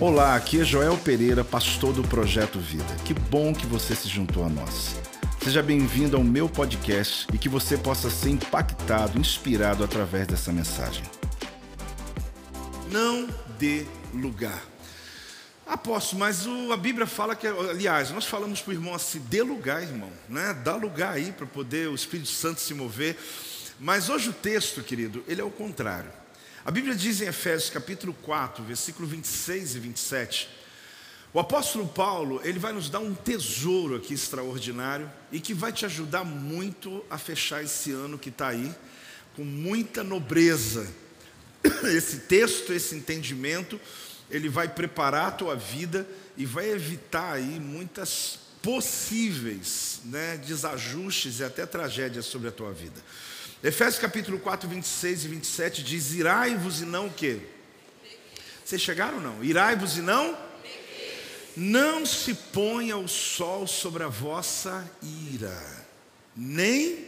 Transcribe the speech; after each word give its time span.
Olá, 0.00 0.34
aqui 0.34 0.60
é 0.60 0.64
Joel 0.64 0.96
Pereira, 0.98 1.44
pastor 1.44 1.92
do 1.92 2.02
Projeto 2.02 2.58
Vida. 2.58 2.96
Que 3.04 3.14
bom 3.14 3.54
que 3.54 3.66
você 3.66 3.94
se 3.94 4.08
juntou 4.08 4.44
a 4.44 4.48
nós. 4.48 4.96
Seja 5.42 5.62
bem-vindo 5.62 6.16
ao 6.16 6.24
meu 6.24 6.48
podcast 6.48 7.26
e 7.32 7.38
que 7.38 7.48
você 7.48 7.76
possa 7.76 8.10
ser 8.10 8.30
impactado, 8.30 9.18
inspirado 9.18 9.84
através 9.84 10.26
dessa 10.26 10.52
mensagem. 10.52 11.04
Não 12.90 13.28
dê 13.58 13.84
lugar. 14.12 14.62
Apóstolo, 15.66 16.20
mas 16.20 16.46
o, 16.46 16.72
a 16.72 16.76
Bíblia 16.76 17.06
fala 17.06 17.36
que, 17.36 17.46
aliás, 17.46 18.10
nós 18.10 18.26
falamos 18.26 18.60
para 18.60 18.70
o 18.70 18.74
irmão 18.74 18.94
assim: 18.94 19.20
dê 19.30 19.42
lugar, 19.42 19.82
irmão, 19.82 20.10
né? 20.28 20.52
dá 20.64 20.74
lugar 20.74 21.14
aí 21.14 21.32
para 21.32 21.46
poder 21.46 21.88
o 21.88 21.94
Espírito 21.94 22.28
Santo 22.28 22.60
se 22.60 22.74
mover. 22.74 23.16
Mas 23.78 24.08
hoje 24.08 24.30
o 24.30 24.32
texto, 24.32 24.82
querido, 24.82 25.24
ele 25.28 25.40
é 25.40 25.44
o 25.44 25.50
contrário. 25.50 26.21
A 26.64 26.70
Bíblia 26.70 26.94
diz 26.94 27.20
em 27.20 27.26
Efésios 27.26 27.70
capítulo 27.70 28.14
4, 28.22 28.62
versículo 28.62 29.08
26 29.08 29.74
e 29.74 29.80
27, 29.80 30.48
o 31.34 31.40
apóstolo 31.40 31.88
Paulo, 31.88 32.40
ele 32.44 32.60
vai 32.60 32.72
nos 32.72 32.88
dar 32.88 33.00
um 33.00 33.14
tesouro 33.14 33.96
aqui 33.96 34.14
extraordinário 34.14 35.10
e 35.32 35.40
que 35.40 35.54
vai 35.54 35.72
te 35.72 35.84
ajudar 35.86 36.22
muito 36.22 37.04
a 37.10 37.18
fechar 37.18 37.64
esse 37.64 37.90
ano 37.90 38.16
que 38.16 38.28
está 38.28 38.48
aí, 38.48 38.72
com 39.34 39.44
muita 39.44 40.04
nobreza. 40.04 40.86
Esse 41.84 42.18
texto, 42.20 42.72
esse 42.72 42.94
entendimento, 42.94 43.80
ele 44.28 44.48
vai 44.48 44.68
preparar 44.68 45.28
a 45.28 45.30
tua 45.30 45.56
vida 45.56 46.06
e 46.36 46.44
vai 46.44 46.70
evitar 46.70 47.32
aí 47.32 47.58
muitas 47.60 48.38
possíveis 48.60 50.00
né, 50.04 50.36
desajustes 50.36 51.38
e 51.38 51.44
até 51.44 51.64
tragédias 51.64 52.26
sobre 52.26 52.48
a 52.48 52.52
tua 52.52 52.72
vida. 52.72 53.00
Efésios 53.62 54.00
capítulo 54.00 54.40
4, 54.40 54.68
26 54.68 55.24
e 55.24 55.28
27 55.28 55.82
diz: 55.84 56.12
Irai-vos 56.12 56.80
e 56.80 56.84
não 56.84 57.06
o 57.06 57.12
quê? 57.12 57.40
Vocês 58.64 58.82
chegaram 58.82 59.18
ou 59.18 59.22
não? 59.22 59.44
Irai-vos 59.44 59.96
e 59.96 60.00
não? 60.00 60.36
Não 61.56 62.04
se 62.04 62.34
ponha 62.34 62.96
o 62.96 63.06
sol 63.06 63.66
sobre 63.66 64.02
a 64.02 64.08
vossa 64.08 64.90
ira, 65.30 65.86
nem 66.34 67.06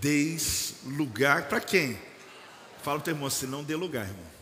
deis 0.00 0.76
lugar 0.84 1.48
para 1.48 1.60
quem? 1.60 1.98
Fala 2.82 2.98
o 2.98 3.02
teu 3.02 3.14
irmão, 3.14 3.28
se 3.28 3.46
não 3.46 3.64
dê 3.64 3.74
lugar, 3.74 4.06
irmão. 4.06 4.34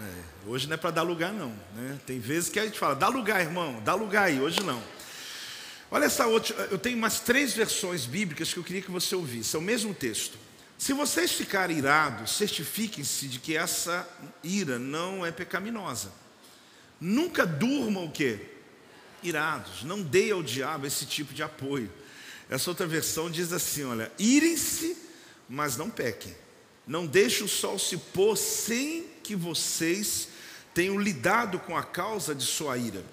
É, 0.00 0.48
hoje 0.48 0.68
não 0.68 0.74
é 0.74 0.76
para 0.76 0.92
dar 0.92 1.02
lugar, 1.02 1.32
não. 1.32 1.48
Né? 1.74 1.98
Tem 2.06 2.20
vezes 2.20 2.48
que 2.48 2.60
a 2.60 2.64
gente 2.64 2.78
fala, 2.78 2.94
dá 2.94 3.08
lugar, 3.08 3.40
irmão, 3.40 3.82
dá 3.84 3.94
lugar 3.94 4.24
aí, 4.24 4.40
hoje 4.40 4.62
não. 4.62 4.80
Olha 5.90 6.04
essa 6.04 6.26
outra, 6.26 6.54
eu 6.70 6.78
tenho 6.78 6.98
umas 6.98 7.20
três 7.20 7.54
versões 7.54 8.04
bíblicas 8.04 8.52
que 8.52 8.58
eu 8.58 8.64
queria 8.64 8.82
que 8.82 8.90
você 8.90 9.14
ouvisse, 9.14 9.56
é 9.56 9.58
o 9.58 9.62
mesmo 9.62 9.94
texto. 9.94 10.36
Se 10.76 10.92
vocês 10.92 11.32
ficarem 11.32 11.78
irados, 11.78 12.36
certifiquem-se 12.36 13.26
de 13.26 13.40
que 13.40 13.56
essa 13.56 14.08
ira 14.44 14.78
não 14.78 15.26
é 15.26 15.32
pecaminosa. 15.32 16.12
Nunca 17.00 17.44
durmam 17.44 18.04
o 18.04 18.12
quê? 18.12 18.38
Irados. 19.22 19.82
Não 19.82 20.00
dê 20.00 20.30
ao 20.30 20.42
diabo 20.42 20.86
esse 20.86 21.04
tipo 21.04 21.34
de 21.34 21.42
apoio. 21.42 21.90
Essa 22.48 22.70
outra 22.70 22.86
versão 22.86 23.28
diz 23.28 23.52
assim: 23.52 23.84
olha, 23.84 24.12
irem-se, 24.18 24.96
mas 25.48 25.76
não 25.76 25.90
pequem. 25.90 26.34
Não 26.86 27.06
deixe 27.06 27.42
o 27.42 27.48
sol 27.48 27.78
se 27.78 27.96
pôr 27.96 28.36
sem 28.36 29.04
que 29.22 29.34
vocês 29.34 30.28
tenham 30.72 30.98
lidado 30.98 31.58
com 31.58 31.76
a 31.76 31.82
causa 31.82 32.34
de 32.34 32.44
sua 32.44 32.78
ira. 32.78 33.04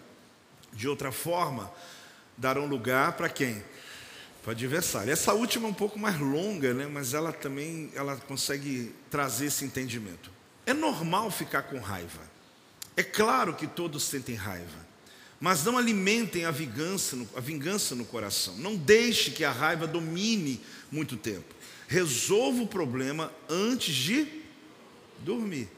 De 0.71 0.87
outra 0.87 1.11
forma, 1.11 1.71
darão 2.37 2.65
lugar 2.65 3.13
para 3.13 3.29
quem? 3.29 3.63
Para 4.41 4.49
o 4.49 4.51
adversário. 4.51 5.11
Essa 5.11 5.33
última 5.33 5.67
é 5.67 5.71
um 5.71 5.73
pouco 5.73 5.97
mais 5.97 6.19
longa, 6.19 6.73
né? 6.73 6.87
mas 6.87 7.13
ela 7.13 7.31
também 7.31 7.91
ela 7.95 8.15
consegue 8.15 8.93
trazer 9.09 9.47
esse 9.47 9.65
entendimento. 9.65 10.31
É 10.65 10.73
normal 10.73 11.31
ficar 11.31 11.63
com 11.63 11.79
raiva. 11.79 12.21
É 12.97 13.03
claro 13.03 13.53
que 13.53 13.67
todos 13.67 14.03
sentem 14.03 14.35
raiva. 14.35 14.85
Mas 15.39 15.63
não 15.63 15.77
alimentem 15.77 16.45
a 16.45 16.51
vingança, 16.51 17.15
no, 17.15 17.27
a 17.35 17.39
vingança 17.39 17.93
no 17.93 18.05
coração. 18.05 18.55
Não 18.57 18.75
deixe 18.75 19.31
que 19.31 19.43
a 19.43 19.51
raiva 19.51 19.85
domine 19.85 20.61
muito 20.91 21.17
tempo. 21.17 21.53
Resolva 21.87 22.63
o 22.63 22.67
problema 22.67 23.31
antes 23.49 23.93
de 23.93 24.27
dormir. 25.19 25.69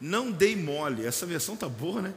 Não 0.00 0.30
dei 0.30 0.56
mole. 0.56 1.06
Essa 1.06 1.24
versão 1.24 1.56
tá 1.56 1.68
boa, 1.68 2.02
né? 2.02 2.14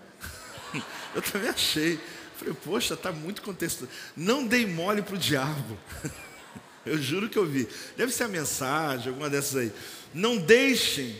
Eu 1.13 1.21
também 1.21 1.49
achei. 1.49 1.99
Falei, 2.41 2.55
poxa, 2.55 2.95
está 2.95 3.11
muito 3.11 3.43
contexto. 3.43 3.87
Não 4.17 4.47
dei 4.47 4.65
mole 4.65 5.03
para 5.03 5.13
o 5.13 5.17
diabo. 5.17 5.77
Eu 6.83 6.99
juro 6.99 7.29
que 7.29 7.37
eu 7.37 7.45
vi. 7.45 7.67
Deve 7.95 8.11
ser 8.11 8.23
a 8.23 8.27
mensagem, 8.27 9.09
alguma 9.09 9.29
dessas 9.29 9.55
aí. 9.55 9.71
Não 10.11 10.37
deixem, 10.37 11.15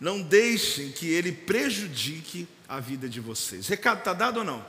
não 0.00 0.20
deixem 0.20 0.90
que 0.90 1.08
ele 1.08 1.30
prejudique 1.30 2.48
a 2.68 2.80
vida 2.80 3.08
de 3.08 3.20
vocês. 3.20 3.68
Recado 3.68 3.98
está 3.98 4.12
dado 4.12 4.38
ou 4.38 4.44
não? 4.44 4.66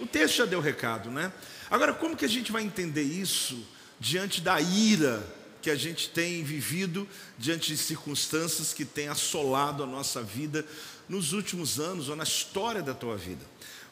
O 0.00 0.06
texto 0.06 0.38
já 0.38 0.46
deu 0.46 0.60
recado, 0.60 1.12
né? 1.12 1.32
Agora, 1.70 1.94
como 1.94 2.16
que 2.16 2.24
a 2.24 2.28
gente 2.28 2.50
vai 2.50 2.64
entender 2.64 3.04
isso 3.04 3.64
diante 4.00 4.40
da 4.40 4.60
ira 4.60 5.24
que 5.62 5.70
a 5.70 5.76
gente 5.76 6.08
tem 6.08 6.42
vivido, 6.42 7.08
diante 7.38 7.68
de 7.68 7.76
circunstâncias 7.76 8.72
que 8.72 8.84
têm 8.84 9.06
assolado 9.06 9.84
a 9.84 9.86
nossa 9.86 10.20
vida 10.20 10.66
nos 11.08 11.32
últimos 11.32 11.78
anos 11.78 12.08
ou 12.08 12.16
na 12.16 12.24
história 12.24 12.82
da 12.82 12.94
tua 12.94 13.16
vida? 13.16 13.46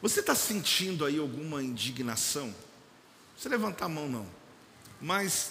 Você 0.09 0.21
está 0.21 0.37
sentindo 0.37 1.05
aí 1.05 1.19
alguma 1.19 1.61
indignação? 1.61 2.55
Você 3.37 3.49
levantar 3.49 3.87
a 3.87 3.89
mão 3.89 4.09
não. 4.09 4.25
Mas 5.01 5.51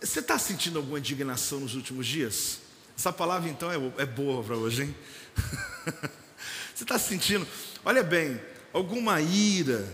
você 0.00 0.18
está 0.18 0.36
sentindo 0.40 0.76
alguma 0.80 0.98
indignação 0.98 1.60
nos 1.60 1.76
últimos 1.76 2.04
dias? 2.04 2.58
Essa 2.98 3.12
palavra 3.12 3.48
então 3.48 3.70
é, 3.70 3.76
é 4.02 4.04
boa 4.04 4.42
para 4.42 4.56
hoje, 4.56 4.82
hein? 4.82 4.96
você 6.74 6.82
está 6.82 6.98
sentindo, 6.98 7.46
olha 7.84 8.02
bem, 8.02 8.42
alguma 8.72 9.20
ira? 9.20 9.88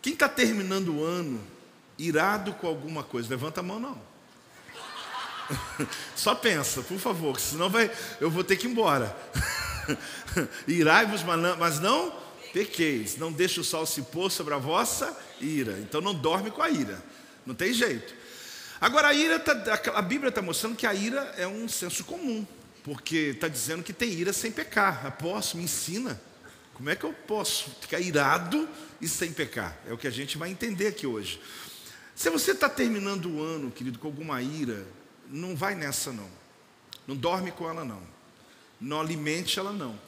Quem 0.00 0.12
está 0.12 0.28
terminando 0.28 0.94
o 0.94 1.04
ano 1.04 1.44
irado 1.98 2.52
com 2.52 2.68
alguma 2.68 3.02
coisa? 3.02 3.28
Levanta 3.28 3.58
a 3.58 3.64
mão 3.64 3.80
não. 3.80 4.00
Só 6.14 6.32
pensa, 6.32 6.80
por 6.80 7.00
favor, 7.00 7.40
senão 7.40 7.68
vai, 7.68 7.90
eu 8.20 8.30
vou 8.30 8.44
ter 8.44 8.54
que 8.54 8.68
ir 8.68 8.70
embora. 8.70 9.16
Irai-vos, 10.68 11.24
mas 11.24 11.80
não 11.80 12.19
pequeis, 12.52 13.16
não 13.16 13.32
deixe 13.32 13.60
o 13.60 13.64
sol 13.64 13.86
se 13.86 14.02
pôr 14.02 14.30
sobre 14.30 14.54
a 14.54 14.58
vossa 14.58 15.16
ira. 15.40 15.78
Então 15.80 16.00
não 16.00 16.14
dorme 16.14 16.50
com 16.50 16.62
a 16.62 16.70
ira, 16.70 17.02
não 17.46 17.54
tem 17.54 17.72
jeito. 17.72 18.14
Agora 18.80 19.08
a 19.08 19.14
ira, 19.14 19.38
tá, 19.38 19.52
a 19.94 20.02
Bíblia 20.02 20.30
está 20.30 20.40
mostrando 20.40 20.76
que 20.76 20.86
a 20.86 20.94
ira 20.94 21.34
é 21.36 21.46
um 21.46 21.68
senso 21.68 22.04
comum, 22.04 22.46
porque 22.82 23.32
está 23.34 23.48
dizendo 23.48 23.82
que 23.82 23.92
tem 23.92 24.10
ira 24.10 24.32
sem 24.32 24.50
pecar. 24.50 25.06
Apóstolo, 25.06 25.58
me 25.58 25.64
ensina. 25.64 26.20
Como 26.74 26.88
é 26.88 26.96
que 26.96 27.04
eu 27.04 27.12
posso 27.12 27.70
ficar 27.80 28.00
irado 28.00 28.66
e 29.00 29.06
sem 29.06 29.32
pecar? 29.32 29.76
É 29.86 29.92
o 29.92 29.98
que 29.98 30.06
a 30.06 30.10
gente 30.10 30.38
vai 30.38 30.50
entender 30.50 30.86
aqui 30.86 31.06
hoje. 31.06 31.40
Se 32.14 32.30
você 32.30 32.52
está 32.52 32.68
terminando 32.70 33.26
o 33.26 33.42
ano, 33.42 33.70
querido, 33.70 33.98
com 33.98 34.08
alguma 34.08 34.40
ira, 34.40 34.86
não 35.28 35.54
vai 35.54 35.74
nessa 35.74 36.10
não. 36.10 36.28
Não 37.06 37.14
dorme 37.14 37.50
com 37.50 37.68
ela 37.68 37.84
não. 37.84 38.02
Não 38.80 38.98
alimente 38.98 39.58
ela 39.58 39.72
não 39.72 39.98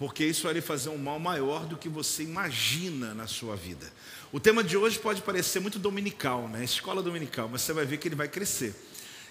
porque 0.00 0.24
isso 0.24 0.44
vai 0.44 0.54
lhe 0.54 0.62
fazer 0.62 0.88
um 0.88 0.96
mal 0.96 1.18
maior 1.18 1.66
do 1.66 1.76
que 1.76 1.86
você 1.86 2.22
imagina 2.22 3.12
na 3.12 3.26
sua 3.26 3.54
vida. 3.54 3.86
O 4.32 4.40
tema 4.40 4.64
de 4.64 4.74
hoje 4.74 4.98
pode 4.98 5.20
parecer 5.20 5.60
muito 5.60 5.78
dominical, 5.78 6.48
né? 6.48 6.64
Escola 6.64 7.02
dominical, 7.02 7.50
mas 7.50 7.60
você 7.60 7.74
vai 7.74 7.84
ver 7.84 7.98
que 7.98 8.08
ele 8.08 8.14
vai 8.14 8.26
crescer. 8.26 8.74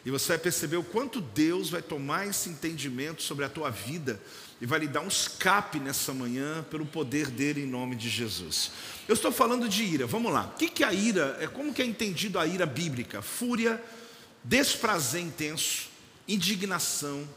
E 0.06 0.12
você 0.12 0.28
vai 0.28 0.38
perceber 0.38 0.78
o 0.78 0.84
quanto 0.84 1.22
Deus 1.22 1.72
vai 1.72 1.82
tomar 1.82 2.28
esse 2.28 2.50
entendimento 2.50 3.24
sobre 3.24 3.46
a 3.46 3.50
tua 3.50 3.72
vida 3.72 4.22
e 4.62 4.68
vai 4.68 4.82
lhe 4.82 4.88
dar 4.88 5.02
um 5.02 5.08
escape 5.08 5.80
nessa 5.80 6.14
manhã 6.14 6.64
pelo 6.70 6.86
poder 6.86 7.32
dele 7.32 7.64
em 7.64 7.68
nome 7.68 7.96
de 7.96 8.08
Jesus. 8.08 8.72
Eu 9.08 9.16
estou 9.16 9.32
falando 9.32 9.68
de 9.68 9.84
ira, 9.84 10.06
vamos 10.06 10.32
lá. 10.32 10.54
O 10.54 10.56
que 10.56 10.84
é 10.84 10.88
a 10.88 10.94
ira? 10.94 11.36
É 11.42 11.48
como 11.48 11.74
que 11.74 11.82
é 11.82 11.86
entendido 11.86 12.38
a 12.38 12.46
ira 12.46 12.68
bíblica? 12.68 13.24
Fúria, 13.24 13.84
desprazer 14.44 15.20
intenso, 15.20 15.90
indignação. 16.28 17.28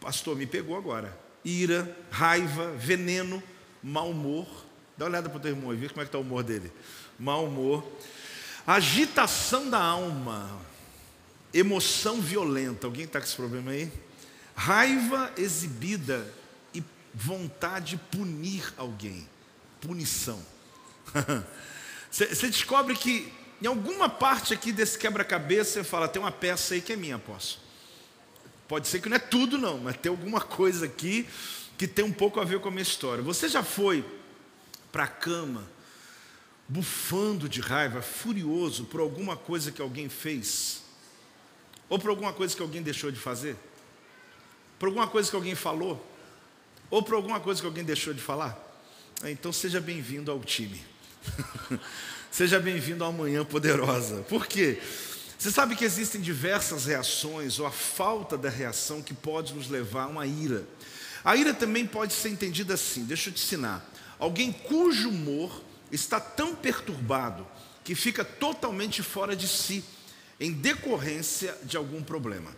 Pastor, 0.00 0.34
me 0.34 0.46
pegou 0.46 0.78
agora 0.78 1.23
ira, 1.44 1.96
raiva, 2.10 2.70
veneno, 2.72 3.42
mau 3.82 4.10
humor. 4.10 4.46
Dá 4.96 5.04
uma 5.04 5.10
olhada 5.10 5.28
para 5.28 5.38
o 5.38 5.40
teu 5.40 5.50
irmão 5.50 5.72
e 5.72 5.76
vê 5.76 5.88
como 5.88 6.00
é 6.00 6.04
que 6.04 6.08
está 6.08 6.18
o 6.18 6.22
humor 6.22 6.42
dele. 6.42 6.72
Mau 7.18 7.46
humor, 7.46 7.86
agitação 8.66 9.68
da 9.68 9.78
alma, 9.78 10.60
emoção 11.52 12.20
violenta. 12.20 12.86
Alguém 12.86 13.04
está 13.04 13.20
com 13.20 13.26
esse 13.26 13.36
problema 13.36 13.72
aí? 13.72 13.92
Raiva 14.54 15.32
exibida 15.36 16.26
e 16.72 16.82
vontade 17.12 17.90
de 17.90 17.96
punir 17.96 18.72
alguém. 18.76 19.28
Punição. 19.80 20.40
Você 22.10 22.48
descobre 22.48 22.94
que 22.94 23.32
em 23.60 23.66
alguma 23.66 24.08
parte 24.08 24.52
aqui 24.52 24.70
desse 24.70 24.98
quebra-cabeça 24.98 25.72
você 25.72 25.84
fala, 25.84 26.06
tem 26.06 26.20
uma 26.20 26.30
peça 26.30 26.74
aí 26.74 26.80
que 26.80 26.92
é 26.92 26.96
minha, 26.96 27.18
posso. 27.18 27.63
Pode 28.74 28.88
ser 28.88 29.00
que 29.00 29.08
não 29.08 29.14
é 29.14 29.20
tudo, 29.20 29.56
não, 29.56 29.78
mas 29.78 29.96
tem 29.96 30.10
alguma 30.10 30.40
coisa 30.40 30.86
aqui 30.86 31.28
que 31.78 31.86
tem 31.86 32.04
um 32.04 32.12
pouco 32.12 32.40
a 32.40 32.44
ver 32.44 32.58
com 32.58 32.66
a 32.66 32.70
minha 32.72 32.82
história. 32.82 33.22
Você 33.22 33.48
já 33.48 33.62
foi 33.62 34.04
para 34.90 35.04
a 35.04 35.06
cama 35.06 35.64
bufando 36.66 37.48
de 37.48 37.60
raiva, 37.60 38.02
furioso 38.02 38.86
por 38.86 38.98
alguma 38.98 39.36
coisa 39.36 39.70
que 39.70 39.80
alguém 39.80 40.08
fez? 40.08 40.82
Ou 41.88 42.00
por 42.00 42.10
alguma 42.10 42.32
coisa 42.32 42.56
que 42.56 42.62
alguém 42.62 42.82
deixou 42.82 43.12
de 43.12 43.20
fazer? 43.20 43.56
Por 44.76 44.86
alguma 44.86 45.06
coisa 45.06 45.30
que 45.30 45.36
alguém 45.36 45.54
falou? 45.54 46.04
Ou 46.90 47.00
por 47.00 47.14
alguma 47.14 47.38
coisa 47.38 47.60
que 47.60 47.66
alguém 47.68 47.84
deixou 47.84 48.12
de 48.12 48.20
falar? 48.20 48.58
É, 49.22 49.30
então 49.30 49.52
seja 49.52 49.80
bem-vindo 49.80 50.32
ao 50.32 50.40
time. 50.40 50.84
seja 52.28 52.58
bem-vindo 52.58 53.04
à 53.04 53.12
Manhã 53.12 53.44
Poderosa. 53.44 54.22
Por 54.22 54.48
quê? 54.48 54.80
Você 55.38 55.50
sabe 55.50 55.76
que 55.76 55.84
existem 55.84 56.20
diversas 56.20 56.86
reações, 56.86 57.58
ou 57.58 57.66
a 57.66 57.70
falta 57.70 58.38
da 58.38 58.48
reação, 58.48 59.02
que 59.02 59.14
pode 59.14 59.54
nos 59.54 59.68
levar 59.68 60.04
a 60.04 60.08
uma 60.08 60.26
ira. 60.26 60.66
A 61.24 61.36
ira 61.36 61.52
também 61.52 61.86
pode 61.86 62.12
ser 62.12 62.28
entendida 62.28 62.74
assim, 62.74 63.04
deixa 63.04 63.30
eu 63.30 63.34
te 63.34 63.42
ensinar. 63.42 63.84
Alguém 64.18 64.52
cujo 64.52 65.08
humor 65.08 65.62
está 65.90 66.20
tão 66.20 66.54
perturbado 66.54 67.46
que 67.82 67.94
fica 67.94 68.24
totalmente 68.24 69.02
fora 69.02 69.36
de 69.36 69.46
si, 69.46 69.84
em 70.40 70.52
decorrência 70.52 71.56
de 71.62 71.76
algum 71.76 72.02
problema. 72.02 72.50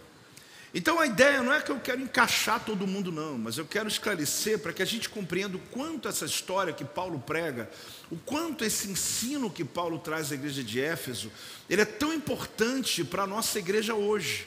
Então 0.77 1.01
a 1.01 1.07
ideia 1.07 1.43
não 1.43 1.55
é 1.55 1.63
que 1.63 1.73
eu 1.73 1.81
quero 1.81 2.03
encaixar 2.03 2.63
todo 2.63 2.87
mundo, 2.87 3.11
não, 3.11 3.39
mas 3.39 3.57
eu 3.57 3.65
quero 3.65 3.89
esclarecer 3.89 4.59
para 4.59 4.75
que 4.75 4.83
a 4.83 4.85
gente 4.85 5.09
compreenda 5.09 5.57
o 5.57 5.61
quanto 5.71 6.07
essa 6.07 6.27
história 6.27 6.71
que 6.71 6.85
Paulo 6.85 7.19
prega, 7.19 7.71
o 8.11 8.17
quanto 8.19 8.63
esse 8.63 8.87
ensino 8.87 9.51
que 9.51 9.65
Paulo 9.65 9.99
traz 9.99 10.31
à 10.31 10.35
igreja 10.35 10.63
de 10.63 10.79
Éfeso, 10.79 11.33
ele 11.71 11.81
é 11.81 11.87
tão 11.87 12.13
importante 12.13 13.03
para 13.03 13.23
a 13.23 13.27
nossa 13.27 13.59
igreja 13.59 13.95
hoje. 13.95 14.47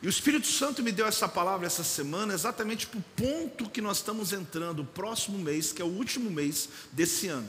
E 0.00 0.06
o 0.06 0.08
Espírito 0.08 0.46
Santo 0.46 0.84
me 0.84 0.92
deu 0.92 1.04
essa 1.04 1.26
palavra 1.26 1.66
essa 1.66 1.82
semana 1.82 2.32
exatamente 2.32 2.86
para 2.86 3.00
o 3.00 3.04
ponto 3.16 3.68
que 3.68 3.80
nós 3.80 3.96
estamos 3.96 4.32
entrando, 4.32 4.82
o 4.82 4.86
próximo 4.86 5.36
mês, 5.36 5.72
que 5.72 5.82
é 5.82 5.84
o 5.84 5.88
último 5.88 6.30
mês 6.30 6.68
desse 6.92 7.26
ano. 7.26 7.48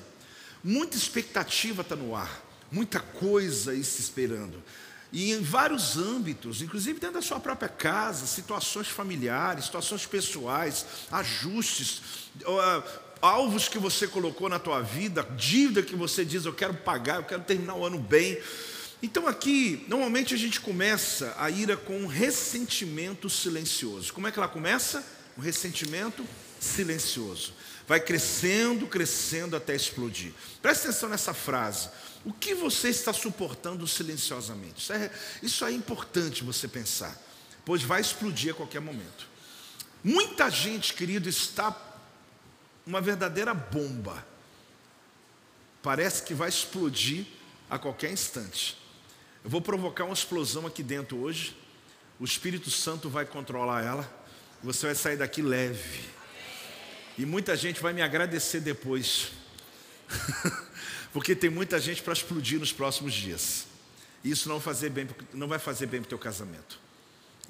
Muita 0.64 0.98
expectativa 0.98 1.84
está 1.84 1.96
no 1.96 2.16
ar, 2.16 2.44
muita 2.72 3.00
coisa 3.00 3.76
se 3.84 4.02
esperando. 4.02 4.64
E 5.12 5.32
em 5.32 5.42
vários 5.42 5.98
âmbitos, 5.98 6.62
inclusive 6.62 7.00
dentro 7.00 7.16
da 7.16 7.22
sua 7.22 7.40
própria 7.40 7.70
casa, 7.70 8.28
situações 8.28 8.88
familiares, 8.88 9.66
situações 9.66 10.06
pessoais, 10.06 10.86
ajustes, 11.12 12.02
alvos 13.22 13.70
que 13.70 13.80
você 13.80 14.08
colocou 14.08 14.50
na 14.50 14.60
tua 14.60 14.82
vida, 14.82 15.26
dívida 15.38 15.82
que 15.82 15.96
você 15.96 16.26
diz, 16.26 16.46
eu 16.46 16.54
quero 16.54 16.74
pagar, 16.74 17.18
eu 17.18 17.24
quero 17.24 17.44
terminar 17.44 17.76
o 17.76 17.86
ano 17.86 18.00
bem. 18.00 18.38
Então 19.02 19.28
aqui, 19.28 19.86
normalmente 19.88 20.34
a 20.34 20.38
gente 20.38 20.60
começa 20.60 21.34
a 21.38 21.50
ira 21.50 21.78
com 21.78 21.98
um 22.00 22.08
ressentimento 22.08 23.30
silencioso. 23.30 24.12
Como 24.12 24.28
é 24.28 24.32
que 24.32 24.40
ela 24.40 24.48
começa? 24.48 25.06
Um 25.38 25.42
ressentimento 25.42 26.26
silencioso. 26.60 27.54
Vai 27.88 28.02
crescendo, 28.02 28.86
crescendo 28.86 29.56
até 29.56 29.74
explodir. 29.74 30.34
Presta 30.62 30.90
atenção 30.90 31.08
nessa 31.08 31.34
frase. 31.34 31.90
O 32.26 32.34
que 32.34 32.54
você 32.54 32.90
está 32.90 33.14
suportando 33.14 33.88
silenciosamente? 33.88 34.82
Isso 34.82 34.94
é, 34.94 35.12
isso 35.42 35.66
é 35.66 35.72
importante 35.72 36.44
você 36.44 36.68
pensar, 36.68 37.18
pois 37.64 37.82
vai 37.84 38.02
explodir 38.02 38.52
a 38.52 38.58
qualquer 38.58 38.82
momento. 38.82 39.26
Muita 40.04 40.50
gente, 40.50 40.94
querido, 40.94 41.30
está 41.30 41.76
uma 42.86 43.00
verdadeira 43.00 43.54
bomba. 43.54 44.26
Parece 45.82 46.24
que 46.24 46.34
vai 46.34 46.50
explodir 46.50 47.26
a 47.70 47.80
qualquer 47.80 48.12
instante. 48.12 48.78
Eu 49.44 49.50
vou 49.50 49.62
provocar 49.62 50.04
uma 50.04 50.14
explosão 50.14 50.68
aqui 50.68 50.84
dentro 50.84 51.18
hoje. 51.18 51.56
O 52.20 52.26
Espírito 52.26 52.70
Santo 52.70 53.10
vai 53.10 53.26
controlar 53.26 53.86
ela. 53.86 54.26
Você 54.62 54.88
vai 54.88 54.96
sair 54.96 55.16
daqui 55.16 55.42
leve. 55.42 56.17
E 57.18 57.26
muita 57.26 57.56
gente 57.56 57.82
vai 57.82 57.94
me 57.94 58.02
agradecer 58.02 58.60
depois. 58.60 59.32
Porque 61.12 61.36
tem 61.36 61.50
muita 61.50 61.80
gente 61.80 62.04
para 62.04 62.14
explodir 62.14 62.60
nos 62.60 62.72
próximos 62.72 63.14
dias. 63.14 63.66
E 64.24 64.32
isso 64.32 64.48
não, 64.48 64.60
fazer 64.60 64.90
bem, 64.90 65.08
não 65.34 65.48
vai 65.48 65.58
fazer 65.58 65.88
bem 65.88 66.02
para 66.02 66.08
o 66.08 66.10
teu 66.10 66.20
casamento. 66.20 66.80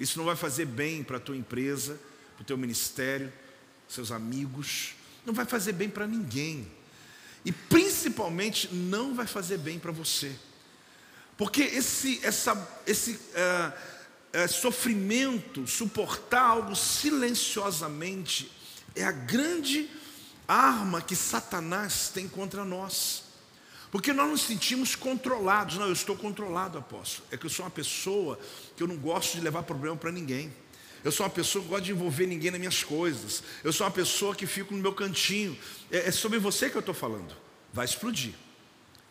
Isso 0.00 0.16
não 0.16 0.24
vai 0.24 0.36
fazer 0.36 0.64
bem 0.64 1.02
para 1.02 1.16
a 1.16 1.20
tua 1.20 1.36
empresa, 1.36 1.98
para 2.36 2.42
o 2.42 2.44
teu 2.44 2.56
ministério, 2.56 3.32
seus 3.88 4.10
amigos. 4.10 4.94
Não 5.26 5.34
vai 5.34 5.44
fazer 5.44 5.72
bem 5.72 5.90
para 5.90 6.06
ninguém. 6.06 6.66
E 7.44 7.52
principalmente 7.52 8.74
não 8.74 9.14
vai 9.14 9.26
fazer 9.26 9.58
bem 9.58 9.78
para 9.78 9.92
você. 9.92 10.32
Porque 11.36 11.62
esse, 11.62 12.24
essa, 12.24 12.80
esse 12.86 13.12
uh, 13.12 14.44
uh, 14.44 14.48
sofrimento, 14.48 15.66
suportar 15.66 16.42
algo 16.42 16.74
silenciosamente, 16.74 18.50
é 18.98 19.04
a 19.04 19.12
grande 19.12 19.88
arma 20.46 21.00
que 21.00 21.14
Satanás 21.14 22.10
tem 22.12 22.28
contra 22.28 22.64
nós. 22.64 23.24
Porque 23.90 24.12
nós 24.12 24.30
nos 24.30 24.42
sentimos 24.42 24.94
controlados. 24.94 25.76
Não, 25.76 25.86
eu 25.86 25.92
estou 25.92 26.16
controlado, 26.16 26.78
apóstolo. 26.78 27.26
É 27.30 27.36
que 27.36 27.46
eu 27.46 27.50
sou 27.50 27.64
uma 27.64 27.70
pessoa 27.70 28.38
que 28.76 28.82
eu 28.82 28.86
não 28.86 28.96
gosto 28.96 29.34
de 29.36 29.40
levar 29.40 29.62
problema 29.62 29.96
para 29.96 30.12
ninguém. 30.12 30.52
Eu 31.04 31.12
sou 31.12 31.24
uma 31.24 31.30
pessoa 31.30 31.62
que 31.62 31.70
gosta 31.70 31.84
de 31.84 31.92
envolver 31.92 32.26
ninguém 32.26 32.50
nas 32.50 32.60
minhas 32.60 32.82
coisas. 32.82 33.42
Eu 33.62 33.72
sou 33.72 33.86
uma 33.86 33.92
pessoa 33.92 34.34
que 34.34 34.46
fico 34.46 34.74
no 34.74 34.80
meu 34.80 34.92
cantinho. 34.92 35.56
É, 35.90 36.08
é 36.08 36.10
sobre 36.10 36.38
você 36.38 36.68
que 36.68 36.76
eu 36.76 36.80
estou 36.80 36.94
falando. 36.94 37.34
Vai 37.72 37.84
explodir. 37.84 38.34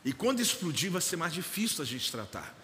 E 0.03 0.13
quando 0.13 0.41
explodir, 0.41 0.91
vai 0.91 1.01
ser 1.01 1.15
mais 1.15 1.33
difícil 1.33 1.81
a 1.81 1.85
gente 1.85 2.11
tratar. 2.11 2.55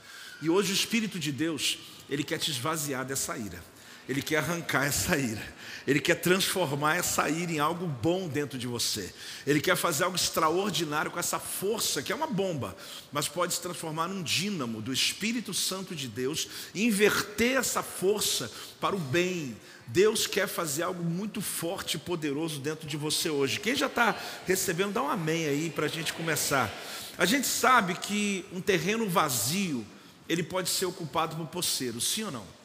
E 0.42 0.50
hoje 0.50 0.72
o 0.72 0.76
Espírito 0.76 1.20
de 1.20 1.32
Deus, 1.32 1.80
ele 2.10 2.24
quer 2.24 2.38
te 2.38 2.52
esvaziar 2.52 3.06
dessa 3.06 3.38
ira. 3.38 3.64
Ele 4.08 4.22
quer 4.22 4.38
arrancar 4.38 4.86
essa 4.86 5.18
ira. 5.18 5.54
Ele 5.86 6.00
quer 6.00 6.16
transformar 6.16 6.96
essa 6.96 7.30
ira 7.30 7.52
em 7.52 7.60
algo 7.60 7.86
bom 7.86 8.28
dentro 8.28 8.58
de 8.58 8.68
você. 8.68 9.14
Ele 9.46 9.60
quer 9.60 9.76
fazer 9.76 10.06
algo 10.06 10.16
extraordinário 10.16 11.12
com 11.12 11.20
essa 11.20 11.40
força, 11.40 12.02
que 12.02 12.12
é 12.12 12.16
uma 12.16 12.28
bomba, 12.28 12.76
mas 13.12 13.28
pode 13.28 13.54
se 13.54 13.62
transformar 13.62 14.08
num 14.08 14.24
dínamo 14.24 14.82
do 14.82 14.94
Espírito 14.94 15.54
Santo 15.54 15.94
de 15.94 16.08
Deus, 16.08 16.48
e 16.74 16.86
inverter 16.86 17.58
essa 17.58 17.84
força 17.84 18.50
para 18.80 18.96
o 18.96 19.00
bem. 19.00 19.58
Deus 19.88 20.26
quer 20.26 20.48
fazer 20.48 20.84
algo 20.84 21.04
muito 21.04 21.42
forte 21.42 21.96
e 21.96 22.00
poderoso 22.00 22.60
dentro 22.62 22.88
de 22.88 22.96
você 22.96 23.30
hoje. 23.30 23.60
Quem 23.60 23.76
já 23.76 23.88
está 23.88 24.18
recebendo, 24.48 24.94
dá 24.94 25.04
um 25.04 25.10
amém 25.10 25.46
aí 25.48 25.70
para 25.70 25.86
a 25.88 25.90
gente 25.90 26.14
começar. 26.14 26.74
A 27.18 27.26
gente 27.26 27.46
sabe 27.46 27.94
que 27.96 28.46
um 28.54 28.62
terreno 28.62 29.08
vazio, 29.10 29.86
ele 30.30 30.44
pode 30.44 30.70
ser 30.70 30.86
ocupado 30.86 31.36
por 31.36 31.48
poceiros, 31.48 32.08
sim 32.08 32.24
ou 32.24 32.32
não? 32.32 32.63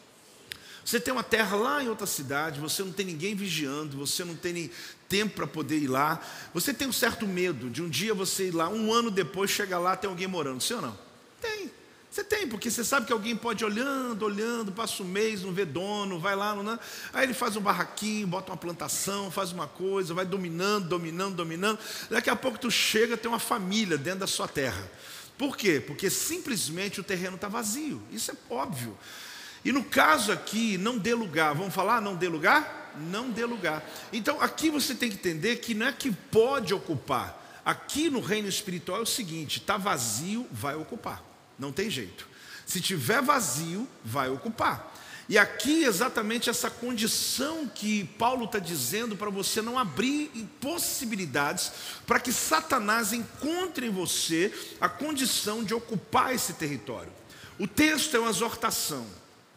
Você 0.88 0.99
tem 0.99 1.12
uma 1.12 1.23
terra 1.23 1.55
lá 1.55 1.85
em 1.85 1.88
outra 1.90 2.06
cidade, 2.06 2.58
você 2.61 2.82
não 2.82 2.90
tem 2.90 3.05
ninguém 3.05 3.35
vigiando, 3.35 3.99
você 3.99 4.25
não 4.25 4.35
tem 4.35 4.70
tempo 5.06 5.35
para 5.35 5.46
poder 5.46 5.76
ir 5.76 5.87
lá. 5.87 6.19
Você 6.55 6.73
tem 6.73 6.88
um 6.88 6.93
certo 6.94 7.26
medo 7.26 7.69
de 7.69 7.82
um 7.82 7.90
dia 7.90 8.14
você 8.14 8.49
ir 8.49 8.52
lá, 8.52 8.70
um 8.70 8.90
ano 8.90 9.11
depois 9.11 9.50
chegar 9.50 9.79
lá 9.79 9.94
tem 9.94 10.08
alguém 10.08 10.26
morando, 10.26 10.62
sim 10.62 10.73
ou 10.73 10.81
não? 10.81 10.99
Tem. 11.43 11.70
Você 12.11 12.25
tem, 12.25 12.49
porque 12.49 12.70
você 12.70 12.82
sabe 12.82 13.05
que 13.05 13.12
alguém 13.12 13.37
pode 13.37 13.62
ir 13.62 13.67
olhando, 13.67 14.25
olhando, 14.25 14.73
passa 14.73 15.02
um 15.02 15.06
mês, 15.06 15.43
não 15.43 15.52
vê 15.52 15.67
dono, 15.67 16.19
vai 16.19 16.35
lá, 16.35 16.55
não, 16.55 16.81
aí 17.12 17.25
ele 17.25 17.34
faz 17.34 17.55
um 17.55 17.61
barraquinho, 17.61 18.26
bota 18.26 18.50
uma 18.50 18.56
plantação, 18.56 19.31
faz 19.31 19.52
uma 19.52 19.67
coisa, 19.67 20.14
vai 20.14 20.25
dominando, 20.25 20.88
dominando, 20.88 21.34
dominando. 21.34 21.79
Daqui 22.08 22.31
a 22.31 22.36
pouco 22.36 22.58
tu 22.58 22.70
chega, 22.70 23.15
tem 23.15 23.31
uma 23.31 23.39
família 23.39 23.98
dentro 23.98 24.20
da 24.20 24.27
sua 24.27 24.48
terra. 24.48 24.91
Por 25.36 25.55
quê? 25.55 25.84
Porque 25.86 26.08
simplesmente 26.08 26.98
o 26.98 27.05
terreno 27.05 27.36
está 27.36 27.46
vazio. 27.46 28.03
Isso 28.10 28.31
é 28.31 28.34
óbvio. 28.48 28.96
E 29.65 29.72
no 29.72 29.84
caso 29.84 30.32
aqui, 30.32 30.79
não 30.79 30.98
dê 30.98 31.15
lugar. 31.15 31.55
Vamos 31.55 31.74
falar 31.74 32.00
não 32.00 32.15
dê 32.15 32.29
lugar? 32.29 32.93
Não 33.10 33.31
dê 33.31 33.44
lugar. 33.44 33.84
Então 34.12 34.41
aqui 34.41 34.70
você 34.70 34.94
tem 34.94 35.10
que 35.10 35.17
entender 35.17 35.56
que 35.56 35.74
não 35.74 35.86
é 35.86 35.93
que 35.93 36.10
pode 36.10 36.72
ocupar. 36.74 37.60
Aqui 37.65 38.08
no 38.08 38.20
reino 38.20 38.48
espiritual 38.48 39.00
é 39.00 39.03
o 39.03 39.06
seguinte: 39.06 39.58
está 39.58 39.77
vazio, 39.77 40.46
vai 40.50 40.74
ocupar. 40.74 41.22
Não 41.58 41.72
tem 41.72 41.91
jeito. 41.91 42.27
Se 42.65 42.81
tiver 42.81 43.22
vazio, 43.22 43.88
vai 44.05 44.29
ocupar. 44.29 44.94
E 45.29 45.36
aqui 45.36 45.84
exatamente 45.84 46.48
essa 46.48 46.70
condição 46.70 47.69
que 47.69 48.05
Paulo 48.19 48.46
está 48.46 48.58
dizendo 48.58 49.15
para 49.15 49.29
você 49.29 49.60
não 49.60 49.79
abrir 49.79 50.31
possibilidades 50.58 51.70
para 52.06 52.19
que 52.19 52.32
Satanás 52.32 53.12
encontre 53.12 53.86
em 53.86 53.91
você 53.91 54.50
a 54.81 54.88
condição 54.88 55.62
de 55.62 55.74
ocupar 55.74 56.34
esse 56.34 56.55
território. 56.55 57.12
O 57.58 57.67
texto 57.67 58.17
é 58.17 58.20
uma 58.20 58.31
exortação. 58.31 59.06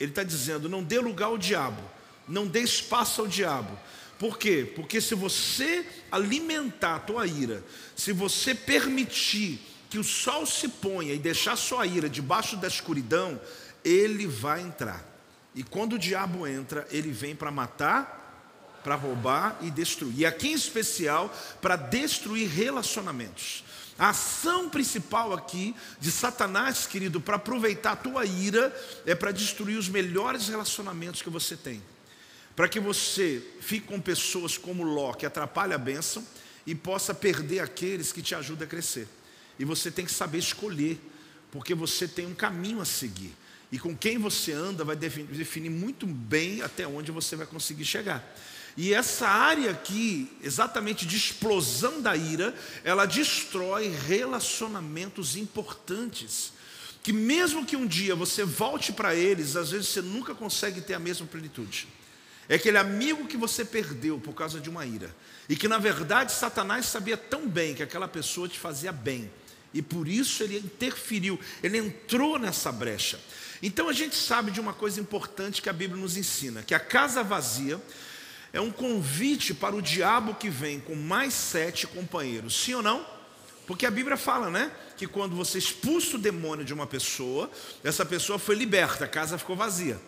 Ele 0.01 0.10
está 0.12 0.24
dizendo: 0.24 0.67
não 0.67 0.84
dê 0.84 0.98
lugar 0.98 1.27
ao 1.27 1.38
diabo, 1.38 1.81
não 2.27 2.48
dê 2.48 2.62
espaço 2.62 3.22
ao 3.22 3.27
diabo. 3.27 3.77
Por 4.17 4.38
quê? 4.38 4.72
Porque 4.75 5.00
se 5.00 5.13
você 5.13 5.86
alimentar 6.12 6.96
a 6.96 7.00
tua 7.00 7.27
ira, 7.27 7.63
se 7.96 8.12
você 8.12 8.55
permitir 8.55 9.60
que 9.91 10.00
o 10.00 10.03
sol 10.03 10.46
se 10.46 10.67
ponha 10.67 11.13
e 11.13 11.20
deixar 11.20 11.55
sua 11.55 11.86
ira 11.86 12.10
debaixo 12.10 12.58
da 12.58 12.67
escuridão, 12.67 13.39
ele 13.84 14.25
vai 14.25 14.62
entrar. 14.62 15.05
E 15.53 15.63
quando 15.63 15.93
o 15.93 16.00
diabo 16.00 16.48
entra, 16.48 16.88
ele 16.89 17.12
vem 17.12 17.36
para 17.36 17.51
matar, 17.51 18.79
para 18.84 18.96
roubar 18.96 19.58
e 19.62 19.70
destruir. 19.70 20.20
E 20.20 20.25
aqui 20.25 20.48
em 20.50 20.53
especial, 20.53 21.31
para 21.62 21.75
destruir 21.75 22.50
relacionamentos. 22.50 23.63
A 24.01 24.10
ação 24.10 24.67
principal 24.67 25.31
aqui 25.31 25.75
de 26.00 26.10
Satanás, 26.10 26.88
querido, 26.88 27.22
para 27.22 27.36
aproveitar 27.36 27.91
a 27.91 27.96
tua 27.96 28.25
ira, 28.25 28.75
é 29.05 29.13
para 29.13 29.31
destruir 29.31 29.77
os 29.77 29.88
melhores 29.88 30.48
relacionamentos 30.48 31.22
que 31.22 31.29
você 31.29 31.55
tem. 31.55 31.84
Para 32.55 32.67
que 32.67 32.79
você 32.79 33.43
fique 33.60 33.86
com 33.86 34.01
pessoas 34.01 34.58
como 34.58 34.81
Ló, 34.81 35.13
que 35.13 35.24
atrapalha 35.24 35.75
a 35.75 35.77
bênção, 35.77 36.25
e 36.65 36.74
possa 36.74 37.13
perder 37.13 37.60
aqueles 37.60 38.12
que 38.12 38.24
te 38.24 38.34
ajudam 38.34 38.65
a 38.65 38.67
crescer. 38.67 39.08
E 39.60 39.63
você 39.63 39.91
tem 39.91 40.03
que 40.03 40.12
saber 40.12 40.39
escolher, 40.39 41.00
porque 41.51 41.75
você 41.75 42.08
tem 42.08 42.25
um 42.25 42.34
caminho 42.34 42.81
a 42.81 42.86
seguir. 42.86 43.36
E 43.72 43.77
com 43.77 43.96
quem 43.96 44.17
você 44.17 44.51
anda 44.51 44.84
vai 44.84 44.96
definir 44.96 45.70
muito 45.70 46.08
bem 46.08 46.63
até 46.63 46.88
onde 46.88 47.12
você 47.12 47.36
vai 47.36 47.46
conseguir 47.46 47.86
chegar. 47.86 48.36
E 48.78 48.94
essa 48.94 49.28
área 49.28 49.72
aqui, 49.72 50.32
exatamente 50.42 51.06
de 51.06 51.18
explosão 51.18 52.01
da 52.01 52.16
ira, 52.16 52.56
ela 52.84 53.06
destrói 53.06 53.90
relacionamentos 54.08 55.36
importantes. 55.36 56.54
Que 57.04 57.12
mesmo 57.12 57.66
que 57.66 57.75
um 57.75 57.86
dia 57.86 58.16
você 58.16 58.44
volte 58.44 58.94
para 58.94 59.16
eles, 59.16 59.56
às 59.56 59.72
vezes 59.72 59.90
você 59.90 60.01
nunca 60.01 60.34
consegue 60.34 60.82
ter 60.82 60.94
a 60.94 61.00
mesma 61.00 61.28
plenitude. 61.28 61.88
É 62.48 62.56
aquele 62.56 62.78
amigo 62.78 63.28
que 63.28 63.38
você 63.38 63.66
perdeu 63.66 64.20
por 64.20 64.34
causa 64.34 64.60
de 64.60 64.70
uma 64.70 64.86
ira. 64.86 65.13
E 65.50 65.56
que 65.56 65.68
na 65.68 65.78
verdade 65.78 66.32
Satanás 66.32 66.86
sabia 66.86 67.18
tão 67.18 67.48
bem 67.48 67.74
que 67.74 67.84
aquela 67.84 68.08
pessoa 68.08 68.48
te 68.48 68.60
fazia 68.60 68.92
bem. 68.92 69.32
E 69.74 69.82
por 69.82 70.08
isso 70.08 70.44
ele 70.44 70.58
interferiu, 70.58 71.40
ele 71.63 71.78
entrou 71.78 72.38
nessa 72.38 72.72
brecha. 72.72 73.20
Então 73.62 73.88
a 73.88 73.94
gente 73.94 74.16
sabe 74.16 74.51
de 74.51 74.60
uma 74.60 74.74
coisa 74.74 75.00
importante 75.00 75.62
que 75.62 75.70
a 75.70 75.74
Bíblia 75.74 76.01
nos 76.01 76.18
ensina: 76.18 76.62
que 76.63 76.74
a 76.74 76.80
casa 76.80 77.24
vazia 77.24 77.82
é 78.53 78.60
um 78.60 78.72
convite 78.72 79.53
para 79.53 79.75
o 79.75 79.81
diabo 79.81 80.36
que 80.36 80.50
vem 80.50 80.79
com 80.79 80.96
mais 80.96 81.34
sete 81.34 81.88
companheiros, 81.88 82.55
sim 82.55 82.74
ou 82.74 82.84
não? 82.84 83.05
Porque 83.65 83.86
a 83.86 83.91
Bíblia 83.91 84.17
fala, 84.17 84.50
né? 84.50 84.72
Que 84.98 85.08
quando 85.08 85.36
você 85.36 85.58
expulsa 85.58 86.17
o 86.17 86.20
demônio 86.20 86.65
de 86.65 86.74
uma 86.74 86.86
pessoa, 86.86 87.50
essa 87.84 88.05
pessoa 88.05 88.38
foi 88.38 88.55
liberta, 88.55 89.05
a 89.05 89.08
casa 89.08 89.38
ficou 89.38 89.55
vazia. 89.55 90.00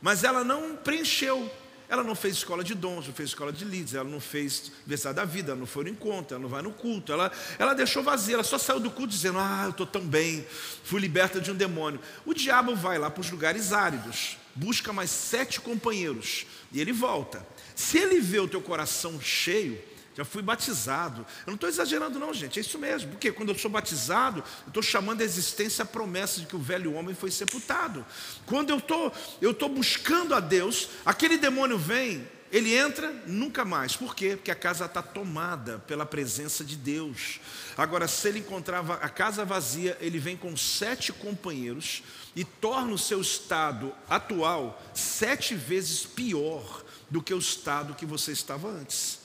Mas 0.00 0.24
ela 0.24 0.42
não 0.42 0.76
preencheu, 0.76 1.50
ela 1.86 2.02
não 2.02 2.14
fez 2.14 2.36
escola 2.36 2.64
de 2.64 2.74
dons, 2.74 3.06
não 3.06 3.12
fez 3.12 3.28
escola 3.28 3.52
de 3.52 3.64
líderes, 3.64 3.94
ela 3.94 4.08
não 4.08 4.20
fez 4.20 4.72
universidade 4.82 5.16
da 5.16 5.24
vida, 5.26 5.50
ela 5.50 5.60
não 5.60 5.66
foi 5.66 5.84
no 5.84 5.90
encontro, 5.90 6.34
ela 6.34 6.42
não 6.42 6.48
vai 6.48 6.62
no 6.62 6.72
culto, 6.72 7.12
ela, 7.12 7.30
ela 7.58 7.74
deixou 7.74 8.02
vazia, 8.02 8.34
ela 8.34 8.44
só 8.44 8.56
saiu 8.56 8.80
do 8.80 8.90
culto 8.90 9.08
dizendo: 9.08 9.38
Ah, 9.38 9.64
eu 9.64 9.70
estou 9.70 9.84
tão 9.84 10.00
bem, 10.00 10.46
fui 10.82 11.00
liberta 11.00 11.40
de 11.40 11.50
um 11.50 11.54
demônio. 11.54 12.00
O 12.24 12.32
diabo 12.32 12.74
vai 12.74 12.96
lá 12.96 13.10
para 13.10 13.20
os 13.20 13.30
lugares 13.30 13.74
áridos, 13.74 14.38
busca 14.54 14.92
mais 14.92 15.10
sete 15.10 15.60
companheiros 15.60 16.46
e 16.72 16.80
ele 16.80 16.92
volta. 16.92 17.46
Se 17.74 17.98
ele 17.98 18.20
vê 18.20 18.38
o 18.40 18.48
teu 18.48 18.60
coração 18.60 19.20
cheio, 19.20 19.80
já 20.14 20.24
fui 20.24 20.42
batizado. 20.42 21.22
Eu 21.46 21.50
não 21.50 21.54
estou 21.54 21.68
exagerando, 21.68 22.18
não, 22.18 22.34
gente, 22.34 22.58
é 22.58 22.62
isso 22.62 22.78
mesmo. 22.78 23.10
Porque 23.12 23.32
quando 23.32 23.50
eu 23.50 23.58
sou 23.58 23.70
batizado, 23.70 24.40
eu 24.64 24.68
estou 24.68 24.82
chamando 24.82 25.20
a 25.20 25.24
existência 25.24 25.82
a 25.82 25.86
promessa 25.86 26.40
de 26.40 26.46
que 26.46 26.56
o 26.56 26.58
velho 26.58 26.92
homem 26.94 27.14
foi 27.14 27.30
sepultado. 27.30 28.04
Quando 28.44 28.70
eu 28.70 28.78
estou 28.78 29.12
eu 29.40 29.54
tô 29.54 29.68
buscando 29.68 30.34
a 30.34 30.40
Deus, 30.40 30.88
aquele 31.04 31.38
demônio 31.38 31.78
vem, 31.78 32.28
ele 32.52 32.74
entra, 32.74 33.12
nunca 33.26 33.64
mais. 33.64 33.94
Por 33.94 34.14
quê? 34.14 34.36
Porque 34.36 34.50
a 34.50 34.56
casa 34.56 34.86
está 34.86 35.00
tomada 35.00 35.78
pela 35.86 36.04
presença 36.04 36.64
de 36.64 36.76
Deus. 36.76 37.40
Agora, 37.76 38.08
se 38.08 38.28
ele 38.28 38.40
encontrava 38.40 38.94
a 38.94 39.08
casa 39.08 39.44
vazia, 39.44 39.96
ele 40.00 40.18
vem 40.18 40.36
com 40.36 40.56
sete 40.56 41.12
companheiros 41.12 42.02
e 42.34 42.44
torna 42.44 42.92
o 42.92 42.98
seu 42.98 43.20
estado 43.20 43.92
atual 44.08 44.82
sete 44.94 45.54
vezes 45.54 46.04
pior 46.04 46.84
do 47.08 47.22
que 47.22 47.32
o 47.32 47.38
estado 47.38 47.94
que 47.94 48.06
você 48.06 48.32
estava 48.32 48.68
antes. 48.68 49.20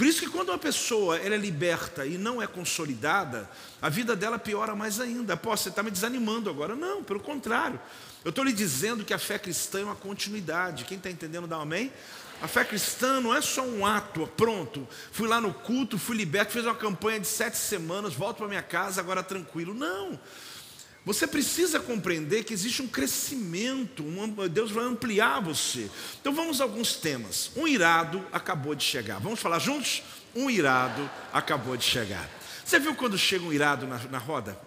Por 0.00 0.06
isso 0.06 0.20
que 0.20 0.30
quando 0.30 0.48
uma 0.48 0.56
pessoa 0.56 1.18
ela 1.18 1.34
é 1.34 1.38
liberta 1.38 2.06
e 2.06 2.16
não 2.16 2.40
é 2.40 2.46
consolidada, 2.46 3.50
a 3.82 3.90
vida 3.90 4.16
dela 4.16 4.38
piora 4.38 4.74
mais 4.74 4.98
ainda. 4.98 5.36
Pô, 5.36 5.54
você 5.54 5.68
está 5.68 5.82
me 5.82 5.90
desanimando 5.90 6.48
agora. 6.48 6.74
Não, 6.74 7.04
pelo 7.04 7.20
contrário. 7.20 7.78
Eu 8.24 8.30
estou 8.30 8.42
lhe 8.42 8.52
dizendo 8.52 9.04
que 9.04 9.12
a 9.12 9.18
fé 9.18 9.38
cristã 9.38 9.80
é 9.80 9.84
uma 9.84 9.94
continuidade. 9.94 10.86
Quem 10.86 10.96
está 10.96 11.10
entendendo, 11.10 11.46
dá 11.46 11.58
um 11.58 11.62
amém? 11.62 11.92
A 12.42 12.48
fé 12.48 12.64
cristã 12.64 13.20
não 13.20 13.34
é 13.34 13.42
só 13.42 13.62
um 13.62 13.84
ato, 13.84 14.26
pronto, 14.36 14.88
fui 15.12 15.28
lá 15.28 15.40
no 15.40 15.52
culto, 15.52 15.98
fui 15.98 16.16
liberto, 16.16 16.52
fiz 16.52 16.64
uma 16.64 16.74
campanha 16.74 17.20
de 17.20 17.26
sete 17.26 17.58
semanas, 17.58 18.14
volto 18.14 18.38
para 18.38 18.48
minha 18.48 18.62
casa 18.62 19.00
agora 19.00 19.22
tranquilo. 19.22 19.74
Não. 19.74 20.18
Você 21.04 21.26
precisa 21.26 21.80
compreender 21.80 22.44
que 22.44 22.52
existe 22.52 22.82
um 22.82 22.86
crescimento, 22.86 24.02
um, 24.02 24.48
Deus 24.48 24.70
vai 24.70 24.84
ampliar 24.84 25.40
você. 25.40 25.90
Então 26.20 26.32
vamos 26.32 26.60
a 26.60 26.64
alguns 26.64 26.94
temas. 26.94 27.50
Um 27.56 27.66
irado 27.66 28.24
acabou 28.32 28.74
de 28.74 28.84
chegar. 28.84 29.18
Vamos 29.18 29.40
falar 29.40 29.58
juntos? 29.58 30.02
Um 30.34 30.50
irado 30.50 31.10
acabou 31.32 31.76
de 31.76 31.84
chegar. 31.84 32.28
Você 32.64 32.78
viu 32.78 32.94
quando 32.94 33.18
chega 33.18 33.44
um 33.44 33.52
irado 33.52 33.86
na, 33.86 33.98
na 34.10 34.18
roda? 34.18 34.58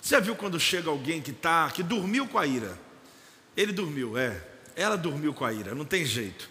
Você 0.00 0.20
viu 0.20 0.34
quando 0.34 0.58
chega 0.58 0.90
alguém 0.90 1.22
que 1.22 1.32
tá, 1.32 1.70
que 1.70 1.82
dormiu 1.82 2.26
com 2.26 2.38
a 2.38 2.46
ira? 2.46 2.78
Ele 3.56 3.72
dormiu, 3.72 4.18
é. 4.18 4.42
Ela 4.74 4.96
dormiu 4.96 5.32
com 5.34 5.44
a 5.44 5.52
ira, 5.52 5.74
não 5.74 5.84
tem 5.84 6.04
jeito. 6.04 6.48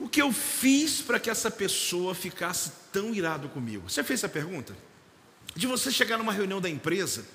O 0.00 0.08
que 0.08 0.22
eu 0.22 0.32
fiz 0.32 1.02
para 1.02 1.20
que 1.20 1.28
essa 1.28 1.50
pessoa 1.50 2.14
ficasse 2.14 2.72
tão 2.90 3.14
irado 3.14 3.50
comigo? 3.50 3.88
Você 3.88 4.02
fez 4.02 4.20
essa 4.20 4.28
pergunta? 4.30 4.74
De 5.54 5.66
você 5.66 5.92
chegar 5.92 6.16
numa 6.16 6.32
reunião 6.32 6.58
da 6.58 6.70
empresa 6.70 7.26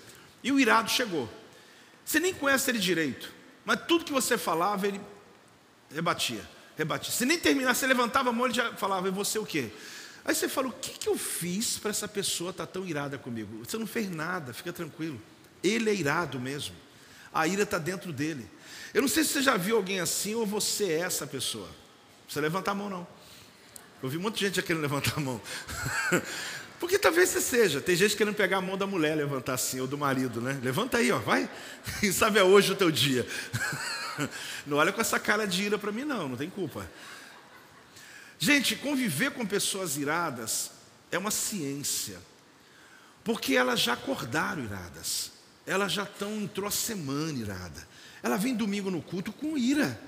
e 0.43 0.51
o 0.51 0.59
irado 0.59 0.89
chegou. 0.89 1.29
Você 2.03 2.19
nem 2.19 2.33
conhece 2.33 2.71
ele 2.71 2.79
direito, 2.79 3.31
mas 3.63 3.81
tudo 3.87 4.03
que 4.03 4.11
você 4.11 4.35
falava, 4.35 4.87
ele 4.87 4.99
rebatia, 5.93 6.41
rebatia. 6.75 7.11
Se 7.11 7.23
nem 7.23 7.37
terminasse, 7.37 7.81
você 7.81 7.87
levantava 7.87 8.31
a 8.31 8.33
mão, 8.33 8.45
ele 8.45 8.55
já 8.55 8.73
falava, 8.73 9.07
e 9.07 9.11
você 9.11 9.37
o 9.37 9.45
quê? 9.45 9.69
Aí 10.23 10.33
você 10.33 10.49
fala, 10.49 10.69
o 10.69 10.71
que, 10.71 10.97
que 10.97 11.07
eu 11.07 11.17
fiz 11.17 11.77
para 11.77 11.91
essa 11.91 12.07
pessoa 12.07 12.49
estar 12.49 12.65
tá 12.65 12.73
tão 12.73 12.85
irada 12.87 13.15
comigo? 13.19 13.63
Você 13.63 13.77
não 13.77 13.85
fez 13.85 14.09
nada, 14.09 14.53
fica 14.53 14.73
tranquilo. 14.73 15.21
Ele 15.63 15.87
é 15.87 15.93
irado 15.93 16.39
mesmo. 16.39 16.75
A 17.31 17.47
ira 17.47 17.61
está 17.61 17.77
dentro 17.77 18.11
dele. 18.11 18.49
Eu 18.91 19.03
não 19.03 19.09
sei 19.09 19.23
se 19.23 19.33
você 19.33 19.43
já 19.43 19.55
viu 19.55 19.77
alguém 19.77 19.99
assim 19.99 20.33
ou 20.33 20.47
você 20.47 20.85
é 20.85 20.99
essa 21.01 21.27
pessoa. 21.27 21.69
Você 22.27 22.41
levanta 22.41 22.71
a 22.71 22.75
mão, 22.75 22.89
não. 22.89 23.07
Eu 24.01 24.09
vi 24.09 24.17
muita 24.17 24.37
gente 24.37 24.55
já 24.55 24.61
querendo 24.61 24.81
levantar 24.81 25.13
a 25.17 25.19
mão. 25.19 25.41
Porque 26.79 26.99
talvez 26.99 27.29
você 27.29 27.41
seja. 27.41 27.81
Tem 27.81 27.95
gente 27.95 28.15
querendo 28.15 28.35
pegar 28.35 28.57
a 28.57 28.61
mão 28.61 28.77
da 28.77 28.85
mulher, 28.85 29.15
levantar 29.15 29.53
assim, 29.53 29.79
ou 29.79 29.87
do 29.87 29.97
marido, 29.97 30.41
né? 30.41 30.59
Levanta 30.61 30.97
aí, 30.97 31.11
ó, 31.11 31.17
vai. 31.17 31.49
Quem 31.99 32.11
sabe 32.13 32.37
é 32.37 32.43
hoje 32.43 32.73
o 32.73 32.75
teu 32.75 32.91
dia. 32.91 33.25
Não 34.65 34.77
olha 34.77 34.91
com 34.91 35.01
essa 35.01 35.19
cara 35.19 35.45
de 35.45 35.63
ira 35.63 35.77
para 35.77 35.91
mim, 35.91 36.05
não, 36.05 36.29
não 36.29 36.37
tem 36.37 36.49
culpa. 36.49 36.89
Gente, 38.39 38.75
conviver 38.77 39.31
com 39.31 39.45
pessoas 39.45 39.97
iradas 39.97 40.71
é 41.11 41.17
uma 41.17 41.31
ciência. 41.31 42.17
Porque 43.25 43.55
elas 43.55 43.81
já 43.81 43.93
acordaram 43.93 44.63
iradas. 44.63 45.31
Elas 45.67 45.91
já 45.91 46.03
estão, 46.03 46.31
entrou 46.37 46.67
a 46.67 46.71
semana 46.71 47.37
irada. 47.37 47.87
Ela 48.23 48.37
vem 48.37 48.55
domingo 48.55 48.89
no 48.89 49.01
culto 49.01 49.33
com 49.33 49.57
ira. 49.57 49.99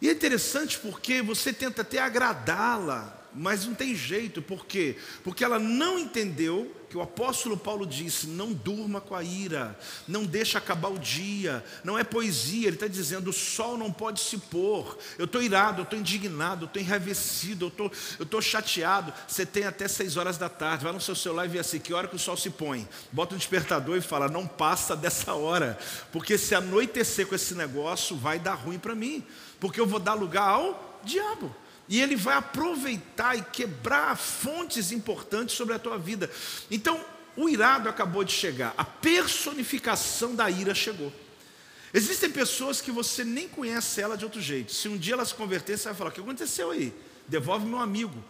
E 0.00 0.08
é 0.08 0.12
interessante 0.12 0.78
porque 0.78 1.20
você 1.22 1.52
tenta 1.52 1.82
até 1.82 1.98
agradá-la, 1.98 3.18
mas 3.34 3.66
não 3.66 3.74
tem 3.74 3.94
jeito, 3.94 4.40
por 4.40 4.66
quê? 4.66 4.96
Porque 5.22 5.44
ela 5.44 5.58
não 5.58 5.98
entendeu 5.98 6.74
que 6.88 6.96
o 6.96 7.02
apóstolo 7.02 7.56
Paulo 7.56 7.86
disse: 7.86 8.26
não 8.26 8.52
durma 8.52 9.00
com 9.00 9.14
a 9.14 9.22
ira, 9.22 9.78
não 10.06 10.24
deixa 10.24 10.58
acabar 10.58 10.88
o 10.88 10.98
dia, 10.98 11.64
não 11.84 11.98
é 11.98 12.02
poesia, 12.02 12.66
ele 12.66 12.76
está 12.76 12.86
dizendo: 12.86 13.30
o 13.30 13.32
sol 13.32 13.76
não 13.76 13.92
pode 13.92 14.20
se 14.20 14.38
pôr, 14.38 14.98
eu 15.18 15.26
estou 15.26 15.42
irado, 15.42 15.80
eu 15.80 15.84
estou 15.84 15.98
indignado, 15.98 16.64
eu 16.64 16.66
estou 16.66 16.80
enraivecido, 16.80 17.72
eu 17.78 17.90
eu 18.18 18.24
estou 18.24 18.40
chateado. 18.40 19.12
Você 19.26 19.44
tem 19.44 19.64
até 19.64 19.86
seis 19.86 20.16
horas 20.16 20.38
da 20.38 20.48
tarde, 20.48 20.84
vai 20.84 20.92
no 20.92 21.00
seu 21.00 21.14
celular 21.14 21.44
e 21.44 21.48
vê 21.48 21.58
assim: 21.58 21.78
que 21.78 21.92
hora 21.92 22.08
que 22.08 22.16
o 22.16 22.18
sol 22.18 22.36
se 22.36 22.50
põe? 22.50 22.88
Bota 23.12 23.34
um 23.34 23.38
despertador 23.38 23.96
e 23.96 24.00
fala: 24.00 24.28
não 24.28 24.46
passa 24.46 24.96
dessa 24.96 25.34
hora, 25.34 25.78
porque 26.10 26.38
se 26.38 26.54
anoitecer 26.54 27.26
com 27.26 27.34
esse 27.34 27.54
negócio, 27.54 28.16
vai 28.16 28.38
dar 28.38 28.54
ruim 28.54 28.78
para 28.78 28.94
mim, 28.94 29.24
porque 29.60 29.80
eu 29.80 29.86
vou 29.86 29.98
dar 29.98 30.14
lugar 30.14 30.48
ao 30.48 31.00
diabo. 31.04 31.54
E 31.88 32.00
ele 32.00 32.16
vai 32.16 32.36
aproveitar 32.36 33.36
e 33.36 33.42
quebrar 33.42 34.16
fontes 34.16 34.92
importantes 34.92 35.56
sobre 35.56 35.74
a 35.74 35.78
tua 35.78 35.98
vida. 35.98 36.30
Então, 36.70 37.02
o 37.36 37.48
irado 37.48 37.88
acabou 37.88 38.24
de 38.24 38.32
chegar, 38.32 38.74
a 38.76 38.84
personificação 38.84 40.34
da 40.34 40.50
ira 40.50 40.74
chegou. 40.74 41.12
Existem 41.94 42.30
pessoas 42.30 42.80
que 42.80 42.90
você 42.90 43.24
nem 43.24 43.48
conhece 43.48 44.00
ela 44.00 44.16
de 44.16 44.24
outro 44.24 44.40
jeito. 44.40 44.72
Se 44.72 44.88
um 44.88 44.96
dia 44.98 45.14
ela 45.14 45.24
se 45.24 45.34
converter, 45.34 45.78
você 45.78 45.84
vai 45.84 45.94
falar: 45.94 46.10
o 46.10 46.12
que 46.12 46.20
aconteceu 46.20 46.70
aí? 46.70 46.92
Devolve 47.26 47.66
meu 47.66 47.78
amigo. 47.78 48.22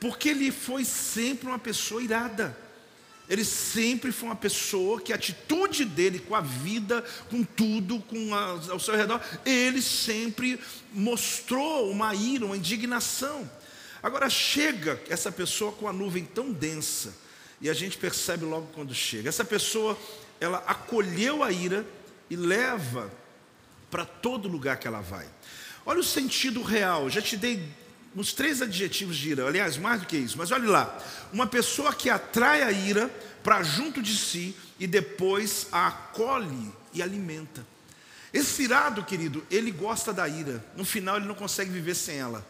Porque 0.00 0.28
ele 0.28 0.52
foi 0.52 0.84
sempre 0.84 1.48
uma 1.48 1.58
pessoa 1.58 2.02
irada. 2.02 2.56
Ele 3.28 3.44
sempre 3.44 4.12
foi 4.12 4.28
uma 4.28 4.36
pessoa 4.36 5.00
que 5.00 5.12
a 5.12 5.16
atitude 5.16 5.84
dele 5.84 6.18
com 6.18 6.34
a 6.34 6.42
vida, 6.42 7.02
com 7.30 7.42
tudo, 7.42 7.98
com 8.00 8.34
a, 8.34 8.60
ao 8.70 8.78
seu 8.78 8.94
redor, 8.94 9.20
ele 9.46 9.80
sempre 9.80 10.60
mostrou 10.92 11.90
uma 11.90 12.14
ira, 12.14 12.44
uma 12.44 12.56
indignação. 12.56 13.50
Agora 14.02 14.28
chega 14.28 15.00
essa 15.08 15.32
pessoa 15.32 15.72
com 15.72 15.88
a 15.88 15.92
nuvem 15.92 16.24
tão 16.24 16.52
densa, 16.52 17.14
e 17.60 17.70
a 17.70 17.74
gente 17.74 17.96
percebe 17.96 18.44
logo 18.44 18.66
quando 18.74 18.94
chega. 18.94 19.30
Essa 19.30 19.44
pessoa, 19.44 19.98
ela 20.38 20.58
acolheu 20.66 21.42
a 21.42 21.50
ira 21.50 21.86
e 22.28 22.36
leva 22.36 23.10
para 23.90 24.04
todo 24.04 24.48
lugar 24.48 24.76
que 24.76 24.86
ela 24.86 25.00
vai. 25.00 25.26
Olha 25.86 26.00
o 26.00 26.04
sentido 26.04 26.62
real, 26.62 27.08
já 27.08 27.22
te 27.22 27.36
dei 27.38 27.62
nos 28.14 28.32
três 28.32 28.62
adjetivos 28.62 29.16
de 29.16 29.30
ira, 29.30 29.46
aliás, 29.46 29.76
mais 29.76 30.00
do 30.00 30.06
que 30.06 30.16
isso, 30.16 30.38
mas 30.38 30.50
olhe 30.50 30.66
lá, 30.66 30.96
uma 31.32 31.46
pessoa 31.46 31.92
que 31.92 32.08
atrai 32.08 32.62
a 32.62 32.70
ira 32.70 33.08
para 33.42 33.62
junto 33.62 34.00
de 34.00 34.16
si 34.16 34.54
e 34.78 34.86
depois 34.86 35.66
a 35.72 35.88
acolhe 35.88 36.72
e 36.92 37.02
alimenta. 37.02 37.66
Esse 38.32 38.64
irado, 38.64 39.04
querido, 39.04 39.44
ele 39.50 39.70
gosta 39.70 40.12
da 40.12 40.28
ira, 40.28 40.64
no 40.76 40.84
final 40.84 41.16
ele 41.16 41.26
não 41.26 41.34
consegue 41.34 41.70
viver 41.70 41.94
sem 41.94 42.16
ela, 42.16 42.46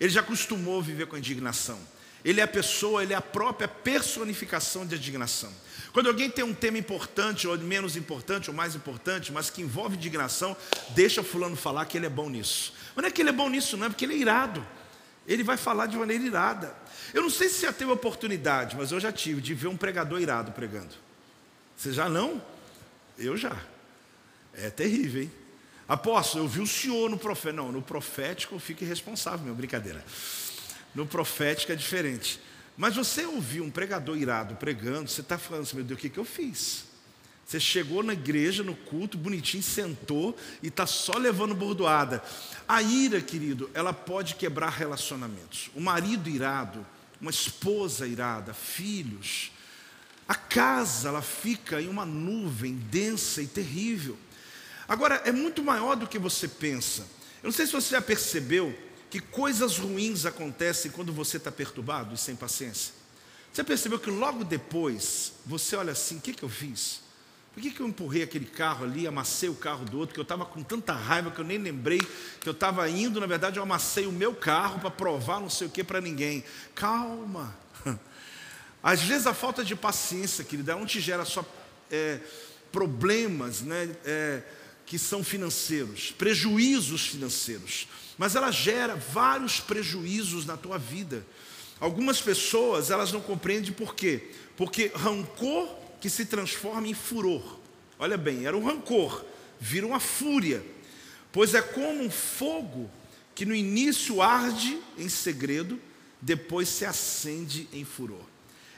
ele 0.00 0.10
já 0.10 0.20
acostumou 0.20 0.78
a 0.78 0.82
viver 0.82 1.06
com 1.06 1.16
a 1.16 1.18
indignação. 1.18 1.78
Ele 2.24 2.40
é 2.40 2.44
a 2.44 2.48
pessoa, 2.48 3.02
ele 3.02 3.12
é 3.12 3.16
a 3.16 3.22
própria 3.22 3.68
personificação 3.68 4.84
de 4.84 4.96
indignação. 4.96 5.52
Quando 5.92 6.08
alguém 6.08 6.28
tem 6.28 6.44
um 6.44 6.52
tema 6.52 6.76
importante, 6.76 7.46
ou 7.46 7.56
menos 7.58 7.96
importante, 7.96 8.50
ou 8.50 8.56
mais 8.56 8.74
importante, 8.74 9.32
mas 9.32 9.50
que 9.50 9.62
envolve 9.62 9.96
indignação, 9.96 10.56
deixa 10.90 11.22
fulano 11.22 11.56
falar 11.56 11.86
que 11.86 11.96
ele 11.96 12.06
é 12.06 12.10
bom 12.10 12.28
nisso. 12.28 12.72
Mas 12.94 13.02
não 13.02 13.08
é 13.08 13.12
que 13.12 13.22
ele 13.22 13.30
é 13.30 13.32
bom 13.32 13.48
nisso, 13.48 13.76
não 13.76 13.86
é 13.86 13.88
porque 13.88 14.04
ele 14.04 14.14
é 14.14 14.18
irado. 14.18 14.66
Ele 15.28 15.44
vai 15.44 15.58
falar 15.58 15.86
de 15.86 15.96
maneira 15.96 16.24
irada. 16.24 16.74
Eu 17.12 17.22
não 17.22 17.30
sei 17.30 17.48
se 17.50 17.62
já 17.62 17.72
teve 17.72 17.92
oportunidade, 17.92 18.74
mas 18.76 18.90
eu 18.90 18.98
já 18.98 19.12
tive 19.12 19.42
de 19.42 19.54
ver 19.54 19.68
um 19.68 19.76
pregador 19.76 20.20
irado 20.20 20.52
pregando. 20.52 20.94
Você 21.76 21.92
já 21.92 22.08
não? 22.08 22.42
Eu 23.18 23.36
já. 23.36 23.56
É 24.54 24.70
terrível, 24.70 25.22
hein? 25.22 25.32
Apóstolo, 25.86 26.44
eu 26.44 26.48
vi 26.48 26.60
o 26.60 26.66
senhor 26.66 27.08
no 27.10 27.18
profético. 27.18 27.62
Não, 27.62 27.70
no 27.70 27.82
profético 27.82 28.54
eu 28.54 28.58
fico 28.58 28.82
irresponsável, 28.82 29.44
meu, 29.44 29.54
brincadeira. 29.54 30.02
No 30.94 31.06
profético 31.06 31.72
é 31.72 31.76
diferente. 31.76 32.40
Mas 32.76 32.96
você 32.96 33.24
ouviu 33.26 33.64
um 33.64 33.70
pregador 33.70 34.16
irado 34.16 34.54
pregando, 34.56 35.10
você 35.10 35.20
está 35.20 35.36
falando 35.36 35.62
assim, 35.62 35.76
meu 35.76 35.84
Deus, 35.84 35.98
o 35.98 36.00
que, 36.00 36.08
que 36.08 36.18
eu 36.18 36.24
fiz? 36.24 36.87
Você 37.48 37.58
chegou 37.58 38.02
na 38.02 38.12
igreja, 38.12 38.62
no 38.62 38.76
culto, 38.76 39.16
bonitinho, 39.16 39.62
sentou 39.62 40.36
e 40.62 40.68
está 40.68 40.86
só 40.86 41.16
levando 41.16 41.54
bordoada. 41.54 42.22
A 42.68 42.82
ira, 42.82 43.22
querido, 43.22 43.70
ela 43.72 43.94
pode 43.94 44.34
quebrar 44.34 44.68
relacionamentos. 44.68 45.70
O 45.74 45.80
marido 45.80 46.28
irado, 46.28 46.86
uma 47.18 47.30
esposa 47.30 48.06
irada, 48.06 48.52
filhos. 48.52 49.50
A 50.28 50.34
casa, 50.34 51.08
ela 51.08 51.22
fica 51.22 51.80
em 51.80 51.88
uma 51.88 52.04
nuvem 52.04 52.74
densa 52.74 53.40
e 53.40 53.46
terrível. 53.46 54.18
Agora, 54.86 55.22
é 55.24 55.32
muito 55.32 55.62
maior 55.62 55.96
do 55.96 56.06
que 56.06 56.18
você 56.18 56.46
pensa. 56.46 57.00
Eu 57.42 57.46
não 57.46 57.52
sei 57.52 57.64
se 57.64 57.72
você 57.72 57.92
já 57.92 58.02
percebeu 58.02 58.78
que 59.08 59.20
coisas 59.20 59.78
ruins 59.78 60.26
acontecem 60.26 60.90
quando 60.90 61.14
você 61.14 61.38
está 61.38 61.50
perturbado 61.50 62.14
e 62.14 62.18
sem 62.18 62.36
paciência. 62.36 62.92
Você 63.50 63.64
percebeu 63.64 63.98
que 63.98 64.10
logo 64.10 64.44
depois, 64.44 65.32
você 65.46 65.76
olha 65.76 65.92
assim: 65.92 66.18
o 66.18 66.20
que, 66.20 66.34
que 66.34 66.42
eu 66.42 66.50
fiz? 66.50 67.07
Por 67.58 67.62
que, 67.62 67.70
que 67.72 67.80
eu 67.80 67.88
empurrei 67.88 68.22
aquele 68.22 68.44
carro 68.44 68.84
ali, 68.84 69.04
amassei 69.04 69.48
o 69.48 69.54
carro 69.56 69.84
do 69.84 69.98
outro, 69.98 70.14
que 70.14 70.20
eu 70.20 70.22
estava 70.22 70.44
com 70.44 70.62
tanta 70.62 70.92
raiva 70.92 71.28
que 71.32 71.40
eu 71.40 71.44
nem 71.44 71.58
lembrei 71.58 71.98
que 72.40 72.48
eu 72.48 72.52
estava 72.52 72.88
indo, 72.88 73.18
na 73.18 73.26
verdade 73.26 73.58
eu 73.58 73.64
amassei 73.64 74.06
o 74.06 74.12
meu 74.12 74.32
carro 74.32 74.78
para 74.78 74.92
provar 74.92 75.40
não 75.40 75.50
sei 75.50 75.66
o 75.66 75.70
que 75.70 75.82
para 75.82 76.00
ninguém. 76.00 76.44
Calma. 76.72 77.52
Às 78.80 79.02
vezes 79.02 79.26
a 79.26 79.34
falta 79.34 79.64
de 79.64 79.74
paciência, 79.74 80.44
querida, 80.44 80.76
não 80.76 80.86
te 80.86 81.00
gera 81.00 81.24
só 81.24 81.44
é, 81.90 82.20
problemas 82.70 83.62
né, 83.62 83.90
é, 84.04 84.40
que 84.86 84.96
são 84.96 85.24
financeiros, 85.24 86.12
prejuízos 86.12 87.08
financeiros, 87.08 87.88
mas 88.16 88.36
ela 88.36 88.52
gera 88.52 88.94
vários 88.94 89.58
prejuízos 89.58 90.46
na 90.46 90.56
tua 90.56 90.78
vida. 90.78 91.26
Algumas 91.80 92.20
pessoas, 92.20 92.88
elas 92.92 93.10
não 93.10 93.20
compreendem 93.20 93.72
por 93.72 93.96
quê? 93.96 94.30
Porque 94.56 94.92
rancor 94.94 95.77
que 96.00 96.10
se 96.10 96.24
transforma 96.24 96.86
em 96.86 96.94
furor. 96.94 97.58
Olha 97.98 98.16
bem, 98.16 98.46
era 98.46 98.56
um 98.56 98.64
rancor, 98.64 99.24
vira 99.58 99.86
uma 99.86 100.00
fúria, 100.00 100.64
pois 101.32 101.54
é 101.54 101.62
como 101.62 102.02
um 102.02 102.10
fogo 102.10 102.90
que 103.34 103.44
no 103.44 103.54
início 103.54 104.20
arde 104.20 104.80
em 104.96 105.08
segredo, 105.08 105.80
depois 106.20 106.68
se 106.68 106.84
acende 106.84 107.68
em 107.72 107.84
furor. 107.84 108.24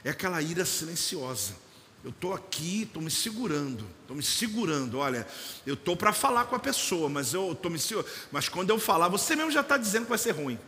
É 0.03 0.09
aquela 0.09 0.41
ira 0.41 0.65
silenciosa. 0.65 1.55
Eu 2.03 2.09
estou 2.09 2.33
aqui, 2.33 2.83
estou 2.83 3.01
me 3.01 3.11
segurando, 3.11 3.85
estou 4.01 4.15
me 4.15 4.23
segurando. 4.23 4.97
Olha, 4.97 5.27
eu 5.67 5.75
estou 5.75 5.95
para 5.95 6.11
falar 6.11 6.45
com 6.45 6.55
a 6.55 6.59
pessoa, 6.59 7.07
mas 7.07 7.33
eu 7.33 7.51
estou 7.51 7.69
me. 7.69 7.79
Mas 8.31 8.49
quando 8.49 8.71
eu 8.71 8.79
falar, 8.79 9.07
você 9.07 9.35
mesmo 9.35 9.51
já 9.51 9.61
está 9.61 9.77
dizendo 9.77 10.03
que 10.03 10.09
vai 10.09 10.17
ser 10.17 10.31
ruim. 10.31 10.59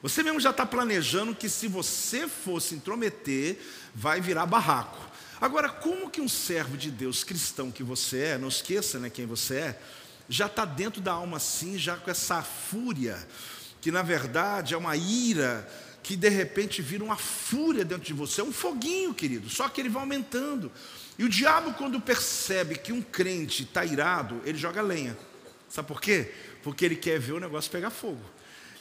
Você 0.00 0.22
mesmo 0.22 0.38
já 0.38 0.50
está 0.50 0.64
planejando 0.64 1.34
que 1.34 1.48
se 1.48 1.66
você 1.66 2.28
fosse 2.28 2.76
intrometer, 2.76 3.58
vai 3.92 4.20
virar 4.20 4.46
barraco. 4.46 5.07
Agora, 5.40 5.68
como 5.68 6.10
que 6.10 6.20
um 6.20 6.28
servo 6.28 6.76
de 6.76 6.90
Deus 6.90 7.22
cristão 7.22 7.70
que 7.70 7.82
você 7.82 8.22
é, 8.24 8.38
não 8.38 8.48
esqueça 8.48 8.98
né, 8.98 9.08
quem 9.08 9.24
você 9.24 9.54
é, 9.54 9.82
já 10.28 10.46
está 10.46 10.64
dentro 10.64 11.00
da 11.00 11.12
alma 11.12 11.36
assim, 11.36 11.78
já 11.78 11.96
com 11.96 12.10
essa 12.10 12.42
fúria, 12.42 13.16
que 13.80 13.90
na 13.90 14.02
verdade 14.02 14.74
é 14.74 14.76
uma 14.76 14.96
ira, 14.96 15.68
que 16.02 16.16
de 16.16 16.28
repente 16.28 16.82
vira 16.82 17.04
uma 17.04 17.16
fúria 17.16 17.84
dentro 17.84 18.04
de 18.04 18.12
você, 18.12 18.40
é 18.40 18.44
um 18.44 18.52
foguinho, 18.52 19.14
querido, 19.14 19.48
só 19.48 19.68
que 19.68 19.80
ele 19.80 19.88
vai 19.88 20.02
aumentando. 20.02 20.72
E 21.18 21.24
o 21.24 21.28
diabo, 21.28 21.74
quando 21.74 22.00
percebe 22.00 22.76
que 22.76 22.92
um 22.92 23.02
crente 23.02 23.62
está 23.62 23.84
irado, 23.84 24.40
ele 24.44 24.58
joga 24.58 24.82
lenha. 24.82 25.16
Sabe 25.68 25.88
por 25.88 26.00
quê? 26.00 26.32
Porque 26.62 26.84
ele 26.84 26.96
quer 26.96 27.18
ver 27.18 27.32
o 27.32 27.40
negócio 27.40 27.70
pegar 27.70 27.90
fogo. 27.90 28.22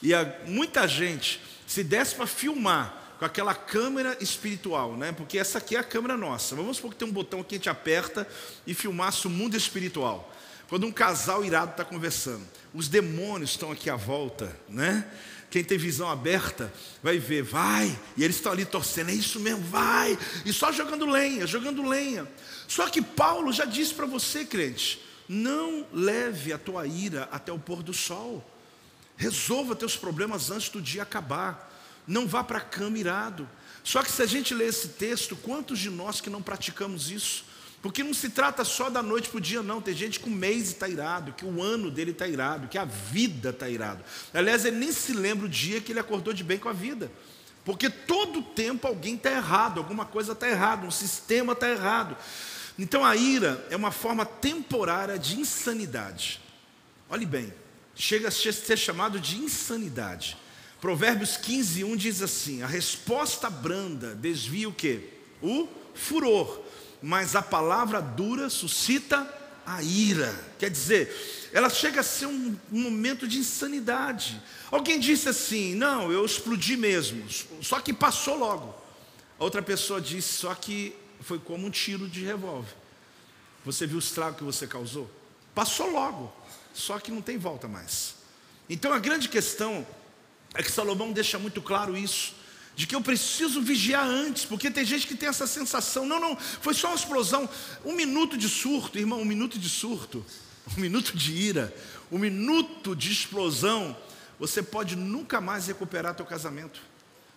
E 0.02 0.14
a, 0.14 0.40
muita 0.46 0.88
gente, 0.88 1.42
se 1.66 1.84
desse 1.84 2.16
para 2.16 2.28
filmar 2.28 3.07
com 3.18 3.26
aquela 3.26 3.54
câmera 3.56 4.18
espiritual, 4.22 4.96
né? 4.96 5.12
Porque 5.12 5.38
essa 5.38 5.58
aqui 5.58 5.76
é 5.76 5.80
a 5.80 5.84
câmera 5.84 6.16
nossa. 6.16 6.56
Vamos 6.56 6.78
supor 6.78 6.92
que 6.92 6.98
tem 6.98 7.08
um 7.08 7.12
botão 7.12 7.44
que 7.44 7.56
a 7.56 7.58
gente 7.58 7.70
aperta 7.70 8.28
e 8.66 8.74
filmasse 8.74 9.26
o 9.26 9.30
mundo 9.30 9.58
espiritual. 9.58 10.34
Quando 10.70 10.86
um 10.86 10.92
casal 10.92 11.44
irado 11.44 11.72
está 11.72 11.84
conversando, 11.84 12.46
os 12.74 12.88
demônios 12.88 13.52
estão 13.52 13.72
aqui 13.72 13.90
à 13.90 13.96
volta, 13.96 14.56
né? 14.70 15.10
Quem 15.50 15.64
tem 15.64 15.78
visão 15.78 16.10
aberta 16.10 16.72
vai 17.02 17.18
ver, 17.18 17.42
vai, 17.42 17.98
e 18.18 18.24
eles 18.24 18.36
estão 18.36 18.52
ali 18.52 18.66
torcendo, 18.66 19.10
é 19.10 19.14
isso 19.14 19.40
mesmo, 19.40 19.64
vai, 19.64 20.18
e 20.46 20.52
só 20.52 20.74
jogando 20.74 21.06
lenha, 21.06 21.48
jogando 21.48 21.88
lenha. 21.88 22.28
Só 22.68 22.88
que 22.90 23.02
Paulo 23.02 23.54
já 23.54 23.64
disse 23.64 23.94
para 23.94 24.06
você, 24.06 24.44
crente, 24.44 25.02
não 25.28 25.88
leve 25.94 26.52
a 26.52 26.58
tua 26.58 26.86
ira 26.86 27.30
até 27.32 27.52
o 27.52 27.58
pôr 27.58 27.82
do 27.82 27.94
sol. 27.94 28.46
Resolva 29.16 29.74
teus 29.74 29.96
problemas 29.96 30.52
antes 30.52 30.68
do 30.70 30.82
dia 30.82 31.04
acabar 31.04 31.67
não 32.08 32.28
vá 32.28 32.44
para 32.44 32.60
a 32.60 32.62
cama 32.62 32.98
irado. 32.98 33.48
Só 33.84 34.02
que 34.02 34.12
se 34.12 34.22
a 34.22 34.26
gente 34.26 34.54
ler 34.54 34.70
esse 34.70 34.90
texto, 34.90 35.36
quantos 35.36 35.80
de 35.80 35.90
nós 35.90 36.22
que 36.22 36.30
não 36.30 36.42
praticamos 36.42 37.12
isso? 37.12 37.46
Porque 37.82 38.04
não 38.04 38.14
se 38.14 38.30
trata 38.30 38.64
só 38.64 38.90
da 38.90 39.04
noite 39.04 39.30
para 39.30 39.38
o 39.38 39.42
dia, 39.42 39.62
não. 39.62 39.82
Tem 39.82 39.94
gente 39.94 40.20
que 40.20 40.28
o 40.28 40.32
mês 40.32 40.70
está 40.70 40.90
irado, 40.90 41.34
que 41.34 41.46
o 41.46 41.62
ano 41.62 41.92
dele 41.92 42.12
está 42.12 42.28
irado, 42.28 42.68
que 42.68 42.78
a 42.78 42.86
vida 42.86 43.52
está 43.52 43.70
irado. 43.70 44.04
Aliás, 44.34 44.66
ele 44.66 44.78
nem 44.78 44.92
se 44.92 45.14
lembra 45.14 45.46
o 45.46 45.50
dia 45.50 45.80
que 45.80 45.92
ele 45.92 46.00
acordou 46.00 46.34
de 46.34 46.44
bem 46.44 46.58
com 46.58 46.70
a 46.70 46.74
vida. 46.74 47.12
Porque 47.64 47.90
todo 47.90 48.42
tempo 48.42 48.88
alguém 48.88 49.16
está 49.16 49.32
errado, 49.32 49.78
alguma 49.78 50.06
coisa 50.06 50.32
está 50.32 50.48
errada, 50.48 50.88
um 50.88 50.92
sistema 50.92 51.54
está 51.54 51.70
errado. 51.70 52.18
Então 52.80 53.06
a 53.06 53.16
ira 53.16 53.66
é 53.70 53.76
uma 53.76 53.92
forma 53.92 54.26
temporária 54.26 55.20
de 55.20 55.40
insanidade. 55.40 56.40
Olhe 57.10 57.26
bem, 57.26 57.54
chega 57.96 58.30
a 58.30 58.32
ser 58.32 58.78
chamado 58.78 59.20
de 59.20 59.38
insanidade. 59.38 60.38
Provérbios 60.80 61.38
15, 61.38 61.84
1 61.84 61.96
diz 61.96 62.22
assim: 62.22 62.62
a 62.62 62.68
resposta 62.68 63.50
branda 63.50 64.14
desvia 64.14 64.70
o 64.70 64.74
que? 64.74 65.10
O 65.42 65.68
furor, 65.94 66.62
mas 67.02 67.36
a 67.36 67.42
palavra 67.42 68.02
dura 68.02 68.50
suscita 68.50 69.34
a 69.66 69.82
ira. 69.82 70.34
Quer 70.60 70.70
dizer, 70.70 71.50
ela 71.52 71.70
chega 71.70 72.02
a 72.02 72.04
ser 72.04 72.28
um, 72.28 72.56
um 72.72 72.82
momento 72.82 73.28
de 73.28 73.40
insanidade. 73.40 74.42
Alguém 74.72 75.00
disse 75.00 75.28
assim: 75.28 75.74
não, 75.74 76.12
eu 76.12 76.24
explodi 76.24 76.78
mesmo, 76.78 77.24
só 77.62 77.80
que 77.80 77.92
passou 77.92 78.38
logo. 78.38 78.76
A 79.40 79.44
outra 79.44 79.62
pessoa 79.62 80.00
disse: 80.00 80.34
só 80.34 80.54
que 80.54 80.96
foi 81.22 81.40
como 81.40 81.66
um 81.66 81.72
tiro 81.72 82.08
de 82.08 82.24
revólver. 82.24 82.74
Você 83.66 83.88
viu 83.88 83.98
o 83.98 84.00
estrago 84.00 84.38
que 84.38 84.44
você 84.44 84.68
causou? 84.68 85.10
Passou 85.56 85.92
logo, 85.92 86.32
só 86.74 87.00
que 87.00 87.12
não 87.12 87.22
tem 87.22 87.38
volta 87.38 87.68
mais. 87.68 88.16
Então 88.70 88.94
a 88.94 89.00
grande 89.00 89.28
questão 89.28 89.86
é 90.54 90.64
que 90.64 90.72
Salomão 90.72 91.12
deixa 91.12 91.38
muito 91.38 91.62
claro 91.62 91.96
isso, 91.96 92.34
de 92.76 92.86
que 92.86 92.96
eu 92.96 93.02
preciso 93.02 93.62
vigiar 93.62 94.06
antes, 94.06 94.46
porque 94.46 94.70
tem 94.70 94.86
gente 94.86 95.08
que 95.08 95.16
tem 95.16 95.28
essa 95.28 95.48
sensação, 95.48 96.06
não, 96.06 96.20
não, 96.20 96.38
foi 96.38 96.74
só 96.74 96.88
uma 96.90 96.96
explosão, 96.96 97.50
um 97.84 97.94
minuto 97.94 98.38
de 98.38 98.48
surto, 98.48 99.00
irmão, 99.00 99.20
um 99.20 99.26
minuto 99.26 99.58
de 99.58 99.68
surto, 99.68 100.24
um 100.78 100.82
minuto 100.82 101.18
de 101.18 101.34
ira, 101.34 101.74
um 102.12 102.18
minuto 102.18 102.96
de 102.96 103.12
explosão, 103.12 103.98
você 104.40 104.62
pode 104.62 104.96
nunca 104.96 105.42
mais 105.42 105.68
recuperar 105.68 106.14
teu 106.14 106.26
casamento. 106.26 106.80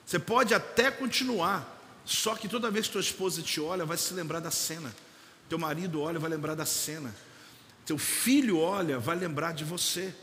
Você 0.04 0.18
pode 0.18 0.52
até 0.52 0.90
continuar, 0.90 1.80
só 2.04 2.34
que 2.34 2.48
toda 2.48 2.70
vez 2.70 2.86
que 2.86 2.92
tua 2.92 3.00
esposa 3.00 3.42
te 3.42 3.60
olha, 3.60 3.84
vai 3.84 3.96
se 3.96 4.12
lembrar 4.12 4.40
da 4.40 4.50
cena. 4.50 4.94
Teu 5.48 5.58
marido 5.58 6.00
olha, 6.00 6.18
vai 6.18 6.28
lembrar 6.28 6.54
da 6.54 6.66
cena. 6.66 7.14
Teu 7.86 7.96
filho 7.96 8.58
olha, 8.58 8.98
vai 8.98 9.16
lembrar 9.16 9.52
de 9.52 9.64
você. 9.64 10.14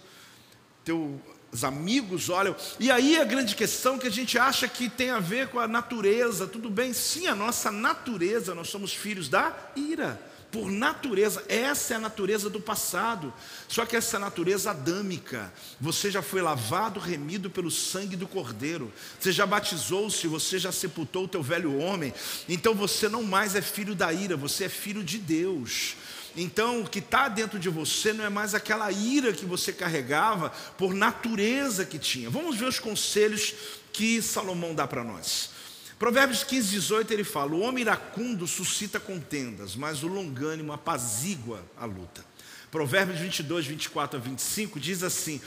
Teu 0.86 1.20
os 1.52 1.64
amigos 1.64 2.30
olham. 2.30 2.56
E 2.80 2.92
aí 2.92 3.18
a 3.18 3.24
grande 3.24 3.56
questão 3.56 3.98
que 3.98 4.08
a 4.08 4.12
gente 4.12 4.38
acha 4.38 4.68
que 4.68 4.90
tem 4.90 5.10
a 5.10 5.20
ver 5.20 5.48
com 5.48 5.60
a 5.60 5.68
natureza, 5.68 6.48
tudo 6.48 6.70
bem? 6.70 6.94
Sim, 6.94 7.28
a 7.28 7.36
nossa 7.36 7.72
natureza, 7.72 8.54
nós 8.54 8.70
somos 8.70 8.94
filhos 8.94 9.30
da 9.30 9.56
ira. 9.76 10.20
Por 10.52 10.72
natureza, 10.72 11.44
essa 11.50 11.94
é 11.94 11.98
a 11.98 12.00
natureza 12.00 12.50
do 12.50 12.62
passado. 12.62 13.34
Só 13.68 13.86
que 13.86 13.98
essa 13.98 14.18
natureza 14.18 14.72
adâmica. 14.72 15.52
Você 15.80 16.10
já 16.10 16.22
foi 16.22 16.42
lavado, 16.42 17.02
remido 17.02 17.50
pelo 17.50 17.70
sangue 17.70 18.16
do 18.16 18.26
Cordeiro. 18.26 18.92
Você 19.20 19.34
já 19.34 19.46
batizou-se, 19.46 20.26
você 20.26 20.58
já 20.58 20.72
sepultou 20.72 21.26
o 21.26 21.28
teu 21.28 21.44
velho 21.44 21.78
homem. 21.78 22.14
Então 22.48 22.74
você 22.74 23.10
não 23.10 23.24
mais 23.24 23.56
é 23.56 23.62
filho 23.62 23.94
da 23.94 24.14
ira, 24.14 24.38
você 24.38 24.66
é 24.66 24.70
filho 24.70 25.04
de 25.04 25.18
Deus. 25.18 25.96
Então, 26.40 26.82
o 26.82 26.90
que 26.90 27.00
está 27.00 27.28
dentro 27.28 27.58
de 27.58 27.68
você 27.68 28.14
não 28.14 28.24
é 28.24 28.30
mais 28.30 28.54
aquela 28.54 28.92
ira 28.92 29.34
que 29.34 29.44
você 29.44 29.74
carregava 29.74 30.52
por 30.78 30.94
natureza 30.94 31.84
que 31.84 31.98
tinha. 31.98 32.30
Vamos 32.30 32.56
ver 32.56 32.68
os 32.68 32.78
conselhos 32.78 33.56
que 33.92 34.22
Salomão 34.22 34.76
dá 34.76 34.86
para 34.86 35.04
nós. 35.04 35.50
Provérbios 35.98 36.44
15, 36.44 36.70
18 36.70 37.12
ele 37.12 37.24
fala: 37.24 37.56
O 37.56 37.62
homem 37.62 37.82
iracundo 37.82 38.46
suscita 38.46 39.00
contendas, 39.00 39.76
mas 39.76 40.04
o 40.04 40.08
longânimo 40.08 40.72
apazigua 40.72 41.66
a 41.76 41.86
luta. 41.86 42.24
Provérbios 42.70 43.20
22, 43.20 43.66
24 43.66 44.20
a 44.20 44.22
25 44.22 44.80
diz 44.80 45.02
assim: 45.02 45.42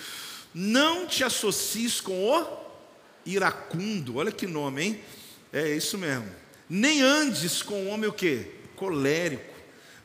Não 0.52 1.06
te 1.06 1.22
associes 1.22 2.00
com 2.00 2.28
o 2.28 2.46
iracundo, 3.24 4.16
olha 4.16 4.32
que 4.32 4.48
nome, 4.48 4.82
hein? 4.82 5.00
É 5.52 5.68
isso 5.68 5.96
mesmo. 5.96 6.28
Nem 6.68 7.00
andes 7.00 7.62
com 7.62 7.84
o 7.84 7.88
homem 7.88 8.08
o 8.08 8.12
quê? 8.12 8.50
Colérico, 8.74 9.49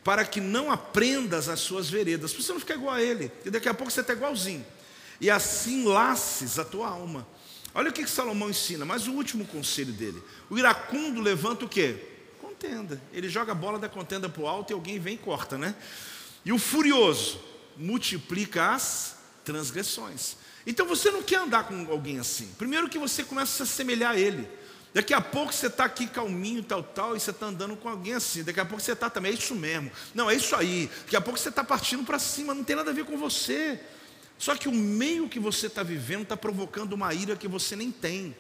para 0.06 0.24
que 0.24 0.40
não 0.40 0.72
aprendas 0.72 1.50
as 1.50 1.60
suas 1.62 1.90
veredas, 1.90 2.32
para 2.32 2.44
você 2.44 2.54
não 2.54 2.60
ficar 2.60 2.76
igual 2.76 2.94
a 2.94 3.02
ele, 3.02 3.32
e 3.44 3.50
daqui 3.50 3.68
a 3.68 3.74
pouco 3.74 3.92
você 3.92 4.02
está 4.02 4.14
igualzinho. 4.14 4.64
E 5.20 5.32
assim 5.32 5.84
laces 5.84 6.60
a 6.60 6.64
tua 6.64 6.90
alma. 6.90 7.28
Olha 7.74 7.90
o 7.90 7.94
que, 7.94 8.04
que 8.04 8.10
Salomão 8.10 8.52
ensina, 8.52 8.86
mas 8.86 9.08
o 9.08 9.14
último 9.14 9.48
conselho 9.48 9.92
dele. 9.92 10.22
O 10.48 10.60
iracundo 10.60 11.20
levanta 11.20 11.66
o 11.66 11.68
quê? 11.68 11.98
Contenda. 12.40 13.02
Ele 13.12 13.28
joga 13.28 13.54
a 13.54 13.56
bola 13.56 13.80
da 13.80 13.90
contenda 13.90 14.30
para 14.30 14.44
o 14.44 14.48
alto 14.48 14.72
e 14.72 14.76
alguém 14.76 15.00
vem 15.00 15.16
e 15.16 15.18
corta, 15.18 15.58
né? 15.58 15.74
E 16.46 16.54
o 16.54 16.60
furioso 16.60 17.40
multiplica 17.76 18.76
as 18.76 19.16
transgressões. 19.44 20.38
Então 20.68 20.86
você 20.86 21.10
não 21.10 21.24
quer 21.24 21.40
andar 21.40 21.64
com 21.64 21.92
alguém 21.92 22.20
assim. 22.20 22.48
Primeiro 22.60 22.88
que 22.88 23.00
você 23.00 23.24
começa 23.24 23.64
a 23.64 23.66
se 23.66 23.74
assemelhar 23.74 24.12
a 24.12 24.20
ele. 24.20 24.48
Daqui 24.96 25.14
a 25.14 25.20
pouco 25.20 25.52
você 25.52 25.68
está 25.68 25.84
aqui 25.84 26.08
calminho, 26.08 26.64
tal, 26.64 26.82
tal, 26.82 27.18
e 27.18 27.20
você 27.20 27.32
está 27.32 27.48
andando 27.48 27.76
com 27.76 27.90
alguém 27.90 28.14
assim. 28.14 28.44
Daqui 28.44 28.62
a 28.62 28.66
pouco 28.66 28.82
você 28.82 28.94
está 28.94 29.10
também, 29.10 29.34
é 29.34 29.36
isso 29.36 29.54
mesmo. 29.54 29.92
Não, 30.14 30.30
é 30.30 30.36
isso 30.36 30.56
aí. 30.56 30.90
Daqui 31.02 31.18
a 31.18 31.20
pouco 31.20 31.38
você 31.38 31.50
está 31.50 31.66
partindo 31.66 32.06
para 32.06 32.18
cima, 32.18 32.54
não 32.54 32.64
tem 32.64 32.78
nada 32.78 32.92
a 32.92 32.94
ver 32.94 33.04
com 33.04 33.18
você. 33.18 33.78
Só 34.40 34.56
que 34.56 34.70
o 34.70 34.72
meio 34.72 35.28
que 35.28 35.38
você 35.38 35.68
está 35.68 35.84
vivendo 35.84 36.22
está 36.22 36.38
provocando 36.38 36.94
uma 36.94 37.14
ira 37.14 37.36
que 37.36 37.46
você 37.46 37.76
nem 37.76 37.92
tem. 37.92 38.34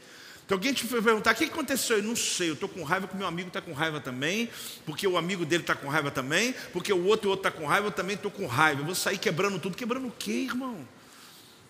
Então 0.45 0.55
alguém 0.55 0.71
te 0.71 0.87
perguntar, 0.87 1.33
o 1.33 1.35
que 1.35 1.43
aconteceu? 1.43 1.97
Eu 1.97 2.03
não 2.03 2.15
sei, 2.15 2.51
eu 2.51 2.53
estou 2.53 2.69
com 2.69 2.83
raiva 2.83 3.05
porque 3.05 3.17
meu 3.17 3.27
amigo 3.27 3.49
está 3.49 3.59
com 3.59 3.73
raiva 3.73 3.99
também, 3.99 4.49
porque 4.85 5.05
o 5.05 5.17
amigo 5.17 5.45
dele 5.45 5.63
está 5.63 5.75
com 5.75 5.89
raiva 5.89 6.09
também, 6.09 6.55
porque 6.71 6.93
o 6.93 7.03
outro 7.03 7.25
e 7.25 7.27
o 7.27 7.31
outro 7.31 7.49
está 7.49 7.51
com 7.51 7.67
raiva, 7.67 7.87
eu 7.87 7.91
também 7.91 8.15
estou 8.15 8.31
com 8.31 8.47
raiva. 8.47 8.79
Eu 8.79 8.85
vou 8.85 8.95
sair 8.95 9.17
quebrando 9.17 9.59
tudo. 9.59 9.75
Quebrando 9.75 10.07
o 10.07 10.11
quê, 10.17 10.31
irmão? 10.31 10.87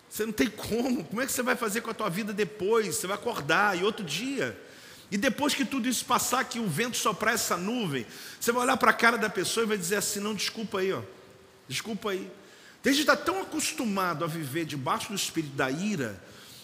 Você 0.07 0.27
não 0.27 0.31
tem 0.31 0.47
como. 0.47 1.03
Como 1.05 1.21
é 1.23 1.25
que 1.25 1.31
você 1.31 1.41
vai 1.41 1.55
fazer 1.55 1.81
com 1.81 1.89
a 1.89 1.93
tua 1.95 2.07
vida 2.07 2.31
depois? 2.31 2.95
Você 2.95 3.07
vai 3.07 3.15
acordar 3.15 3.75
e 3.79 3.83
outro 3.83 4.05
dia. 4.05 4.55
E 5.11 5.17
depois 5.17 5.53
que 5.53 5.63
tudo 5.63 5.87
isso 5.87 6.05
passar, 6.05 6.43
que 6.45 6.59
o 6.59 6.67
vento 6.67 6.97
soprar 6.97 7.35
essa 7.35 7.55
nuvem, 7.55 8.05
você 8.39 8.51
vai 8.51 8.63
olhar 8.63 8.77
para 8.77 8.91
a 8.91 8.93
cara 8.93 9.17
da 9.17 9.29
pessoa 9.29 9.63
e 9.63 9.67
vai 9.67 9.77
dizer 9.77 9.97
assim: 9.97 10.19
não, 10.19 10.33
desculpa 10.33 10.79
aí, 10.79 10.91
ó. 10.91 11.01
Desculpa 11.67 12.11
aí. 12.11 12.29
Gente 12.83 12.99
está 12.99 13.15
tão 13.15 13.41
acostumado 13.41 14.23
a 14.23 14.27
viver 14.27 14.65
debaixo 14.65 15.09
do 15.09 15.15
espírito 15.15 15.55
da 15.55 15.71
ira, 15.71 16.21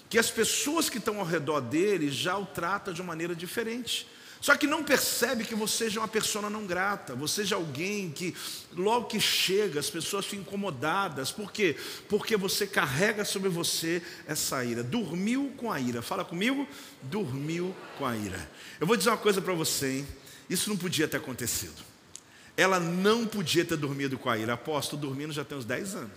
que 0.07 0.19
as 0.19 0.29
pessoas 0.29 0.89
que 0.89 0.99
estão 0.99 1.19
ao 1.19 1.25
redor 1.25 1.61
dele 1.61 2.11
já 2.11 2.37
o 2.37 2.45
tratam 2.45 2.93
de 2.93 3.01
maneira 3.01 3.33
diferente. 3.35 4.07
Só 4.41 4.55
que 4.57 4.65
não 4.65 4.83
percebe 4.83 5.45
que 5.45 5.53
você 5.53 5.85
seja 5.85 5.99
uma 5.99 6.07
pessoa 6.07 6.49
não 6.49 6.65
grata, 6.65 7.13
você 7.13 7.43
seja 7.43 7.55
alguém 7.55 8.09
que 8.09 8.35
logo 8.75 9.05
que 9.05 9.19
chega 9.19 9.79
as 9.79 9.89
pessoas 9.89 10.25
ficam 10.25 10.41
incomodadas. 10.41 11.31
Por 11.31 11.51
quê? 11.51 11.77
Porque 12.09 12.35
você 12.35 12.65
carrega 12.65 13.23
sobre 13.23 13.49
você 13.49 14.01
essa 14.25 14.65
ira. 14.65 14.81
Dormiu 14.81 15.53
com 15.57 15.71
a 15.71 15.79
ira. 15.79 16.01
Fala 16.01 16.25
comigo? 16.25 16.67
Dormiu 17.03 17.75
com 17.99 18.05
a 18.05 18.17
ira. 18.17 18.49
Eu 18.79 18.87
vou 18.87 18.97
dizer 18.97 19.11
uma 19.11 19.17
coisa 19.17 19.39
para 19.39 19.53
você, 19.53 19.99
hein? 19.99 20.07
Isso 20.49 20.71
não 20.71 20.77
podia 20.77 21.07
ter 21.07 21.17
acontecido. 21.17 21.79
Ela 22.57 22.79
não 22.79 23.27
podia 23.27 23.63
ter 23.63 23.77
dormido 23.77 24.17
com 24.17 24.29
a 24.29 24.39
ira. 24.39 24.53
Aposto, 24.53 24.97
dormindo 24.97 25.31
já 25.31 25.45
tem 25.45 25.55
uns 25.55 25.65
10 25.65 25.95
anos. 25.95 26.11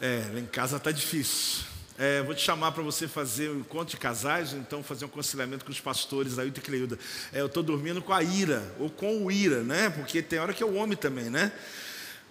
É, 0.00 0.36
em 0.36 0.46
casa 0.46 0.78
está 0.78 0.90
difícil. 0.90 1.64
É, 2.02 2.22
vou 2.22 2.34
te 2.34 2.40
chamar 2.40 2.72
para 2.72 2.82
você 2.82 3.06
fazer 3.06 3.50
um 3.50 3.60
encontro 3.60 3.90
de 3.90 3.98
casais, 3.98 4.54
então 4.54 4.82
fazer 4.82 5.04
um 5.04 5.08
conciliamento 5.08 5.66
com 5.66 5.70
os 5.70 5.80
pastores 5.80 6.38
aí, 6.38 6.48
e 6.48 6.50
Cleilda. 6.50 6.98
É, 7.30 7.42
eu 7.42 7.46
estou 7.46 7.62
dormindo 7.62 8.00
com 8.00 8.10
a 8.10 8.22
ira, 8.22 8.74
ou 8.78 8.88
com 8.88 9.26
o 9.26 9.30
ira, 9.30 9.62
né? 9.62 9.90
Porque 9.90 10.22
tem 10.22 10.38
hora 10.38 10.54
que 10.54 10.62
é 10.62 10.66
o 10.66 10.76
homem 10.76 10.96
também, 10.96 11.28
né? 11.28 11.52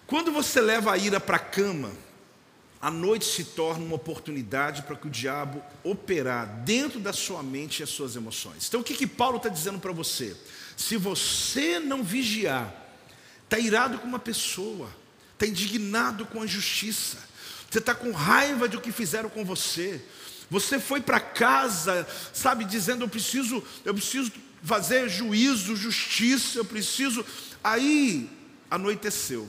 Quando 0.08 0.32
você 0.32 0.60
leva 0.60 0.90
a 0.90 0.98
ira 0.98 1.20
para 1.20 1.36
a 1.36 1.38
cama, 1.38 1.92
a 2.82 2.90
noite 2.90 3.24
se 3.24 3.44
torna 3.44 3.84
uma 3.84 3.94
oportunidade 3.94 4.82
para 4.82 4.96
que 4.96 5.06
o 5.06 5.10
diabo 5.10 5.62
operar 5.84 6.48
dentro 6.64 6.98
da 6.98 7.12
sua 7.12 7.40
mente 7.40 7.78
e 7.78 7.84
as 7.84 7.90
suas 7.90 8.16
emoções. 8.16 8.66
Então 8.66 8.80
o 8.80 8.84
que, 8.84 8.94
que 8.94 9.06
Paulo 9.06 9.36
está 9.36 9.48
dizendo 9.48 9.78
para 9.78 9.92
você? 9.92 10.36
Se 10.76 10.96
você 10.96 11.78
não 11.78 12.02
vigiar, 12.02 12.74
está 13.44 13.56
irado 13.56 14.00
com 14.00 14.08
uma 14.08 14.18
pessoa, 14.18 14.90
está 15.34 15.46
indignado 15.46 16.26
com 16.26 16.42
a 16.42 16.46
justiça, 16.46 17.29
você 17.70 17.78
está 17.78 17.94
com 17.94 18.10
raiva 18.10 18.68
de 18.68 18.76
o 18.76 18.80
que 18.80 18.90
fizeram 18.90 19.30
com 19.30 19.44
você, 19.44 20.02
você 20.50 20.80
foi 20.80 21.00
para 21.00 21.20
casa, 21.20 22.06
sabe, 22.34 22.64
dizendo: 22.64 23.04
eu 23.04 23.08
preciso, 23.08 23.62
eu 23.84 23.94
preciso 23.94 24.32
fazer 24.62 25.08
juízo, 25.08 25.76
justiça, 25.76 26.58
eu 26.58 26.64
preciso. 26.64 27.24
Aí 27.62 28.28
anoiteceu. 28.68 29.48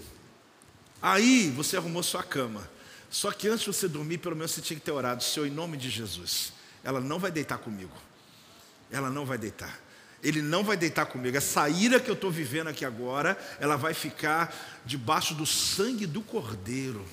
Aí 1.01 1.49
você 1.49 1.77
arrumou 1.77 2.03
sua 2.03 2.21
cama. 2.21 2.69
Só 3.09 3.31
que 3.31 3.47
antes 3.47 3.61
de 3.61 3.73
você 3.73 3.87
dormir, 3.87 4.19
pelo 4.19 4.35
menos 4.35 4.51
você 4.51 4.61
tinha 4.61 4.79
que 4.79 4.85
ter 4.85 4.91
orado, 4.91 5.23
Senhor, 5.23 5.47
em 5.47 5.51
nome 5.51 5.75
de 5.75 5.89
Jesus. 5.89 6.53
Ela 6.83 7.01
não 7.01 7.17
vai 7.17 7.31
deitar 7.31 7.57
comigo. 7.57 7.91
Ela 8.91 9.09
não 9.09 9.25
vai 9.25 9.37
deitar. 9.37 9.79
Ele 10.23 10.41
não 10.41 10.63
vai 10.63 10.77
deitar 10.77 11.07
comigo. 11.07 11.35
Essa 11.35 11.67
ira 11.67 11.99
que 11.99 12.09
eu 12.09 12.13
estou 12.13 12.29
vivendo 12.29 12.67
aqui 12.67 12.85
agora, 12.85 13.37
ela 13.59 13.75
vai 13.75 13.93
ficar 13.95 14.55
debaixo 14.85 15.33
do 15.33 15.45
sangue 15.45 16.05
do 16.05 16.21
Cordeiro. 16.21 17.03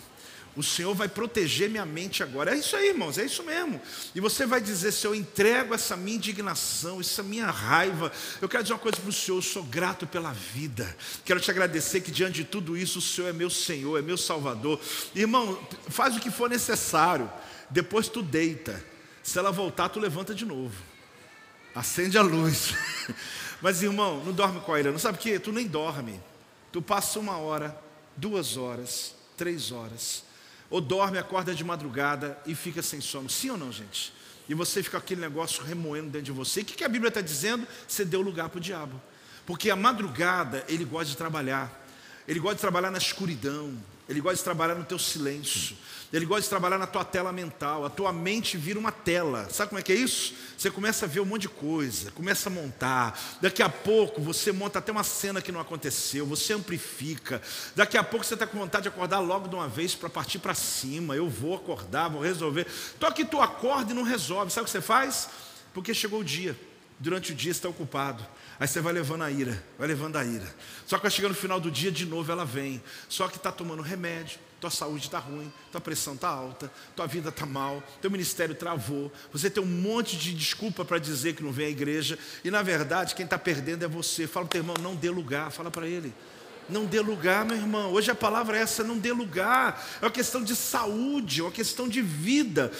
O 0.58 0.62
Senhor 0.64 0.92
vai 0.92 1.06
proteger 1.06 1.70
minha 1.70 1.86
mente 1.86 2.20
agora. 2.20 2.52
É 2.52 2.58
isso 2.58 2.74
aí, 2.74 2.88
irmãos, 2.88 3.16
é 3.16 3.24
isso 3.24 3.44
mesmo. 3.44 3.80
E 4.12 4.18
você 4.18 4.44
vai 4.44 4.60
dizer: 4.60 4.90
se 4.90 5.06
eu 5.06 5.14
entrego 5.14 5.72
essa 5.72 5.96
minha 5.96 6.16
indignação, 6.16 6.98
essa 6.98 7.22
minha 7.22 7.46
raiva, 7.48 8.10
eu 8.42 8.48
quero 8.48 8.64
dizer 8.64 8.72
uma 8.74 8.80
coisa 8.80 8.96
para 8.96 9.08
o 9.08 9.12
Senhor: 9.12 9.38
eu 9.38 9.42
sou 9.42 9.62
grato 9.62 10.04
pela 10.04 10.32
vida. 10.32 10.96
Quero 11.24 11.38
te 11.38 11.48
agradecer 11.48 12.00
que 12.00 12.10
diante 12.10 12.38
de 12.38 12.44
tudo 12.44 12.76
isso, 12.76 12.98
o 12.98 13.02
Senhor 13.02 13.28
é 13.28 13.32
meu 13.32 13.48
Senhor, 13.48 13.96
é 14.00 14.02
meu 14.02 14.18
Salvador. 14.18 14.80
Irmão, 15.14 15.64
faz 15.90 16.16
o 16.16 16.20
que 16.20 16.28
for 16.28 16.50
necessário, 16.50 17.30
depois 17.70 18.08
tu 18.08 18.20
deita. 18.20 18.84
Se 19.22 19.38
ela 19.38 19.52
voltar, 19.52 19.90
tu 19.90 20.00
levanta 20.00 20.34
de 20.34 20.44
novo. 20.44 20.74
Acende 21.72 22.18
a 22.18 22.22
luz. 22.22 22.74
Mas 23.62 23.80
irmão, 23.80 24.24
não 24.24 24.32
dorme 24.32 24.58
com 24.62 24.74
a 24.74 24.80
ira. 24.80 24.90
Não 24.90 24.98
sabe 24.98 25.18
o 25.18 25.20
que? 25.20 25.38
Tu 25.38 25.52
nem 25.52 25.68
dorme. 25.68 26.20
Tu 26.72 26.82
passa 26.82 27.20
uma 27.20 27.36
hora, 27.36 27.80
duas 28.16 28.56
horas, 28.56 29.14
três 29.36 29.70
horas. 29.70 30.26
Ou 30.70 30.81
dorme, 30.81 31.18
acorda 31.18 31.54
de 31.54 31.64
madrugada 31.64 32.38
e 32.46 32.54
fica 32.54 32.83
sem 32.83 33.00
sono. 33.00 33.28
Sim 33.31 33.50
ou 33.50 33.59
não, 33.59 33.72
gente? 33.72 34.12
E 34.48 34.54
você 34.54 34.83
fica 34.83 34.98
aquele 34.98 35.20
negócio 35.20 35.62
remoendo 35.62 36.11
dentro 36.11 36.26
de 36.26 36.33
você. 36.33 36.61
O 36.61 36.64
que 36.64 36.85
a 36.85 36.88
Bíblia 36.88 37.09
está 37.09 37.20
dizendo? 37.20 37.66
Você 37.87 38.04
deu 38.04 38.20
lugar 38.20 38.48
para 38.48 38.59
o 38.59 38.61
diabo. 38.61 39.00
Porque 39.46 39.70
a 39.70 39.76
madrugada 39.76 40.64
ele 40.68 40.85
gosta 40.85 41.07
de 41.07 41.16
trabalhar. 41.16 41.87
Ele 42.26 42.38
gosta 42.38 42.57
de 42.57 42.61
trabalhar 42.61 42.90
na 42.90 42.98
escuridão. 42.98 43.74
Ele 44.08 44.20
gosta 44.20 44.38
de 44.38 44.44
trabalhar 44.44 44.74
no 44.74 44.84
teu 44.84 44.98
silêncio. 44.98 45.76
Ele 46.10 46.24
gosta 46.24 46.42
de 46.42 46.48
trabalhar 46.48 46.78
na 46.78 46.86
tua 46.86 47.04
tela 47.04 47.30
mental. 47.30 47.84
A 47.84 47.90
tua 47.90 48.10
mente 48.10 48.56
vira 48.56 48.78
uma 48.78 48.90
tela. 48.90 49.46
Sabe 49.50 49.68
como 49.68 49.78
é 49.78 49.82
que 49.82 49.92
é 49.92 49.96
isso? 49.96 50.32
Você 50.56 50.70
começa 50.70 51.04
a 51.04 51.08
ver 51.08 51.20
um 51.20 51.26
monte 51.26 51.42
de 51.42 51.48
coisa, 51.50 52.10
começa 52.12 52.48
a 52.48 52.52
montar. 52.52 53.20
Daqui 53.42 53.62
a 53.62 53.68
pouco 53.68 54.22
você 54.22 54.50
monta 54.50 54.78
até 54.78 54.90
uma 54.90 55.04
cena 55.04 55.42
que 55.42 55.52
não 55.52 55.60
aconteceu. 55.60 56.24
Você 56.24 56.54
amplifica. 56.54 57.42
Daqui 57.76 57.98
a 57.98 58.02
pouco 58.02 58.24
você 58.24 58.32
está 58.32 58.46
com 58.46 58.58
vontade 58.58 58.84
de 58.84 58.88
acordar 58.88 59.18
logo 59.18 59.46
de 59.46 59.54
uma 59.54 59.68
vez 59.68 59.94
para 59.94 60.08
partir 60.08 60.38
para 60.38 60.54
cima. 60.54 61.14
Eu 61.14 61.28
vou 61.28 61.54
acordar, 61.54 62.08
vou 62.08 62.22
resolver. 62.22 62.66
Só 62.98 63.10
que 63.10 63.26
tu 63.26 63.42
acorda 63.42 63.92
e 63.92 63.94
não 63.94 64.04
resolve. 64.04 64.50
Sabe 64.50 64.62
o 64.62 64.64
que 64.64 64.70
você 64.70 64.80
faz? 64.80 65.28
Porque 65.74 65.92
chegou 65.92 66.20
o 66.20 66.24
dia. 66.24 66.58
Durante 66.98 67.32
o 67.32 67.34
dia 67.34 67.52
está 67.52 67.68
ocupado. 67.68 68.26
Aí 68.58 68.66
você 68.66 68.80
vai 68.80 68.92
levando 68.92 69.22
a 69.22 69.30
ira, 69.30 69.62
vai 69.78 69.87
levando 69.87 70.16
a 70.16 70.24
ira. 70.24 70.52
Só 70.87 70.98
que 70.98 71.08
chegando 71.08 71.30
no 71.30 71.37
final 71.37 71.61
do 71.61 71.70
dia, 71.70 71.92
de 71.92 72.04
novo 72.04 72.30
ela 72.32 72.44
vem. 72.44 72.82
Só 73.08 73.28
que 73.28 73.37
está 73.37 73.52
tomando 73.52 73.82
remédio, 73.82 74.40
tua 74.61 74.70
saúde 74.70 75.06
está 75.06 75.20
ruim, 75.20 75.52
tua 75.70 75.80
pressão 75.80 76.14
está 76.14 76.28
alta, 76.28 76.70
tua 76.96 77.06
vida 77.06 77.28
está 77.28 77.46
mal, 77.46 77.80
teu 78.00 78.11
ministério 78.11 78.54
travou, 78.54 79.12
você 79.32 79.48
tem 79.48 79.62
um 79.62 79.66
monte 79.66 80.16
de 80.16 80.34
desculpa 80.34 80.84
para 80.84 80.98
dizer 80.98 81.34
que 81.34 81.42
não 81.42 81.52
vem 81.52 81.66
à 81.66 81.70
igreja, 81.70 82.18
e 82.42 82.50
na 82.50 82.62
verdade 82.62 83.14
quem 83.14 83.24
está 83.24 83.38
perdendo 83.38 83.84
é 83.84 83.88
você. 83.88 84.26
Fala 84.26 84.46
para 84.46 84.58
o 84.58 84.62
teu 84.62 84.72
irmão, 84.72 84.76
não 84.82 84.96
dê 84.96 85.11
lugar, 85.11 85.52
fala 85.52 85.70
para 85.70 85.87
ele. 85.87 86.12
Não 86.68 86.84
dê 86.84 87.00
lugar, 87.00 87.46
meu 87.46 87.56
irmão. 87.56 87.92
Hoje 87.92 88.11
a 88.11 88.14
palavra 88.14 88.58
é 88.58 88.61
essa, 88.61 88.84
não 88.84 88.98
dê 88.98 89.11
lugar. 89.11 89.82
É 90.02 90.04
uma 90.04 90.11
questão 90.11 90.42
de 90.42 90.54
saúde, 90.54 91.40
é 91.40 91.44
uma 91.44 91.52
questão 91.52 91.88
de 91.88 92.02
vida. 92.02 92.70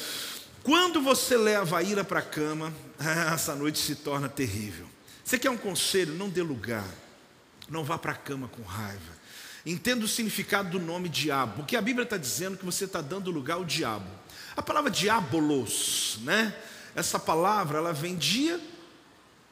Quando 0.69 1.01
você 1.01 1.35
leva 1.35 1.79
a 1.79 1.83
ira 1.83 2.05
para 2.05 2.19
a 2.19 2.23
cama, 2.23 2.75
essa 3.33 3.55
noite 3.55 3.79
se 3.79 3.95
torna 3.95 4.29
terrível. 4.29 4.87
Você 5.25 5.39
quer 5.39 5.49
um 5.49 5.57
conselho? 5.57 6.13
Não 6.13 6.29
dê 6.29 6.43
lugar. 6.43 6.85
Não 7.71 7.83
vá 7.83 7.97
para 7.97 8.13
a 8.13 8.15
cama 8.15 8.49
com 8.49 8.61
raiva. 8.61 9.17
Entenda 9.65 10.05
o 10.05 10.09
significado 10.09 10.69
do 10.69 10.79
nome 10.79 11.09
diabo, 11.09 11.55
porque 11.57 11.75
a 11.75 11.81
Bíblia 11.81 12.05
está 12.05 12.19
dizendo 12.19 12.59
que 12.59 12.67
você 12.67 12.85
está 12.85 13.01
dando 13.01 13.31
lugar 13.31 13.55
ao 13.55 13.65
diabo. 13.65 14.11
A 14.55 14.61
palavra 14.61 14.91
diabolos, 14.91 16.19
né? 16.21 16.55
Essa 16.95 17.19
palavra 17.19 17.79
ela 17.79 17.95
vem 17.95 18.15
dia. 18.15 18.61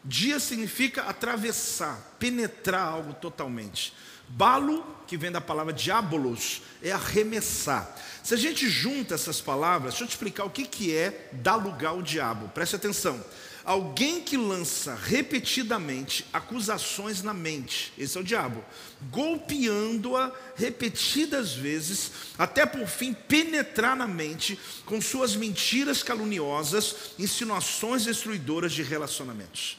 Dia 0.05 0.39
significa 0.39 1.05
atravessar, 1.05 1.99
penetrar 2.19 2.89
algo 2.89 3.15
totalmente. 3.15 3.95
Balo, 4.29 4.85
que 5.07 5.17
vem 5.17 5.33
da 5.33 5.41
palavra 5.41 5.73
diabolos, 5.73 6.61
é 6.83 6.93
arremessar. 6.93 7.97
Se 8.27 8.35
a 8.35 8.37
gente 8.37 8.69
junta 8.69 9.15
essas 9.15 9.41
palavras, 9.41 9.93
deixa 9.93 10.03
eu 10.03 10.09
te 10.09 10.11
explicar 10.11 10.43
o 10.43 10.51
que, 10.51 10.65
que 10.65 10.93
é 10.93 11.31
dar 11.31 11.55
lugar 11.55 11.91
ao 11.91 12.03
diabo. 12.03 12.49
Preste 12.49 12.75
atenção. 12.75 13.25
Alguém 13.65 14.21
que 14.21 14.37
lança 14.37 14.97
repetidamente 14.97 16.27
acusações 16.33 17.23
na 17.23 17.33
mente, 17.33 17.93
esse 17.97 18.19
é 18.19 18.21
o 18.21 18.25
diabo, 18.25 18.65
golpeando-a 19.13 20.33
repetidas 20.57 21.55
vezes, 21.55 22.11
até 22.37 22.67
por 22.67 22.89
fim 22.89 23.13
penetrar 23.15 23.95
na 23.95 24.09
mente 24.09 24.59
com 24.85 25.01
suas 25.01 25.37
mentiras 25.37 26.03
caluniosas, 26.03 27.13
insinuações 27.21 28.07
destruidoras 28.07 28.73
de 28.73 28.83
relacionamentos. 28.83 29.79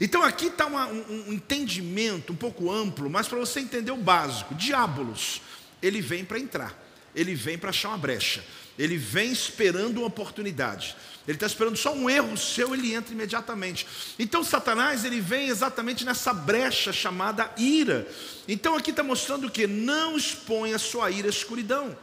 Então 0.00 0.22
aqui 0.22 0.46
está 0.46 0.68
um, 0.68 1.26
um 1.28 1.32
entendimento 1.32 2.32
um 2.32 2.36
pouco 2.36 2.70
amplo, 2.70 3.10
mas 3.10 3.26
para 3.26 3.40
você 3.40 3.58
entender 3.58 3.90
o 3.90 3.96
básico: 3.96 4.54
diabolos, 4.54 5.42
ele 5.82 6.00
vem 6.00 6.24
para 6.24 6.38
entrar, 6.38 6.80
ele 7.14 7.34
vem 7.34 7.58
para 7.58 7.70
achar 7.70 7.88
uma 7.88 7.98
brecha. 7.98 8.44
Ele 8.78 8.96
vem 8.96 9.30
esperando 9.30 9.98
uma 9.98 10.06
oportunidade. 10.06 10.96
Ele 11.26 11.36
está 11.36 11.46
esperando 11.46 11.76
só 11.76 11.92
um 11.94 12.10
erro 12.10 12.36
seu, 12.36 12.74
ele 12.74 12.94
entra 12.94 13.12
imediatamente. 13.12 13.86
Então 14.18 14.42
Satanás 14.42 15.04
ele 15.04 15.20
vem 15.20 15.48
exatamente 15.48 16.04
nessa 16.04 16.32
brecha 16.32 16.92
chamada 16.92 17.50
ira. 17.56 18.08
Então 18.48 18.76
aqui 18.76 18.90
está 18.90 19.02
mostrando 19.02 19.50
que 19.50 19.66
não 19.66 20.16
expõe 20.16 20.72
a 20.74 20.78
sua 20.78 21.10
ira 21.10 21.28
à 21.28 21.30
escuridão. 21.30 21.96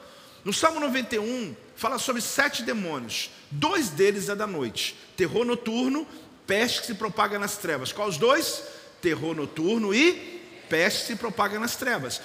No 0.45 0.54
Salmo 0.54 0.80
91 0.80 1.56
fala 1.76 1.98
sobre 1.98 2.22
sete 2.22 2.63
demônios. 2.63 3.30
Dois 3.52 3.89
deles 3.89 4.30
é 4.30 4.36
da 4.36 4.48
noite: 4.48 4.95
terror 5.17 5.43
noturno, 5.43 6.08
peste 6.48 6.82
que 6.82 6.88
se 6.88 6.93
propaga 6.93 7.38
nas 7.38 7.58
trevas. 7.58 7.91
Quais 7.91 8.12
os 8.12 8.17
dois? 8.17 8.63
Terror 9.02 9.36
noturno 9.36 9.93
e 9.93 10.39
peste 10.69 11.02
que 11.02 11.08
se 11.08 11.15
propaga 11.15 11.60
nas 11.60 11.76
trevas. 11.76 12.22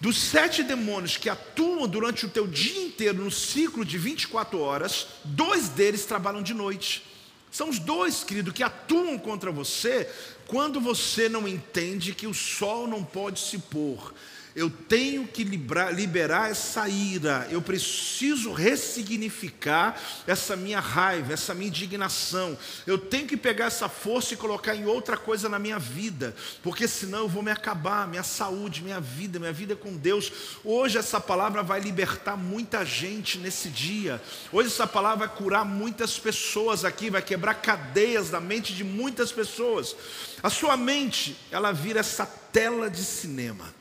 Dos 0.00 0.16
sete 0.18 0.62
demônios 0.62 1.18
que 1.18 1.28
atuam 1.28 1.86
durante 1.86 2.24
o 2.24 2.28
teu 2.30 2.46
dia 2.46 2.82
inteiro 2.82 3.22
no 3.22 3.30
ciclo 3.30 3.84
de 3.84 3.98
24 3.98 4.58
horas, 4.58 5.06
dois 5.24 5.68
deles 5.68 6.06
trabalham 6.06 6.42
de 6.42 6.54
noite. 6.54 7.04
São 7.50 7.68
os 7.68 7.78
dois, 7.78 8.24
querido, 8.24 8.52
que 8.52 8.62
atuam 8.62 9.18
contra 9.18 9.52
você 9.52 10.08
quando 10.46 10.80
você 10.80 11.28
não 11.28 11.46
entende 11.46 12.14
que 12.14 12.26
o 12.26 12.32
sol 12.32 12.86
não 12.86 13.04
pode 13.04 13.40
se 13.40 13.58
pôr 13.58 14.14
eu 14.60 14.68
tenho 14.68 15.26
que 15.26 15.42
liberar, 15.42 15.90
liberar 15.90 16.50
essa 16.50 16.86
ira, 16.86 17.48
eu 17.50 17.62
preciso 17.62 18.52
ressignificar 18.52 19.98
essa 20.26 20.54
minha 20.54 20.78
raiva, 20.78 21.32
essa 21.32 21.54
minha 21.54 21.68
indignação. 21.68 22.58
Eu 22.86 22.98
tenho 22.98 23.26
que 23.26 23.38
pegar 23.38 23.64
essa 23.66 23.88
força 23.88 24.34
e 24.34 24.36
colocar 24.36 24.76
em 24.76 24.84
outra 24.84 25.16
coisa 25.16 25.48
na 25.48 25.58
minha 25.58 25.78
vida, 25.78 26.36
porque 26.62 26.86
senão 26.86 27.20
eu 27.20 27.28
vou 27.28 27.42
me 27.42 27.50
acabar, 27.50 28.06
minha 28.06 28.22
saúde, 28.22 28.82
minha 28.82 29.00
vida, 29.00 29.38
minha 29.38 29.52
vida 29.52 29.74
com 29.74 29.96
Deus. 29.96 30.30
Hoje 30.62 30.98
essa 30.98 31.18
palavra 31.18 31.62
vai 31.62 31.80
libertar 31.80 32.36
muita 32.36 32.84
gente 32.84 33.38
nesse 33.38 33.70
dia. 33.70 34.20
Hoje 34.52 34.68
essa 34.68 34.86
palavra 34.86 35.26
vai 35.26 35.36
curar 35.38 35.64
muitas 35.64 36.18
pessoas 36.18 36.84
aqui, 36.84 37.08
vai 37.08 37.22
quebrar 37.22 37.54
cadeias 37.54 38.28
da 38.28 38.40
mente 38.40 38.74
de 38.74 38.84
muitas 38.84 39.32
pessoas. 39.32 39.96
A 40.42 40.50
sua 40.50 40.76
mente, 40.76 41.34
ela 41.50 41.72
vira 41.72 42.00
essa 42.00 42.26
tela 42.26 42.90
de 42.90 43.02
cinema. 43.02 43.79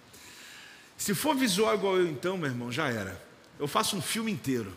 Se 1.00 1.16
for 1.16 1.34
visual 1.34 1.74
igual 1.74 1.98
eu, 1.98 2.08
então, 2.08 2.38
meu 2.38 2.50
irmão, 2.50 2.70
já 2.70 2.90
era. 2.90 3.20
Eu 3.58 3.70
faço 3.70 3.96
um 3.96 4.02
filme 4.02 4.30
inteiro. 4.30 4.76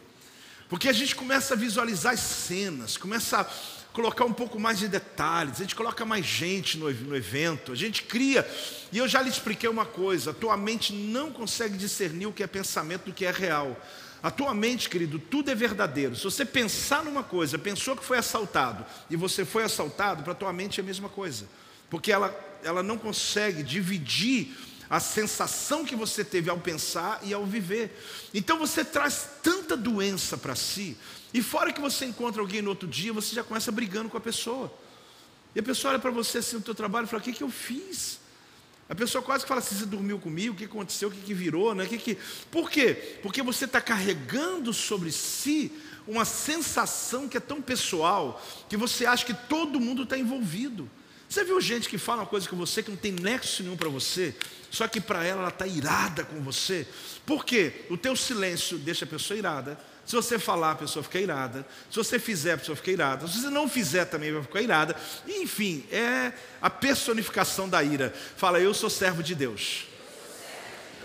Porque 0.69 0.89
a 0.89 0.93
gente 0.93 1.17
começa 1.17 1.55
a 1.55 1.57
visualizar 1.57 2.13
as 2.13 2.21
cenas, 2.21 2.97
começa 2.97 3.41
a 3.41 3.45
colocar 3.93 4.25
um 4.25 4.33
pouco 4.33 4.59
mais 4.59 4.79
de 4.79 4.87
detalhes, 4.87 5.57
a 5.57 5.65
gente 5.65 5.75
coloca 5.75 6.05
mais 6.05 6.25
gente 6.25 6.79
no, 6.79 6.89
no 6.93 7.17
evento, 7.17 7.73
a 7.73 7.75
gente 7.75 8.05
cria. 8.05 8.49
E 8.93 8.99
eu 8.99 9.09
já 9.09 9.21
lhe 9.21 9.29
expliquei 9.31 9.69
uma 9.69 9.85
coisa: 9.85 10.31
a 10.31 10.35
tua 10.35 10.57
mente 10.57 10.93
não 10.93 11.33
consegue 11.33 11.77
discernir 11.77 12.27
o 12.27 12.33
que 12.33 12.45
é 12.45 12.47
pensamento 12.47 13.07
do 13.07 13.13
que 13.13 13.27
é 13.27 13.33
real. 13.33 13.77
A 14.23 14.31
tua 14.31 14.55
mente, 14.55 14.89
querido, 14.89 15.19
tudo 15.19 15.51
é 15.51 15.57
verdadeiro. 15.57 16.15
Se 16.15 16.23
você 16.23 16.45
pensar 16.45 17.05
numa 17.05 17.25
coisa, 17.25 17.59
pensou 17.59 17.97
que 17.97 18.05
foi 18.05 18.19
assaltado 18.19 18.87
e 19.11 19.17
você 19.17 19.45
foi 19.45 19.65
assaltado, 19.65 20.23
para 20.23 20.33
a 20.33 20.37
tua 20.37 20.53
mente 20.53 20.79
é 20.79 20.85
a 20.85 20.87
mesma 20.87 21.09
coisa. 21.09 21.49
Porque 21.91 22.13
ela, 22.13 22.33
ela 22.63 22.81
não 22.81 22.97
consegue 22.97 23.65
dividir 23.65 24.57
a 24.93 25.01
sensação 25.01 25.87
que 25.87 25.97
você 25.97 26.23
teve 26.23 26.51
ao 26.51 26.59
pensar 26.59 27.19
e 27.23 27.33
ao 27.33 27.47
viver. 27.47 27.99
Então 28.35 28.59
você 28.59 28.85
traz 28.85 29.27
tanta 29.43 29.75
doença 29.75 30.37
para 30.37 30.55
si, 30.55 30.99
e 31.33 31.41
fora 31.41 31.73
que 31.73 31.81
você 31.81 32.05
encontra 32.05 32.43
alguém 32.43 32.61
no 32.61 32.69
outro 32.69 32.87
dia, 32.87 33.11
você 33.11 33.35
já 33.35 33.43
começa 33.43 33.73
brigando 33.73 34.11
com 34.11 34.19
a 34.19 34.21
pessoa. 34.21 34.71
E 35.55 35.61
a 35.61 35.63
pessoa 35.63 35.93
olha 35.93 35.99
para 35.99 36.11
você 36.11 36.39
assim 36.39 36.57
no 36.57 36.63
teu 36.63 36.75
trabalho 36.75 37.07
e 37.07 37.09
fala: 37.09 37.23
O 37.23 37.25
que, 37.25 37.33
que 37.33 37.43
eu 37.43 37.49
fiz? 37.49 38.21
A 38.87 38.95
pessoa 38.95 39.25
quase 39.25 39.47
fala 39.47 39.61
assim: 39.61 39.77
Você 39.77 39.87
dormiu 39.87 40.19
comigo? 40.19 40.53
O 40.53 40.59
que 40.59 40.67
aconteceu? 40.67 41.09
O 41.09 41.11
que, 41.11 41.23
que 41.23 41.33
virou? 41.33 41.75
Né? 41.75 41.85
O 41.85 41.89
que 41.89 41.97
que... 41.97 42.19
Por 42.51 42.71
quê? 42.71 43.19
Porque 43.23 43.41
você 43.41 43.65
está 43.65 43.81
carregando 43.81 44.75
sobre 44.75 45.11
si 45.11 45.73
uma 46.07 46.27
sensação 46.27 47.31
que 47.31 47.39
é 47.39 47.41
tão 47.41 47.63
pessoal 47.63 48.45
que 48.69 48.77
você 48.77 49.07
acha 49.07 49.25
que 49.25 49.33
todo 49.33 49.81
mundo 49.81 50.03
está 50.03 50.19
envolvido. 50.19 50.87
Você 51.33 51.45
viu 51.45 51.59
gente 51.63 51.89
que 51.89 51.97
fala 51.97 52.21
uma 52.21 52.29
coisa 52.29 52.47
com 52.47 52.57
você 52.57 52.83
que 52.83 52.91
não 52.91 52.99
tem 52.99 53.11
nexo 53.11 53.63
nenhum 53.63 53.75
para 53.75 53.89
você, 53.89 54.37
só 54.73 54.89
que 54.89 55.03
para 55.03 55.23
ela 55.23 55.41
ela 55.43 55.51
está 55.51 55.67
irada 55.67 56.25
com 56.25 56.41
você? 56.41 56.89
Por 57.27 57.45
quê? 57.45 57.85
O 57.91 57.97
teu 57.99 58.17
silêncio 58.17 58.79
deixa 58.79 59.05
a 59.05 59.09
pessoa 59.09 59.37
irada. 59.37 59.79
Se 60.07 60.17
você 60.17 60.39
falar, 60.39 60.71
a 60.71 60.77
pessoa 60.77 61.03
fica 61.03 61.21
irada. 61.21 61.67
Se 61.91 61.97
você 61.97 62.19
fizer, 62.19 62.55
a 62.55 62.59
pessoa 62.59 62.75
fica 62.75 62.91
irada. 62.91 63.29
Se 63.29 63.43
você 63.43 63.51
não 63.51 63.69
fizer, 63.69 64.07
também 64.07 64.33
vai 64.33 64.41
ficar 64.43 64.63
irada. 64.63 64.97
Enfim, 65.29 65.85
é 65.93 66.33
a 66.61 66.71
personificação 66.71 67.69
da 67.69 67.83
ira. 67.83 68.15
Fala, 68.35 68.61
eu 68.61 68.73
sou 68.73 68.89
servo 68.89 69.23
de 69.23 69.35
Deus. 69.35 69.85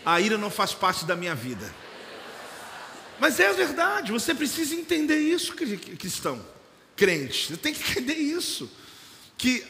A 0.05 0.21
ira 0.21 0.37
não 0.37 0.49
faz 0.49 0.73
parte 0.73 1.03
da 1.03 1.17
minha 1.17 1.35
vida. 1.35 1.69
Mas 3.19 3.37
é 3.41 3.47
a 3.47 3.53
verdade, 3.53 4.13
você 4.13 4.33
precisa 4.33 4.75
entender 4.75 5.17
isso, 5.17 5.53
cristão, 5.53 6.41
crente. 6.95 7.47
Você 7.47 7.57
tem 7.57 7.73
que 7.73 7.91
entender 7.91 8.13
isso. 8.13 8.71
Que 9.37 9.65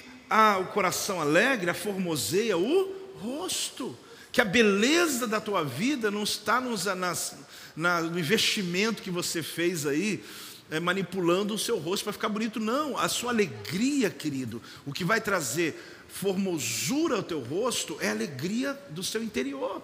o 0.62 0.65
coração 0.65 1.19
alegre 1.19 1.71
aformoseia 1.71 2.57
o 2.57 2.96
rosto. 3.21 3.97
Que 4.32 4.41
a 4.41 4.45
beleza 4.45 5.25
da 5.25 5.41
tua 5.41 5.63
vida 5.63 6.12
não 6.12 6.23
está 6.23 6.62
nos, 6.62 6.86
nas, 6.86 7.36
na, 7.75 8.01
no 8.01 8.19
investimento 8.19 9.01
que 9.01 9.10
você 9.10 9.41
fez 9.41 9.86
aí, 9.86 10.23
é, 10.69 10.80
manipulando 10.80 11.53
o 11.53 11.60
seu 11.60 11.77
rosto 11.77 12.03
para 12.03 12.13
ficar 12.13 12.30
bonito. 12.30 12.60
Não, 12.60 12.97
a 12.97 13.10
sua 13.10 13.32
alegria, 13.32 14.10
querido, 14.10 14.62
o 14.86 14.93
que 14.93 15.03
vai 15.03 15.19
trazer 15.21 15.82
formosura 16.08 17.17
ao 17.17 17.23
teu 17.23 17.39
rosto 17.39 17.97
é 17.99 18.10
a 18.10 18.12
alegria 18.12 18.80
do 18.89 19.03
seu 19.03 19.23
interior. 19.23 19.82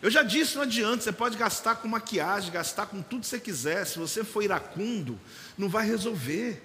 Eu 0.00 0.10
já 0.10 0.22
disse, 0.22 0.54
não 0.54 0.62
adianta, 0.62 1.02
você 1.02 1.12
pode 1.12 1.36
gastar 1.36 1.76
com 1.76 1.88
maquiagem, 1.88 2.52
gastar 2.52 2.86
com 2.86 3.02
tudo 3.02 3.22
que 3.22 3.26
você 3.26 3.40
quiser, 3.40 3.84
se 3.84 3.98
você 3.98 4.22
for 4.22 4.42
iracundo, 4.42 5.18
não 5.56 5.68
vai 5.68 5.84
resolver. 5.84 6.62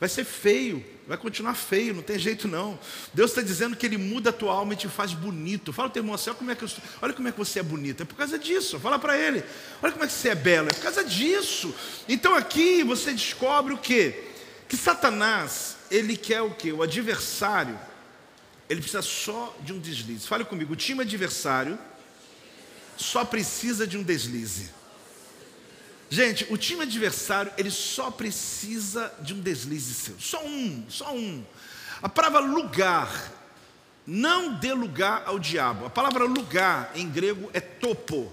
Vai 0.00 0.08
ser 0.08 0.24
feio, 0.24 0.82
vai 1.06 1.18
continuar 1.18 1.54
feio, 1.54 1.92
não 1.92 2.02
tem 2.02 2.18
jeito 2.18 2.48
não. 2.48 2.80
Deus 3.12 3.32
está 3.32 3.42
dizendo 3.42 3.76
que 3.76 3.84
Ele 3.84 3.98
muda 3.98 4.30
a 4.30 4.32
tua 4.32 4.54
alma 4.54 4.72
e 4.72 4.76
te 4.76 4.88
faz 4.88 5.12
bonito. 5.12 5.74
Fala 5.74 5.90
teu 5.90 6.00
irmão 6.00 6.14
assim, 6.14 6.30
olha 6.30 6.38
como, 6.38 6.50
é 6.50 6.54
que 6.54 6.64
eu, 6.64 6.70
olha 7.02 7.12
como 7.12 7.28
é 7.28 7.32
que 7.32 7.36
você 7.36 7.58
é 7.58 7.62
bonito. 7.62 8.02
É 8.02 8.06
por 8.06 8.14
causa 8.14 8.38
disso. 8.38 8.80
Fala 8.80 8.98
para 8.98 9.18
ele. 9.18 9.44
Olha 9.82 9.92
como 9.92 10.02
é 10.02 10.08
que 10.08 10.14
você 10.14 10.30
é 10.30 10.34
belo. 10.34 10.68
É 10.68 10.72
por 10.72 10.82
causa 10.82 11.04
disso. 11.04 11.74
Então 12.08 12.34
aqui 12.34 12.82
você 12.82 13.12
descobre 13.12 13.74
o 13.74 13.78
quê? 13.78 14.24
Que 14.66 14.76
Satanás, 14.76 15.76
ele 15.90 16.16
quer 16.16 16.40
o 16.40 16.54
quê? 16.54 16.72
O 16.72 16.82
adversário, 16.82 17.78
ele 18.70 18.80
precisa 18.80 19.02
só 19.02 19.54
de 19.60 19.74
um 19.74 19.78
deslize. 19.78 20.26
Fale 20.26 20.46
comigo, 20.46 20.72
o 20.72 20.76
time 20.76 21.02
adversário 21.02 21.78
só 22.96 23.22
precisa 23.22 23.86
de 23.86 23.98
um 23.98 24.02
deslize. 24.02 24.79
Gente, 26.12 26.44
o 26.50 26.56
time 26.56 26.82
adversário, 26.82 27.52
ele 27.56 27.70
só 27.70 28.10
precisa 28.10 29.14
de 29.20 29.32
um 29.32 29.40
deslize 29.40 29.94
seu. 29.94 30.16
Só 30.18 30.44
um, 30.44 30.84
só 30.88 31.14
um. 31.14 31.44
A 32.02 32.08
palavra 32.08 32.40
lugar, 32.40 33.32
não 34.04 34.54
dê 34.54 34.72
lugar 34.72 35.22
ao 35.24 35.38
diabo. 35.38 35.86
A 35.86 35.90
palavra 35.90 36.24
lugar 36.24 36.90
em 36.96 37.08
grego 37.08 37.48
é 37.52 37.60
topo. 37.60 38.32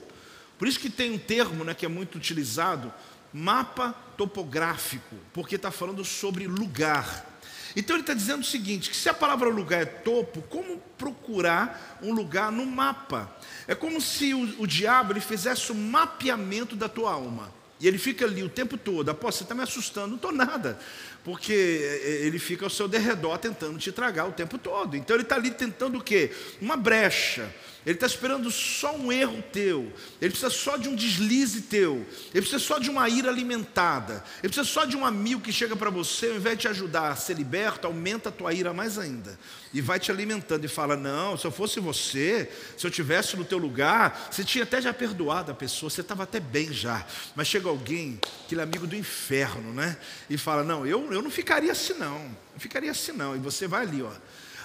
Por 0.58 0.68
isso 0.68 0.80
que 0.80 0.90
tem 0.90 1.12
um 1.12 1.20
termo 1.20 1.64
né, 1.64 1.76
que 1.76 1.86
é 1.86 1.90
muito 1.90 2.18
utilizado, 2.18 2.92
mapa 3.32 3.94
topográfico, 4.18 5.16
porque 5.32 5.56
está 5.56 5.70
falando 5.70 6.04
sobre 6.04 6.48
lugar. 6.48 7.28
Então 7.76 7.96
ele 7.96 8.02
está 8.02 8.16
dizendo 8.16 8.42
o 8.42 8.46
seguinte: 8.46 8.90
que 8.90 8.96
se 8.96 9.08
a 9.08 9.14
palavra 9.14 9.50
lugar 9.50 9.84
é 9.84 9.86
topo, 9.86 10.42
como 10.50 10.80
procurar 10.98 12.00
um 12.02 12.12
lugar 12.12 12.52
no 12.52 12.66
mapa? 12.66 13.32
É 13.68 13.76
como 13.76 14.02
se 14.02 14.34
o, 14.34 14.64
o 14.64 14.66
diabo 14.66 15.14
ele 15.14 15.20
fizesse 15.20 15.72
o 15.72 15.76
um 15.76 15.90
mapeamento 15.92 16.76
da 16.76 16.90
tua 16.90 17.12
alma. 17.12 17.56
E 17.80 17.88
ele 17.88 17.98
fica 17.98 18.26
ali 18.26 18.42
o 18.42 18.50
tempo 18.50 18.78
todo, 18.78 19.10
após 19.10 19.36
você 19.36 19.44
está 19.44 19.54
me 19.54 19.62
assustando, 19.62 20.08
não 20.08 20.16
estou 20.16 20.32
nada, 20.32 20.80
porque 21.28 21.52
é, 21.52 22.10
é, 22.10 22.26
ele 22.26 22.40
fica 22.40 22.66
ao 22.66 22.70
seu 22.70 22.88
derredor 22.88 23.38
tentando 23.38 23.78
te 23.78 23.92
tragar 23.92 24.30
o 24.30 24.32
tempo 24.32 24.58
todo. 24.58 24.96
Então 24.96 25.14
ele 25.14 25.24
está 25.24 25.36
ali 25.36 25.52
tentando 25.52 25.98
o 25.98 26.02
quê? 26.02 26.32
Uma 26.62 26.78
brecha. 26.78 27.54
Ele 27.88 27.96
está 27.96 28.06
esperando 28.06 28.52
só 28.52 28.98
um 28.98 29.14
erro 29.14 29.42
teu, 29.42 29.94
ele 30.22 30.32
precisa 30.32 30.50
só 30.50 30.76
de 30.76 30.90
um 30.90 30.94
deslize 30.94 31.62
teu, 31.62 32.06
ele 32.34 32.42
precisa 32.42 32.60
só 32.60 32.80
de 32.80 32.90
uma 32.90 33.08
ira 33.08 33.30
alimentada, 33.30 34.26
ele 34.44 34.52
precisa 34.52 34.66
só 34.66 34.84
de 34.84 34.98
um 34.98 35.06
amigo 35.06 35.40
que 35.40 35.54
chega 35.54 35.74
para 35.74 35.90
você, 35.90 36.28
ao 36.28 36.36
invés 36.36 36.58
de 36.58 36.64
te 36.64 36.68
ajudar 36.68 37.12
a 37.12 37.16
ser 37.16 37.36
liberto, 37.36 37.88
aumenta 37.88 38.28
a 38.28 38.32
tua 38.32 38.54
ira 38.54 38.74
mais 38.74 38.98
ainda, 38.98 39.40
e 39.74 39.80
vai 39.80 40.02
te 40.02 40.12
alimentando 40.12 40.66
e 40.66 40.68
fala: 40.68 40.98
Não, 40.98 41.38
se 41.38 41.48
eu 41.48 41.52
fosse 41.52 41.80
você, 41.80 42.52
se 42.78 42.86
eu 42.86 42.92
tivesse 42.92 43.38
no 43.38 43.46
teu 43.46 43.58
lugar, 43.58 44.28
você 44.30 44.44
tinha 44.44 44.66
até 44.66 44.82
já 44.82 44.94
perdoado 44.94 45.54
a 45.54 45.56
pessoa, 45.56 45.90
você 45.90 46.02
estava 46.02 46.24
até 46.24 46.42
bem 46.42 46.74
já, 46.74 47.06
mas 47.38 47.48
chega 47.48 47.70
alguém, 47.70 48.20
aquele 48.44 48.62
amigo 48.62 48.86
do 48.86 48.98
inferno, 48.98 49.74
né? 49.74 49.96
E 50.30 50.38
fala: 50.38 50.62
Não, 50.62 50.86
eu, 50.86 51.10
eu 51.18 51.22
não 51.22 51.32
ficaria 51.32 51.72
assim, 51.72 51.94
não. 51.94 52.20
Não 52.20 52.60
ficaria 52.60 52.92
assim, 52.92 53.12
não. 53.12 53.36
E 53.36 53.40
você 53.40 53.68
vai 53.68 53.84
ali, 53.84 54.02
ó. 54.02 54.12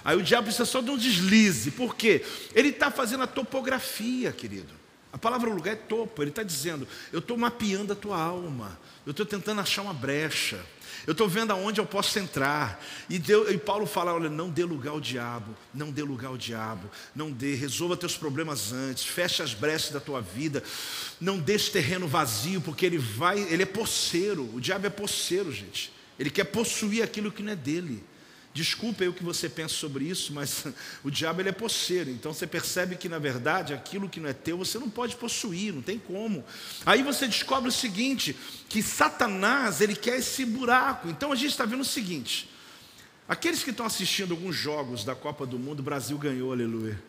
Aí 0.05 0.17
o 0.17 0.23
diabo 0.23 0.45
precisa 0.45 0.65
só 0.65 0.81
de 0.81 0.91
um 0.91 0.97
deslize. 0.97 1.71
Por 1.71 1.95
quê? 1.95 2.25
Ele 2.55 2.69
está 2.69 2.91
fazendo 2.91 3.23
a 3.23 3.27
topografia, 3.27 4.33
querido. 4.33 4.73
A 5.13 5.19
palavra 5.19 5.51
lugar 5.51 5.73
é 5.73 5.77
topo. 5.77 6.23
Ele 6.23 6.31
está 6.31 6.43
dizendo: 6.43 6.89
Eu 7.13 7.19
estou 7.21 7.37
mapeando 7.37 7.93
a 7.93 7.97
tua 7.97 8.21
alma. 8.21 8.79
Eu 9.07 9.11
estou 9.11 9.27
tentando 9.27 9.61
achar 9.61 9.83
uma 9.83 9.95
brecha. 9.95 10.65
Eu 11.07 11.13
estou 11.13 11.29
vendo 11.29 11.51
aonde 11.51 11.81
eu 11.81 11.87
posso 11.87 12.19
entrar. 12.19 12.83
E, 13.11 13.19
Deus, 13.19 13.51
e, 13.51 13.59
Paulo 13.59 13.87
fala: 13.87 14.15
olha, 14.15 14.29
não 14.29 14.49
dê 14.49 14.65
lugar 14.65 14.91
ao 14.91 15.01
diabo, 15.01 15.55
não 15.75 15.91
dê 15.91 16.03
lugar 16.03 16.29
ao 16.29 16.37
diabo, 16.37 16.89
não 17.15 17.31
dê, 17.31 17.55
resolva 17.55 17.97
teus 17.97 18.17
problemas 18.17 18.73
antes, 18.73 19.05
feche 19.05 19.43
as 19.43 19.53
brechas 19.53 19.91
da 19.91 20.01
tua 20.01 20.21
vida, 20.21 20.63
não 21.21 21.39
deixe 21.39 21.71
terreno 21.71 22.07
vazio, 22.07 22.61
porque 22.61 22.87
ele 22.87 22.99
vai, 22.99 23.41
ele 23.41 23.65
é 23.65 23.67
poceiro, 23.67 24.49
o 24.55 24.61
diabo 24.61 24.87
é 24.87 24.91
poceiro, 24.91 25.51
gente. 25.51 25.93
Ele 26.23 26.31
quer 26.31 26.45
possuir 26.45 27.03
aquilo 27.03 27.33
que 27.33 27.43
não 27.43 27.53
é 27.53 27.57
dele. 27.57 28.01
Desculpa 28.55 29.03
aí 29.03 29.09
o 29.09 29.13
que 29.13 29.25
você 29.25 29.49
pensa 29.49 29.75
sobre 29.75 30.05
isso, 30.05 30.33
mas 30.33 30.67
o 31.03 31.11
diabo 31.11 31.41
ele 31.41 31.49
é 31.49 31.53
posseiro. 31.53 32.11
Então 32.11 32.33
você 32.33 32.47
percebe 32.47 32.95
que 32.95 33.09
na 33.09 33.19
verdade 33.19 33.75
aquilo 33.75 34.09
que 34.09 34.21
não 34.21 34.29
é 34.29 34.33
teu 34.33 34.57
você 34.57 34.79
não 34.79 34.89
pode 34.89 35.17
possuir, 35.17 35.75
não 35.75 35.83
tem 35.83 35.99
como. 35.99 36.45
Aí 36.87 37.03
você 37.03 37.27
descobre 37.27 37.69
o 37.69 37.73
seguinte, 37.73 38.37
que 38.69 38.81
Satanás 38.85 39.81
ele 39.81 39.97
quer 39.97 40.19
esse 40.19 40.45
buraco. 40.45 41.09
Então 41.09 41.33
a 41.33 41.35
gente 41.35 41.51
está 41.51 41.65
vendo 41.65 41.81
o 41.81 41.85
seguinte: 41.85 42.49
aqueles 43.27 43.65
que 43.65 43.71
estão 43.71 43.85
assistindo 43.85 44.31
alguns 44.31 44.55
jogos 44.55 45.03
da 45.03 45.17
Copa 45.17 45.45
do 45.45 45.59
Mundo, 45.59 45.81
o 45.81 45.83
Brasil 45.83 46.17
ganhou, 46.17 46.53
aleluia. 46.53 47.03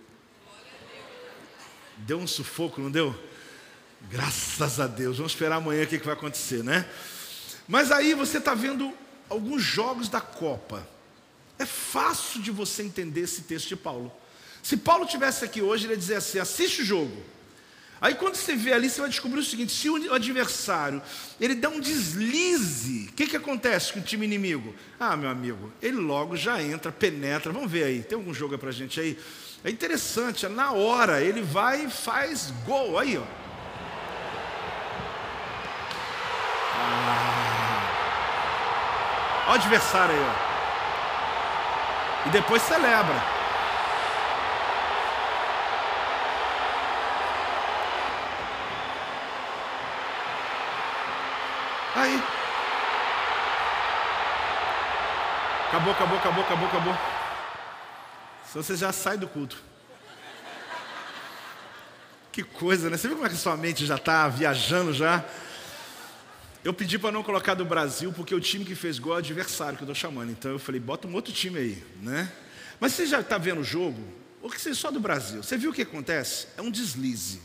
Deu 1.98 2.18
um 2.18 2.26
sufoco, 2.26 2.82
não 2.82 2.90
deu? 2.90 3.16
Graças 4.10 4.80
a 4.80 4.88
Deus. 4.88 5.18
Vamos 5.18 5.34
esperar 5.34 5.58
amanhã 5.58 5.84
o 5.84 5.88
que 5.88 6.00
vai 6.00 6.16
acontecer, 6.16 6.64
né? 6.64 6.90
Mas 7.68 7.92
aí 7.92 8.14
você 8.14 8.40
está 8.40 8.56
vendo 8.56 8.94
alguns 9.34 9.62
jogos 9.62 10.08
da 10.08 10.22
Copa. 10.22 10.88
É 11.60 11.66
fácil 11.66 12.42
de 12.42 12.52
você 12.52 12.84
entender 12.84 13.22
esse 13.22 13.44
texto 13.44 13.70
de 13.70 13.76
Paulo. 13.76 14.12
Se 14.62 14.78
Paulo 14.78 15.06
tivesse 15.06 15.44
aqui 15.44 15.62
hoje, 15.62 15.86
ele 15.86 15.94
ia 15.94 15.98
dizer 15.98 16.16
assim: 16.16 16.40
assiste 16.40 16.82
o 16.82 16.86
jogo. 16.86 17.22
Aí 18.00 18.16
quando 18.16 18.36
você 18.36 18.56
vê 18.56 18.74
ali, 18.74 18.90
você 18.90 19.00
vai 19.00 19.10
descobrir 19.10 19.40
o 19.40 19.44
seguinte: 19.44 19.72
se 19.72 19.90
o 19.90 20.14
adversário 20.14 21.02
ele 21.40 21.56
dá 21.56 21.70
um 21.70 21.80
deslize, 21.80 23.10
o 23.10 23.14
que, 23.14 23.28
que 23.28 23.38
acontece 23.38 23.94
com 23.94 24.00
o 24.00 24.04
time 24.04 24.26
inimigo? 24.26 24.74
Ah, 25.00 25.16
meu 25.16 25.30
amigo, 25.30 25.72
ele 25.82 25.98
logo 25.98 26.36
já 26.36 26.62
entra, 26.62 26.92
penetra. 26.92 27.52
Vamos 27.52 27.72
ver 27.72 27.84
aí, 27.84 28.04
tem 28.04 28.18
algum 28.18 28.34
jogo 28.34 28.58
para 28.58 28.72
gente 28.72 29.00
aí? 29.00 29.18
É 29.64 29.70
interessante, 29.70 30.46
é 30.46 30.50
na 30.50 30.74
hora 30.74 31.22
ele 31.22 31.42
vai 31.42 31.86
e 31.86 31.90
faz 31.90 32.52
gol. 32.66 33.00
Aí, 33.00 33.18
ó. 33.18 33.43
Olha 39.46 39.52
o 39.52 39.54
adversário 39.56 40.16
aí, 40.16 40.22
ó. 40.22 40.54
E 42.28 42.30
depois 42.30 42.62
celebra. 42.62 43.34
Aí. 51.96 52.24
Acabou, 55.68 55.94
acabou, 55.94 56.18
acabou, 56.18 56.44
acabou, 56.44 56.68
acabou. 56.68 56.98
Se 58.46 58.58
você 58.58 58.76
já 58.76 58.92
sai 58.94 59.18
do 59.18 59.28
culto. 59.28 59.58
Que 62.32 62.44
coisa, 62.44 62.90
né? 62.90 62.98
Você 62.98 63.08
viu 63.08 63.18
como 63.18 63.28
é 63.28 63.30
que 63.30 63.36
sua 63.36 63.58
mente 63.58 63.86
já 63.86 63.96
está 63.96 64.28
viajando 64.28 64.94
já? 64.94 65.24
Eu 66.64 66.74
pedi 66.74 66.98
para 66.98 67.12
não 67.12 67.22
colocar 67.24 67.56
do 67.56 67.66
Brasil, 67.66 68.14
porque 68.14 68.34
o 68.34 68.40
time 68.40 68.64
que 68.64 68.74
fez 68.74 68.98
gol 68.98 69.14
é 69.14 69.16
o 69.16 69.20
adversário 69.20 69.78
que 69.78 69.84
eu 69.84 69.86
estou 69.86 69.96
chamando. 69.96 70.32
Então 70.32 70.50
eu 70.50 70.60
falei, 70.60 70.80
bota 70.80 71.08
um 71.08 71.14
outro 71.14 71.34
time 71.34 71.60
aí, 71.60 71.84
né? 72.02 72.32
Mas 72.80 72.94
você 72.94 73.06
já 73.06 73.20
está 73.20 73.38
vendo 73.38 73.60
o 73.60 73.64
jogo? 73.64 74.02
Ou 74.42 74.50
que 74.50 74.60
seja 74.60 74.80
só 74.80 74.90
do 74.90 75.00
Brasil? 75.00 75.44
Você 75.44 75.58
viu 75.58 75.72
o 75.72 75.74
que 75.74 75.82
acontece? 75.82 76.48
É 76.56 76.62
um 76.62 76.72
deslize. 76.72 77.42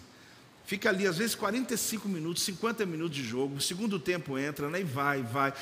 Fica 0.65 0.89
ali, 0.91 1.07
às 1.07 1.17
vezes, 1.17 1.35
45 1.35 2.09
minutos, 2.09 2.43
50 2.45 2.85
minutos 2.87 3.17
de 3.17 3.25
jogo, 3.25 3.57
o 3.57 3.61
segundo 3.61 3.99
tempo 3.99 4.39
entra, 4.39 4.69
né? 4.69 4.81
E 4.81 4.85
vai, 4.85 5.23
vai. 5.23 5.53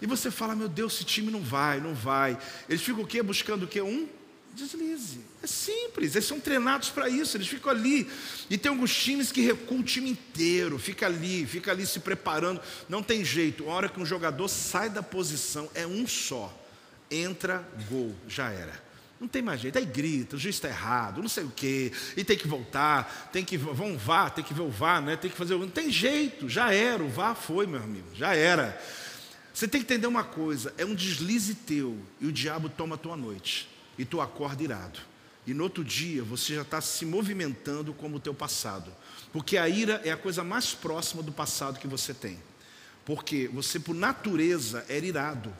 E 0.00 0.06
você 0.06 0.30
fala, 0.30 0.56
meu 0.56 0.68
Deus, 0.68 0.94
esse 0.94 1.04
time 1.04 1.30
não 1.30 1.40
vai, 1.40 1.80
não 1.80 1.94
vai. 1.94 2.36
Eles 2.68 2.82
ficam 2.82 3.02
o 3.02 3.06
quê? 3.06 3.22
Buscando 3.22 3.64
o 3.64 3.68
quê? 3.68 3.80
Um 3.80 4.08
Deslize. 4.54 5.18
É 5.42 5.46
simples, 5.48 6.14
eles 6.14 6.28
são 6.28 6.38
treinados 6.38 6.88
para 6.88 7.08
isso, 7.08 7.36
eles 7.36 7.48
ficam 7.48 7.72
ali. 7.72 8.08
E 8.48 8.56
tem 8.56 8.70
alguns 8.70 8.94
times 8.94 9.32
que 9.32 9.40
recuam 9.40 9.80
o 9.80 9.82
time 9.82 10.10
inteiro, 10.10 10.78
fica 10.78 11.06
ali, 11.06 11.44
fica 11.44 11.72
ali 11.72 11.84
se 11.84 11.98
preparando. 11.98 12.60
Não 12.88 13.02
tem 13.02 13.24
jeito, 13.24 13.68
a 13.68 13.72
hora 13.72 13.88
que 13.88 14.00
um 14.00 14.06
jogador 14.06 14.46
sai 14.46 14.88
da 14.88 15.02
posição, 15.02 15.68
é 15.74 15.84
um 15.84 16.06
só. 16.06 16.56
Entra, 17.10 17.68
gol, 17.90 18.14
já 18.28 18.50
era. 18.50 18.82
Não 19.20 19.26
tem 19.26 19.42
mais 19.42 19.60
jeito, 19.60 19.76
aí 19.76 19.84
grita, 19.84 20.36
o 20.36 20.38
juiz 20.38 20.54
está 20.54 20.68
errado, 20.68 21.20
não 21.20 21.28
sei 21.28 21.44
o 21.44 21.50
quê, 21.50 21.92
e 22.16 22.22
tem 22.22 22.36
que 22.36 22.46
voltar, 22.46 23.30
tem 23.32 23.44
que, 23.44 23.56
vão 23.56 23.96
vá, 23.96 24.28
tem 24.28 24.44
que 24.44 24.52
ver 24.52 24.62
o 24.62 24.68
vá, 24.68 25.00
né? 25.00 25.16
tem 25.16 25.30
que 25.30 25.36
fazer, 25.36 25.56
não 25.56 25.68
tem 25.68 25.90
jeito, 25.90 26.48
já 26.48 26.72
era, 26.72 27.02
o 27.02 27.08
vá 27.08 27.34
foi, 27.34 27.66
meu 27.66 27.82
amigo, 27.82 28.08
já 28.14 28.34
era. 28.34 28.78
Você 29.52 29.66
tem 29.66 29.80
que 29.80 29.86
entender 29.86 30.06
uma 30.06 30.24
coisa, 30.24 30.74
é 30.76 30.84
um 30.84 30.94
deslize 30.94 31.54
teu, 31.54 31.96
e 32.20 32.26
o 32.26 32.32
diabo 32.32 32.68
toma 32.68 32.96
a 32.96 32.98
tua 32.98 33.16
noite 33.16 33.73
e 33.98 34.04
tu 34.04 34.20
acorda 34.20 34.62
irado. 34.62 35.00
E 35.46 35.52
no 35.52 35.64
outro 35.64 35.84
dia 35.84 36.22
você 36.22 36.54
já 36.54 36.62
está 36.62 36.80
se 36.80 37.04
movimentando 37.04 37.92
como 37.92 38.16
o 38.16 38.20
teu 38.20 38.34
passado. 38.34 38.90
Porque 39.32 39.56
a 39.56 39.68
ira 39.68 40.00
é 40.04 40.10
a 40.10 40.16
coisa 40.16 40.42
mais 40.42 40.72
próxima 40.72 41.22
do 41.22 41.32
passado 41.32 41.78
que 41.78 41.86
você 41.86 42.14
tem. 42.14 42.38
Porque 43.04 43.48
você, 43.48 43.78
por 43.78 43.94
natureza, 43.94 44.84
era 44.88 45.04
irado. 45.04 45.54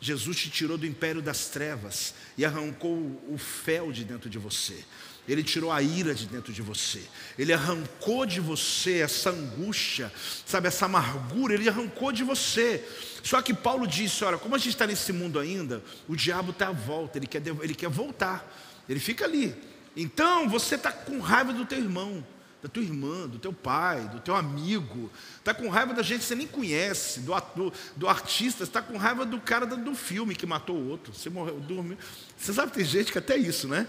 Jesus 0.00 0.36
te 0.36 0.50
tirou 0.50 0.76
do 0.76 0.84
império 0.84 1.22
das 1.22 1.46
trevas 1.46 2.14
e 2.36 2.44
arrancou 2.44 2.98
o 3.28 3.38
fel 3.38 3.92
de 3.92 4.04
dentro 4.04 4.28
de 4.28 4.38
você. 4.38 4.84
Ele 5.26 5.42
tirou 5.42 5.70
a 5.70 5.80
ira 5.80 6.14
de 6.14 6.26
dentro 6.26 6.52
de 6.52 6.60
você. 6.62 7.00
Ele 7.38 7.52
arrancou 7.52 8.26
de 8.26 8.40
você 8.40 8.98
essa 8.98 9.30
angústia, 9.30 10.12
sabe, 10.44 10.66
essa 10.66 10.86
amargura, 10.86 11.54
ele 11.54 11.68
arrancou 11.68 12.10
de 12.10 12.24
você. 12.24 12.84
Só 13.22 13.40
que 13.40 13.54
Paulo 13.54 13.86
disse: 13.86 14.24
olha, 14.24 14.36
como 14.36 14.56
a 14.56 14.58
gente 14.58 14.70
está 14.70 14.86
nesse 14.86 15.12
mundo 15.12 15.38
ainda, 15.38 15.82
o 16.08 16.16
diabo 16.16 16.50
está 16.50 16.68
à 16.68 16.72
volta, 16.72 17.18
ele 17.18 17.26
quer, 17.28 17.42
ele 17.60 17.74
quer 17.74 17.88
voltar, 17.88 18.44
ele 18.88 18.98
fica 18.98 19.24
ali. 19.24 19.54
Então 19.96 20.48
você 20.48 20.74
está 20.74 20.90
com 20.90 21.20
raiva 21.20 21.52
do 21.52 21.64
teu 21.64 21.78
irmão, 21.78 22.26
da 22.60 22.68
tua 22.68 22.82
irmã, 22.82 23.28
do 23.28 23.38
teu 23.38 23.52
pai, 23.52 24.08
do 24.08 24.18
teu 24.18 24.34
amigo, 24.34 25.10
está 25.38 25.54
com 25.54 25.68
raiva 25.68 25.94
da 25.94 26.02
gente 26.02 26.20
que 26.20 26.26
você 26.26 26.34
nem 26.34 26.46
conhece, 26.46 27.20
do, 27.20 27.32
do, 27.54 27.72
do 27.96 28.08
artista, 28.08 28.64
está 28.64 28.82
com 28.82 28.96
raiva 28.96 29.24
do 29.24 29.40
cara 29.40 29.66
do 29.66 29.94
filme 29.94 30.34
que 30.34 30.46
matou 30.46 30.76
o 30.76 30.88
outro. 30.88 31.12
Você 31.12 31.30
morreu, 31.30 31.60
dormiu. 31.60 31.96
Você 32.36 32.52
sabe 32.52 32.72
que 32.72 32.78
tem 32.78 32.86
gente 32.86 33.12
que 33.12 33.18
até 33.18 33.36
isso, 33.36 33.68
né? 33.68 33.86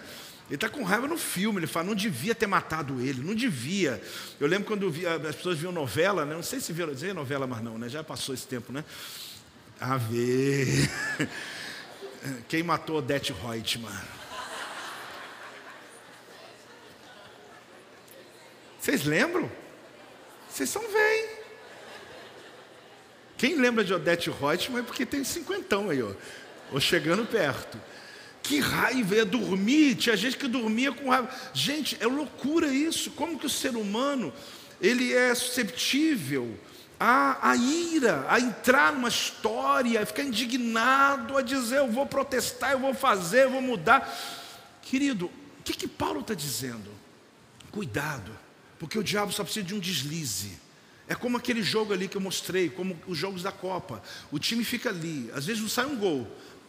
Ele 0.47 0.55
está 0.55 0.69
com 0.69 0.83
raiva 0.83 1.07
no 1.07 1.17
filme, 1.17 1.59
ele 1.59 1.67
fala, 1.67 1.87
não 1.87 1.95
devia 1.95 2.35
ter 2.35 2.47
matado 2.47 2.99
ele, 2.99 3.21
não 3.23 3.33
devia. 3.33 4.01
Eu 4.39 4.47
lembro 4.47 4.65
quando 4.67 4.91
via, 4.91 5.15
as 5.15 5.35
pessoas 5.35 5.57
viam 5.57 5.71
novela, 5.71 6.25
né? 6.25 6.35
não 6.35 6.43
sei 6.43 6.59
se 6.59 6.73
viram, 6.73 6.93
dizer 6.93 7.13
novela 7.13 7.47
mais 7.47 7.63
não, 7.63 7.77
né? 7.77 7.87
já 7.87 8.03
passou 8.03 8.35
esse 8.35 8.45
tempo, 8.45 8.71
né? 8.71 8.83
A 9.79 9.97
ver. 9.97 10.67
Quem 12.47 12.61
matou 12.61 12.97
Odete 12.97 13.33
Reutemann? 13.33 13.91
Vocês 18.79 19.05
lembram? 19.05 19.49
Vocês 20.49 20.69
são 20.69 20.81
velhos. 20.81 21.31
Quem 23.37 23.55
lembra 23.59 23.83
de 23.83 23.93
Odete 23.93 24.29
Reutemann 24.29 24.81
é 24.81 24.85
porque 24.85 25.05
tem 25.05 25.23
cinquentão 25.23 25.89
aí, 25.89 26.01
ó. 26.03 26.11
Ou 26.71 26.79
chegando 26.79 27.25
perto. 27.25 27.77
Que 28.43 28.59
raiva, 28.59 29.15
ia 29.15 29.25
dormir, 29.25 29.95
tinha 29.95 30.17
gente 30.17 30.37
que 30.37 30.49
dormia 30.49 30.91
com 30.91 31.09
raiva. 31.09 31.29
Gente, 31.53 31.97
é 31.99 32.05
loucura 32.05 32.67
isso. 32.67 33.09
Como 33.11 33.39
que 33.39 33.45
o 33.45 33.49
ser 33.49 33.75
humano, 33.77 34.33
ele 34.81 35.13
é 35.13 35.33
susceptível 35.33 36.59
a, 36.99 37.51
a 37.51 37.55
ira, 37.55 38.25
a 38.29 38.39
entrar 38.39 38.93
numa 38.93 39.09
história, 39.09 40.01
a 40.01 40.05
ficar 40.05 40.23
indignado, 40.23 41.37
a 41.37 41.41
dizer, 41.41 41.79
eu 41.79 41.91
vou 41.91 42.05
protestar, 42.05 42.71
eu 42.71 42.79
vou 42.79 42.93
fazer, 42.93 43.43
eu 43.43 43.51
vou 43.51 43.61
mudar. 43.61 44.09
Querido, 44.81 45.25
o 45.25 45.63
que, 45.63 45.73
que 45.73 45.87
Paulo 45.87 46.19
está 46.19 46.33
dizendo? 46.33 46.91
Cuidado, 47.71 48.31
porque 48.77 48.99
o 48.99 49.03
diabo 49.03 49.31
só 49.31 49.43
precisa 49.43 49.65
de 49.65 49.73
um 49.73 49.79
deslize. 49.79 50.61
É 51.07 51.15
como 51.15 51.37
aquele 51.37 51.61
jogo 51.61 51.91
ali 51.91 52.07
que 52.07 52.15
eu 52.15 52.21
mostrei, 52.21 52.69
como 52.69 52.97
os 53.07 53.17
jogos 53.17 53.43
da 53.43 53.51
Copa. 53.51 54.01
O 54.31 54.39
time 54.39 54.63
fica 54.63 54.89
ali, 54.89 55.29
às 55.33 55.45
vezes 55.45 55.61
não 55.61 55.69
sai 55.69 55.85
um 55.85 55.97
gol, 55.97 56.25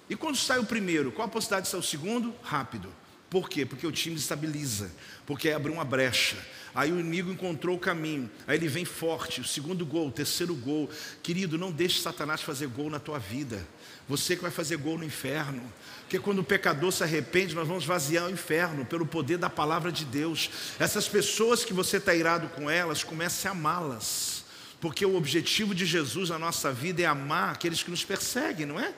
e 0.08 0.16
quando 0.16 0.36
sai 0.36 0.58
o 0.58 0.64
primeiro, 0.64 1.12
qual 1.12 1.26
a 1.26 1.30
possibilidade 1.30 1.66
de 1.66 1.70
sair 1.70 1.80
o 1.80 1.82
segundo? 1.82 2.34
Rápido. 2.42 2.92
Por 3.30 3.48
quê? 3.48 3.66
Porque 3.66 3.86
o 3.86 3.90
time 3.90 4.16
estabiliza, 4.16 4.92
porque 5.26 5.50
abre 5.50 5.72
uma 5.72 5.84
brecha. 5.84 6.36
Aí 6.74 6.92
o 6.92 7.00
inimigo 7.00 7.30
encontrou 7.30 7.76
o 7.76 7.80
caminho, 7.80 8.30
aí 8.46 8.56
ele 8.56 8.68
vem 8.68 8.84
forte, 8.84 9.40
o 9.40 9.44
segundo 9.44 9.86
gol, 9.86 10.08
o 10.08 10.12
terceiro 10.12 10.54
gol. 10.54 10.90
Querido, 11.22 11.56
não 11.56 11.72
deixe 11.72 12.00
Satanás 12.00 12.42
fazer 12.42 12.66
gol 12.66 12.90
na 12.90 12.98
tua 12.98 13.18
vida. 13.18 13.66
Você 14.08 14.36
que 14.36 14.42
vai 14.42 14.50
fazer 14.50 14.76
gol 14.76 14.98
no 14.98 15.04
inferno. 15.04 15.62
Porque 16.02 16.18
quando 16.18 16.40
o 16.40 16.44
pecador 16.44 16.92
se 16.92 17.02
arrepende, 17.02 17.54
nós 17.54 17.66
vamos 17.66 17.84
vaziar 17.84 18.26
o 18.26 18.30
inferno 18.30 18.84
pelo 18.84 19.06
poder 19.06 19.38
da 19.38 19.48
palavra 19.48 19.90
de 19.90 20.04
Deus. 20.04 20.50
Essas 20.78 21.08
pessoas 21.08 21.64
que 21.64 21.72
você 21.72 21.96
está 21.96 22.14
irado 22.14 22.48
com 22.48 22.70
elas, 22.70 23.02
comece 23.02 23.48
a 23.48 23.52
amá-las 23.52 24.44
porque 24.80 25.06
o 25.06 25.16
objetivo 25.16 25.74
de 25.74 25.86
Jesus 25.86 26.28
na 26.28 26.38
nossa 26.38 26.70
vida 26.70 27.00
é 27.00 27.06
amar 27.06 27.54
aqueles 27.54 27.82
que 27.82 27.90
nos 27.90 28.04
perseguem, 28.04 28.66
não 28.66 28.78
é? 28.78 28.92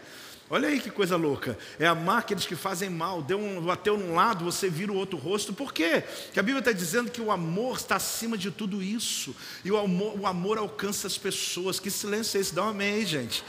Olha 0.48 0.68
aí 0.68 0.78
que 0.78 0.90
coisa 0.90 1.16
louca. 1.16 1.58
É 1.78 1.86
amar 1.86 2.18
aqueles 2.18 2.46
que 2.46 2.54
fazem 2.54 2.88
mal. 2.88 3.20
Deu 3.20 3.38
um, 3.38 3.60
bateu 3.60 3.98
num 3.98 4.14
lado, 4.14 4.44
você 4.44 4.70
vira 4.70 4.92
o 4.92 4.96
outro 4.96 5.18
rosto. 5.18 5.52
Por 5.52 5.72
quê? 5.72 6.04
Porque 6.26 6.38
a 6.38 6.42
Bíblia 6.42 6.60
está 6.60 6.70
dizendo 6.70 7.10
que 7.10 7.20
o 7.20 7.32
amor 7.32 7.76
está 7.76 7.96
acima 7.96 8.38
de 8.38 8.52
tudo 8.52 8.80
isso. 8.80 9.34
E 9.64 9.72
o 9.72 9.76
amor, 9.76 10.20
o 10.20 10.26
amor 10.26 10.56
alcança 10.56 11.08
as 11.08 11.18
pessoas. 11.18 11.80
Que 11.80 11.90
silêncio 11.90 12.38
é 12.38 12.40
esse? 12.40 12.54
Dá 12.54 12.64
um 12.64 12.68
amém 12.68 13.04
gente. 13.04 13.42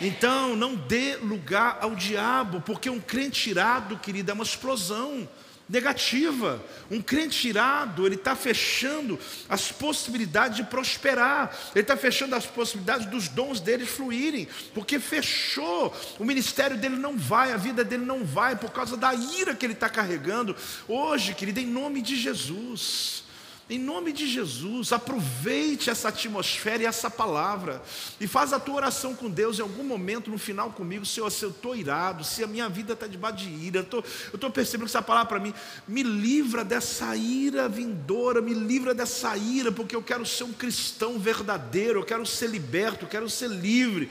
Então, 0.00 0.56
não 0.56 0.74
dê 0.74 1.16
lugar 1.16 1.78
ao 1.82 1.94
diabo, 1.94 2.62
porque 2.62 2.88
um 2.88 3.00
crente 3.00 3.50
irado, 3.50 3.98
querido, 3.98 4.30
é 4.30 4.34
uma 4.34 4.44
explosão 4.44 5.28
negativa. 5.68 6.64
Um 6.90 7.02
crente 7.02 7.48
irado, 7.48 8.06
ele 8.06 8.14
está 8.14 8.34
fechando 8.34 9.18
as 9.48 9.70
possibilidades 9.70 10.56
de 10.56 10.64
prosperar, 10.64 11.56
ele 11.74 11.82
está 11.82 11.96
fechando 11.96 12.34
as 12.34 12.46
possibilidades 12.46 13.06
dos 13.06 13.28
dons 13.28 13.60
dele 13.60 13.84
fluírem, 13.84 14.48
porque 14.72 14.98
fechou, 14.98 15.94
o 16.18 16.24
ministério 16.24 16.76
dele 16.76 16.96
não 16.96 17.16
vai, 17.18 17.52
a 17.52 17.56
vida 17.56 17.84
dele 17.84 18.04
não 18.04 18.24
vai, 18.24 18.56
por 18.56 18.70
causa 18.70 18.96
da 18.96 19.14
ira 19.14 19.54
que 19.54 19.66
ele 19.66 19.74
está 19.74 19.88
carregando. 19.88 20.56
Hoje, 20.86 21.34
querido, 21.34 21.60
em 21.60 21.66
nome 21.66 22.00
de 22.00 22.16
Jesus, 22.16 23.27
em 23.70 23.78
nome 23.78 24.12
de 24.14 24.26
Jesus, 24.26 24.92
aproveite 24.92 25.90
essa 25.90 26.08
atmosfera 26.08 26.84
e 26.84 26.86
essa 26.86 27.10
palavra. 27.10 27.82
E 28.18 28.26
faz 28.26 28.54
a 28.54 28.58
tua 28.58 28.76
oração 28.76 29.14
com 29.14 29.28
Deus 29.28 29.58
em 29.58 29.62
algum 29.62 29.84
momento, 29.84 30.30
no 30.30 30.38
final 30.38 30.70
comigo, 30.70 31.04
Senhor, 31.04 31.30
se 31.30 31.44
eu 31.44 31.50
estou 31.50 31.76
irado, 31.76 32.24
se 32.24 32.42
a 32.42 32.46
minha 32.46 32.66
vida 32.70 32.94
está 32.94 33.06
debaixo 33.06 33.44
de 33.44 33.50
ira, 33.50 33.86
eu 33.92 34.02
estou 34.32 34.50
percebendo 34.50 34.86
que 34.86 34.96
essa 34.96 35.02
palavra 35.02 35.28
para 35.28 35.40
mim, 35.40 35.52
me 35.86 36.02
livra 36.02 36.64
dessa 36.64 37.14
ira 37.14 37.68
vindoura, 37.68 38.40
me 38.40 38.54
livra 38.54 38.94
dessa 38.94 39.36
ira, 39.36 39.70
porque 39.70 39.94
eu 39.94 40.02
quero 40.02 40.24
ser 40.24 40.44
um 40.44 40.52
cristão 40.52 41.18
verdadeiro, 41.18 42.00
eu 42.00 42.04
quero 42.04 42.24
ser 42.24 42.48
liberto, 42.48 43.04
eu 43.04 43.08
quero 43.08 43.28
ser 43.28 43.50
livre. 43.50 44.10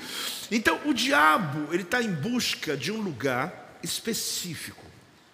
Então, 0.51 0.79
o 0.85 0.93
diabo, 0.93 1.73
ele 1.73 1.81
está 1.81 1.99
em 1.99 2.13
busca 2.13 2.77
de 2.77 2.91
um 2.91 3.01
lugar 3.01 3.79
específico. 3.81 4.85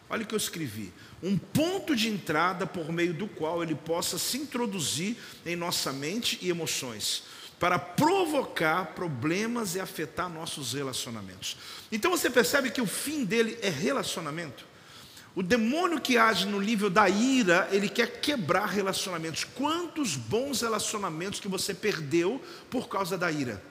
Olha 0.10 0.24
o 0.24 0.26
que 0.26 0.34
eu 0.34 0.38
escrevi 0.38 0.94
um 1.24 1.38
ponto 1.38 1.96
de 1.96 2.10
entrada 2.10 2.68
por 2.68 2.92
meio 2.92 3.14
do 3.14 3.30
qual 3.30 3.64
ele 3.64 3.76
possa 3.76 4.18
se 4.18 4.38
introduzir 4.38 5.16
em 5.46 5.56
nossa 5.56 5.94
mente 5.94 6.38
e 6.42 6.50
emoções, 6.50 7.24
para 7.58 7.80
provocar 7.80 8.88
problemas 8.88 9.76
e 9.76 9.80
afetar 9.80 10.30
nossos 10.30 10.74
relacionamentos. 10.74 11.56
Então 11.90 12.12
você 12.12 12.30
percebe 12.30 12.70
que 12.70 12.82
o 12.82 12.86
fim 12.86 13.24
dele 13.24 13.58
é 13.62 13.70
relacionamento. 13.70 14.66
O 15.34 15.42
demônio 15.42 16.02
que 16.02 16.18
age 16.18 16.46
no 16.46 16.60
nível 16.60 16.90
da 16.90 17.10
ira, 17.10 17.70
ele 17.72 17.88
quer 17.88 18.20
quebrar 18.20 18.66
relacionamentos. 18.66 19.46
Quantos 19.46 20.16
bons 20.16 20.62
relacionamentos 20.62 21.40
que 21.40 21.48
você 21.48 21.74
perdeu 21.74 22.40
por 22.70 22.90
causa 22.90 23.18
da 23.18 23.32
ira? 23.32 23.64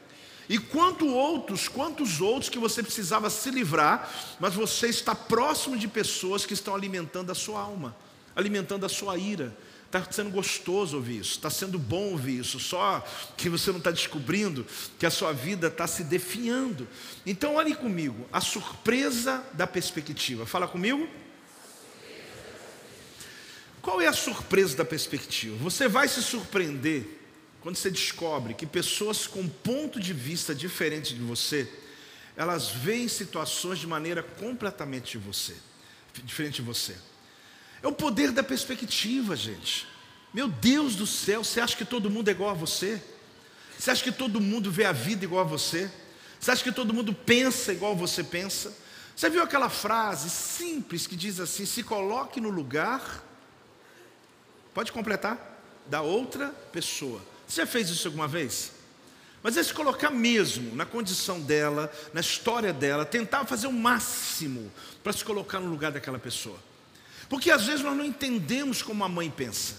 E 0.53 0.59
quanto 0.59 1.07
outros, 1.07 1.67
quantos 1.67 2.21
outros 2.21 2.51
que 2.51 2.59
você 2.59 2.83
precisava 2.83 3.31
se 3.31 3.51
livrar, 3.51 4.37
mas 4.39 4.53
você 4.53 4.89
está 4.89 5.15
próximo 5.15 5.79
de 5.79 5.89
pessoas 5.89 6.45
que 6.45 6.53
estão 6.53 6.75
alimentando 6.75 7.33
a 7.33 7.35
sua 7.35 7.59
alma, 7.59 7.97
alimentando 8.37 8.85
a 8.85 8.89
sua 8.91 9.17
ira. 9.17 9.57
Está 9.87 10.05
sendo 10.13 10.29
gostoso 10.29 10.97
ouvir 10.97 11.21
isso, 11.21 11.31
está 11.31 11.49
sendo 11.49 11.79
bom 11.79 12.11
ouvir 12.11 12.41
isso, 12.41 12.61
só 12.61 13.03
que 13.35 13.49
você 13.49 13.71
não 13.71 13.79
está 13.79 13.91
descobrindo 13.91 14.67
que 14.99 15.07
a 15.07 15.11
sua 15.11 15.33
vida 15.33 15.69
está 15.69 15.87
se 15.87 16.05
definhando. 16.05 16.87
Então, 17.25 17.55
olhe 17.55 17.75
comigo, 17.75 18.29
a 18.31 18.43
surpresa 18.43 19.43
da 19.55 19.67
perspectiva. 19.67 20.45
Fala 20.45 20.69
comigo. 20.69 21.09
Qual 23.81 24.03
é 24.03 24.07
a 24.07 24.13
surpresa 24.13 24.77
da 24.77 24.85
perspectiva? 24.85 25.57
Você 25.57 25.89
vai 25.89 26.09
se 26.09 26.23
surpreender 26.23 27.22
quando 27.63 27.77
você 27.77 27.91
descobre 27.91 28.55
que 28.55 28.67
pessoas 28.67 29.27
com 29.27 29.49
ponto 29.49 30.01
de 30.01 30.13
vista 30.13 30.55
diferente 30.55 31.15
de 31.15 31.21
você, 31.21 31.69
elas 32.37 32.69
veem 32.71 33.07
situações 33.07 33.79
de 33.79 33.87
maneira 33.87 34.23
completamente 34.23 35.13
de 35.13 35.19
você, 35.19 35.55
diferente 36.25 36.57
de 36.57 36.63
você. 36.63 36.97
É 37.83 37.87
o 37.87 37.93
poder 37.93 38.33
da 38.33 38.43
perspectiva, 38.43 39.37
gente. 39.37 39.87
Meu 40.35 40.49
Deus 40.49 40.97
do 40.97 41.07
céu, 41.07 41.45
você 41.45 41.61
acha 41.61 41.77
que 41.77 41.85
todo 41.85 42.11
mundo 42.11 42.29
é 42.29 42.33
igual 42.33 42.51
a 42.51 42.55
você? 42.55 43.01
Você 43.79 43.91
acha 43.91 44.03
que 44.03 44.13
todo 44.13 44.41
mundo 44.41 44.71
vê 44.71 44.85
a 44.85 44.93
vida 44.93 45.25
igual 45.25 45.43
a 45.43 45.49
você? 45.49 45.91
Você 46.41 46.51
acha 46.51 46.65
que 46.65 46.73
todo 46.73 46.93
mundo 46.93 47.15
pensa 47.15 47.73
igual 47.73 47.95
você 47.95 48.25
pensa? 48.25 48.73
Você 49.15 49.31
viu 49.31 49.43
aquela 49.43 49.69
frase 49.69 50.31
simples 50.31 51.07
que 51.07 51.15
diz 51.15 51.39
assim: 51.39 51.65
se 51.65 51.83
coloque 51.83 52.41
no 52.41 52.49
lugar, 52.49 53.23
pode 54.75 54.91
completar, 54.91 55.39
da 55.87 56.01
outra 56.01 56.49
pessoa. 56.73 57.32
Você 57.53 57.67
fez 57.67 57.91
isso 57.91 58.09
alguma 58.09 58.27
vez? 58.27 58.73
Mas 59.43 59.59
é 59.59 59.63
se 59.63 59.75
colocar 59.75 60.09
mesmo 60.09 60.75
na 60.75 60.87
condição 60.87 61.39
dela, 61.39 61.93
na 62.15 62.23
história 62.23 62.73
dela, 62.73 63.05
tentar 63.05 63.45
fazer 63.45 63.67
o 63.67 63.73
máximo 63.73 64.73
para 65.05 65.13
se 65.13 65.23
colocar 65.23 65.61
no 65.61 65.69
lugar 65.69 65.93
daquela 65.93 66.19
pessoa. 66.19 66.59
Porque 67.29 67.51
às 67.51 67.67
vezes 67.67 67.85
nós 67.85 67.95
não 67.95 68.07
entendemos 68.07 68.81
como 68.81 69.05
a 69.05 69.09
mãe 69.09 69.31
pensa, 69.31 69.75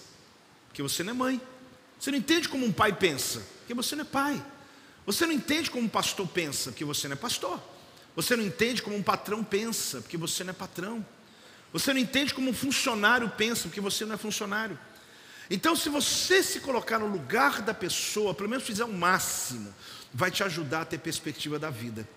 porque 0.68 0.84
você 0.84 1.02
não 1.02 1.14
é 1.14 1.16
mãe. 1.16 1.42
Você 2.00 2.12
não 2.12 2.20
entende 2.20 2.48
como 2.48 2.64
um 2.64 2.72
pai 2.72 2.94
pensa, 2.94 3.42
porque 3.62 3.74
você 3.74 3.96
não 3.96 4.04
é 4.04 4.08
pai. 4.08 4.46
Você 5.08 5.26
não 5.26 5.34
entende 5.34 5.72
como 5.72 5.84
um 5.84 5.90
pastor 5.90 6.28
pensa, 6.28 6.70
porque 6.70 6.86
você 6.86 7.08
não 7.08 7.14
é 7.14 7.18
pastor. 7.18 7.60
Você 8.16 8.36
não 8.36 8.44
entende 8.44 8.84
como 8.84 8.96
um 8.96 9.02
patrão 9.02 9.44
pensa, 9.44 10.00
porque 10.00 10.16
você 10.16 10.44
não 10.44 10.52
é 10.52 10.54
patrão. 10.54 11.04
Você 11.72 11.92
não 11.92 12.00
entende 12.00 12.36
como 12.36 12.52
um 12.52 12.54
funcionário 12.54 13.28
pensa, 13.32 13.64
porque 13.64 13.82
você 13.82 14.06
não 14.06 14.14
é 14.14 14.18
funcionário. 14.18 14.78
Então, 15.50 15.76
se 15.76 15.90
você 15.90 16.42
se 16.42 16.60
colocar 16.60 17.00
no 17.00 17.08
lugar 17.08 17.62
da 17.62 17.74
pessoa, 17.74 18.34
pelo 18.34 18.50
menos 18.50 18.66
fizer 18.66 18.86
o 18.86 18.94
máximo, 18.94 19.74
vai 20.14 20.32
te 20.32 20.44
ajudar 20.44 20.82
a 20.82 20.86
ter 20.86 21.00
perspectiva 21.00 21.60
da 21.60 21.70
vida. 21.70 22.08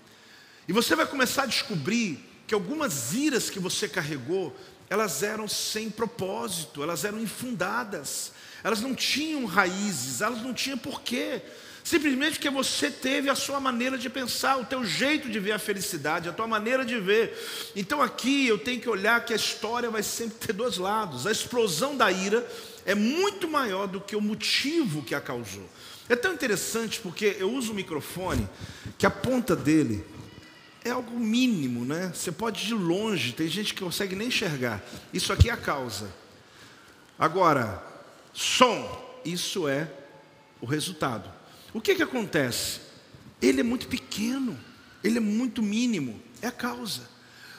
E 0.69 0.73
você 0.73 0.95
vai 0.95 1.07
começar 1.07 1.45
a 1.45 1.47
descobrir 1.47 2.19
que 2.47 2.55
algumas 2.55 3.13
iras 3.15 3.51
que 3.51 3.59
você 3.59 3.89
carregou, 3.89 4.57
elas 4.89 5.23
eram 5.23 5.49
sem 5.49 5.91
propósito, 5.91 6.83
elas 6.83 7.05
eram 7.05 7.21
infundadas, 7.21 8.33
elas 8.63 8.81
não 8.81 8.95
tinham 8.95 9.45
raízes, 9.45 10.21
elas 10.21 10.43
não 10.43 10.55
tinham 10.55 10.79
porquê. 10.79 11.43
Simplesmente 11.83 12.33
porque 12.33 12.51
você 12.51 12.91
teve 12.91 13.31
a 13.31 13.35
sua 13.37 13.61
maneira 13.61 13.97
de 13.97 14.11
pensar, 14.11 14.57
o 14.57 14.65
teu 14.65 14.85
jeito 14.85 15.29
de 15.29 15.39
ver 15.39 15.53
a 15.53 15.59
felicidade, 15.59 16.29
a 16.29 16.33
tua 16.33 16.47
maneira 16.47 16.85
de 16.85 16.99
ver. 16.99 17.37
Então 17.77 18.03
aqui 18.03 18.47
eu 18.49 18.59
tenho 18.59 18.81
que 18.81 18.89
olhar 18.89 19.25
que 19.25 19.33
a 19.33 19.37
história 19.37 19.89
vai 19.89 20.03
sempre 20.03 20.37
ter 20.39 20.53
dois 20.53 20.79
lados. 20.79 21.29
A 21.29 21.33
explosão 21.33 21.97
da 21.97 22.11
ira 22.11 22.45
é 22.87 22.95
muito 22.95 23.49
maior 23.49 23.89
do 23.89 24.01
que 24.01 24.15
o 24.15 24.21
motivo 24.21 25.03
que 25.03 25.15
a 25.15 25.21
causou. 25.21 25.69
É 26.09 26.15
tão 26.15 26.33
interessante 26.33 27.01
porque 27.01 27.37
eu 27.39 27.53
uso 27.53 27.73
o 27.73 27.75
microfone 27.75 28.49
que 28.97 29.05
a 29.05 29.11
ponta 29.11 29.57
dele 29.57 30.05
é 30.85 30.91
algo 30.91 31.19
mínimo, 31.19 31.85
né? 31.85 32.13
Você 32.15 32.31
pode 32.31 32.63
ir 32.63 32.69
de 32.69 32.75
longe, 32.75 33.33
tem 33.33 33.49
gente 33.49 33.75
que 33.75 33.83
consegue 33.83 34.15
nem 34.15 34.29
enxergar. 34.29 34.81
Isso 35.13 35.33
aqui 35.33 35.51
é 35.51 35.53
a 35.53 35.57
causa. 35.57 36.09
Agora, 37.19 37.83
som, 38.33 39.21
isso 39.25 39.67
é 39.67 39.91
o 40.61 40.67
resultado. 40.67 41.29
O 41.75 41.81
que 41.81 41.97
que 41.97 42.05
acontece? 42.05 42.81
Ele 43.43 43.61
é 43.61 43.65
muito 43.65 43.89
pequeno, 43.89 44.57
ele 45.03 45.19
é 45.19 45.21
muito 45.21 45.61
mínimo, 45.61 46.23
é 46.41 46.47
a 46.47 46.53
causa. 46.53 47.03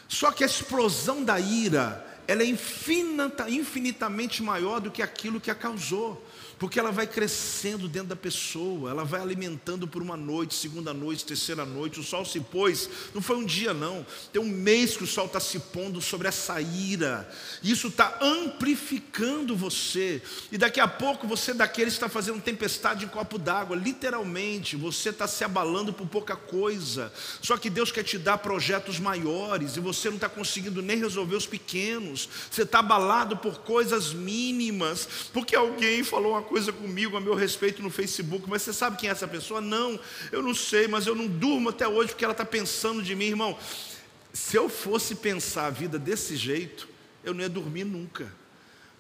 Só 0.08 0.32
que 0.32 0.44
a 0.44 0.48
explosão 0.48 1.22
da 1.22 1.38
ira 1.38 2.07
ela 2.28 2.44
é 2.44 2.46
infinita, 2.46 3.50
infinitamente 3.50 4.44
maior 4.44 4.80
do 4.80 4.92
que 4.92 5.02
aquilo 5.02 5.40
que 5.40 5.50
a 5.50 5.56
causou 5.56 6.22
porque 6.60 6.80
ela 6.80 6.92
vai 6.92 7.06
crescendo 7.06 7.88
dentro 7.88 8.10
da 8.10 8.16
pessoa, 8.16 8.90
ela 8.90 9.04
vai 9.04 9.22
alimentando 9.22 9.88
por 9.88 10.02
uma 10.02 10.18
noite, 10.18 10.56
segunda 10.56 10.94
noite, 10.94 11.26
terceira 11.26 11.66
noite. 11.66 12.00
O 12.00 12.04
sol 12.04 12.26
se 12.26 12.40
pôs, 12.40 12.90
não 13.14 13.22
foi 13.22 13.38
um 13.38 13.46
dia, 13.46 13.74
não, 13.74 14.06
tem 14.32 14.42
um 14.42 14.48
mês 14.48 14.98
que 14.98 15.04
o 15.04 15.08
sol 15.08 15.26
está 15.26 15.40
se 15.40 15.60
pondo 15.60 16.02
sobre 16.02 16.28
essa 16.28 16.60
ira, 16.62 17.30
isso 17.64 17.88
está 17.88 18.18
amplificando 18.22 19.56
você, 19.56 20.22
e 20.52 20.58
daqui 20.58 20.80
a 20.80 20.88
pouco 20.88 21.28
você, 21.28 21.54
daquele, 21.54 21.90
está 21.90 22.10
fazendo 22.10 22.42
tempestade 22.42 23.06
em 23.06 23.08
copo 23.08 23.38
d'água, 23.38 23.76
literalmente, 23.76 24.76
você 24.76 25.10
está 25.10 25.28
se 25.28 25.44
abalando 25.44 25.94
por 25.94 26.08
pouca 26.08 26.36
coisa, 26.36 27.12
só 27.42 27.58
que 27.58 27.70
Deus 27.70 27.92
quer 27.92 28.04
te 28.04 28.18
dar 28.18 28.40
projetos 28.40 29.00
maiores, 29.00 29.76
e 29.76 29.80
você 29.80 30.10
não 30.10 30.16
está 30.16 30.30
conseguindo 30.30 30.82
nem 30.82 30.98
resolver 30.98 31.36
os 31.36 31.46
pequenos, 31.46 32.28
você 32.50 32.64
está 32.64 32.80
abalado 32.80 33.38
por 33.38 33.60
coisas 33.60 34.14
mínimas, 34.14 35.08
porque 35.32 35.56
alguém 35.56 36.04
falou 36.04 36.32
uma 36.32 36.47
coisa 36.48 36.72
comigo 36.72 37.16
a 37.16 37.22
meu 37.22 37.36
respeito 37.36 37.82
no 37.82 37.90
Facebook, 37.90 38.50
mas 38.50 38.62
você 38.64 38.74
sabe 38.74 38.98
quem 38.98 39.10
é 39.10 39.12
essa 39.12 39.28
pessoa? 39.28 39.62
Não, 39.62 40.00
eu 40.32 40.42
não 40.42 40.56
sei, 40.56 40.88
mas 40.88 41.06
eu 41.06 41.14
não 41.14 41.28
durmo 41.28 41.70
até 41.70 41.88
hoje 41.88 42.10
porque 42.10 42.24
ela 42.24 42.32
está 42.32 42.46
pensando 42.46 43.04
de 43.04 43.14
mim, 43.14 43.26
irmão. 43.26 43.58
Se 44.34 44.56
eu 44.56 44.70
fosse 44.70 45.16
pensar 45.16 45.68
a 45.68 45.70
vida 45.70 46.00
desse 46.00 46.36
jeito, 46.36 46.88
eu 47.24 47.34
não 47.34 47.42
ia 47.42 47.50
dormir 47.50 47.84
nunca, 47.84 48.32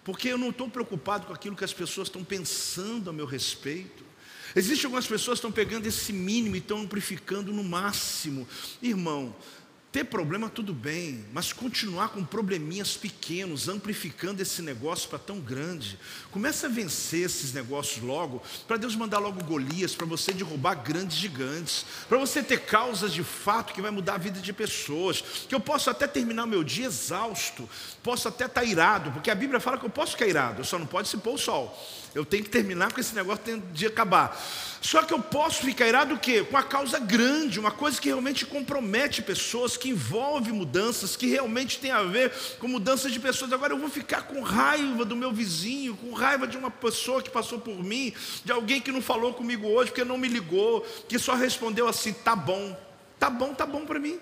porque 0.03 0.27
eu 0.27 0.37
não 0.37 0.49
estou 0.49 0.69
preocupado 0.69 1.27
com 1.27 1.33
aquilo 1.33 1.55
que 1.55 1.63
as 1.63 1.73
pessoas 1.73 2.07
estão 2.07 2.23
pensando 2.23 3.09
a 3.09 3.13
meu 3.13 3.25
respeito. 3.25 4.05
Existem 4.55 4.85
algumas 4.85 5.05
pessoas 5.05 5.39
que 5.39 5.45
estão 5.45 5.51
pegando 5.51 5.85
esse 5.85 6.11
mínimo 6.11 6.55
e 6.55 6.59
estão 6.59 6.79
amplificando 6.81 7.53
no 7.53 7.63
máximo. 7.63 8.47
Irmão, 8.81 9.35
ter 9.97 10.03
problema 10.03 10.47
tudo 10.47 10.75
bem, 10.75 11.25
mas 11.33 11.51
continuar 11.51 12.09
com 12.09 12.23
probleminhas 12.23 12.95
pequenos, 12.95 13.67
amplificando 13.67 14.39
esse 14.43 14.61
negócio 14.61 15.09
para 15.09 15.17
tão 15.17 15.39
grande. 15.39 15.97
Começa 16.29 16.67
a 16.67 16.69
vencer 16.69 17.25
esses 17.25 17.51
negócios 17.51 18.05
logo, 18.05 18.43
para 18.67 18.77
Deus 18.77 18.95
mandar 18.95 19.17
logo 19.17 19.43
Golias, 19.43 19.95
para 19.95 20.05
você 20.05 20.31
derrubar 20.31 20.75
grandes 20.75 21.17
gigantes, 21.17 21.83
para 22.07 22.19
você 22.19 22.43
ter 22.43 22.59
causas 22.59 23.11
de 23.11 23.23
fato 23.23 23.73
que 23.73 23.81
vai 23.81 23.89
mudar 23.89 24.13
a 24.13 24.19
vida 24.19 24.39
de 24.39 24.53
pessoas, 24.53 25.23
que 25.49 25.55
eu 25.55 25.59
posso 25.59 25.89
até 25.89 26.05
terminar 26.05 26.45
meu 26.45 26.63
dia 26.63 26.85
exausto, 26.85 27.67
posso 28.03 28.27
até 28.27 28.45
estar 28.45 28.61
tá 28.61 28.67
irado, 28.67 29.11
porque 29.11 29.31
a 29.31 29.35
Bíblia 29.35 29.59
fala 29.59 29.79
que 29.79 29.85
eu 29.87 29.89
posso 29.89 30.11
ficar 30.11 30.27
irado, 30.27 30.63
só 30.63 30.77
não 30.77 30.85
pode 30.85 31.07
se 31.07 31.17
pôr 31.17 31.33
o 31.33 31.37
sol. 31.39 31.75
Eu 32.17 32.25
tenho 32.25 32.43
que 32.43 32.49
terminar 32.49 32.91
com 32.91 32.99
esse 32.99 33.13
negócio 33.13 33.61
de 33.71 33.85
acabar. 33.85 34.35
Só 34.81 35.03
que 35.03 35.13
eu 35.13 35.19
posso 35.19 35.63
ficar 35.63 35.87
irado 35.87 36.15
o 36.15 36.19
quê? 36.19 36.43
Com 36.43 36.57
a 36.57 36.63
causa 36.63 36.97
grande, 36.97 37.59
uma 37.59 37.71
coisa 37.71 38.01
que 38.01 38.07
realmente 38.07 38.45
compromete 38.45 39.21
pessoas, 39.21 39.77
que 39.77 39.86
envolve 39.89 40.51
mudanças, 40.51 41.15
que 41.15 41.27
realmente 41.27 41.79
tem 41.79 41.91
a 41.91 42.03
ver 42.03 42.31
com 42.59 42.67
mudanças 42.67 43.11
de 43.11 43.19
pessoas. 43.19 43.51
Agora 43.53 43.73
eu 43.73 43.77
vou 43.77 43.89
ficar 43.89 44.23
com 44.23 44.41
raiva 44.41 45.05
do 45.05 45.15
meu 45.15 45.31
vizinho, 45.31 45.95
com 45.95 46.13
raiva 46.13 46.47
de 46.47 46.57
uma 46.57 46.71
pessoa 46.71 47.21
que 47.21 47.29
passou 47.29 47.59
por 47.59 47.83
mim, 47.83 48.13
de 48.43 48.51
alguém 48.51 48.81
que 48.81 48.91
não 48.91 49.01
falou 49.01 49.33
comigo 49.33 49.67
hoje, 49.67 49.91
porque 49.91 50.03
não 50.03 50.17
me 50.17 50.27
ligou, 50.27 50.81
que 51.07 51.17
só 51.17 51.35
respondeu 51.35 51.87
assim: 51.87 52.13
tá 52.13 52.35
bom, 52.35 52.77
tá 53.19 53.29
bom, 53.29 53.53
tá 53.53 53.65
bom 53.65 53.85
para 53.85 53.99
mim. 53.99 54.19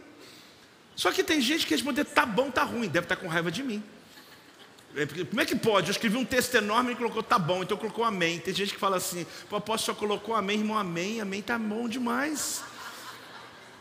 Só 0.95 1.11
que 1.11 1.23
tem 1.23 1.41
gente 1.41 1.65
que 1.65 1.73
responder 1.73 2.05
tá 2.05 2.25
bom, 2.25 2.49
tá 2.49 2.63
ruim, 2.63 2.87
deve 2.87 3.05
estar 3.05 3.15
tá 3.15 3.21
com 3.21 3.27
raiva 3.27 3.51
de 3.51 3.61
mim. 3.61 3.83
É, 4.95 5.05
como 5.25 5.41
é 5.41 5.45
que 5.45 5.55
pode? 5.55 5.89
Eu 5.89 5.91
escrevi 5.91 6.15
um 6.15 6.23
texto 6.23 6.55
enorme 6.55 6.93
e 6.93 6.95
colocou 6.95 7.21
tá 7.21 7.37
bom, 7.37 7.61
então 7.61 7.75
colocou 7.75 8.05
amém. 8.05 8.39
Tem 8.39 8.53
gente 8.53 8.73
que 8.73 8.79
fala 8.79 8.95
assim, 8.95 9.25
o 9.51 9.55
apóstolo 9.55 9.93
só 9.93 9.99
colocou 9.99 10.33
amém, 10.33 10.59
irmão, 10.59 10.77
amém, 10.77 11.19
amém 11.19 11.41
tá 11.41 11.59
bom 11.59 11.89
demais. 11.89 12.63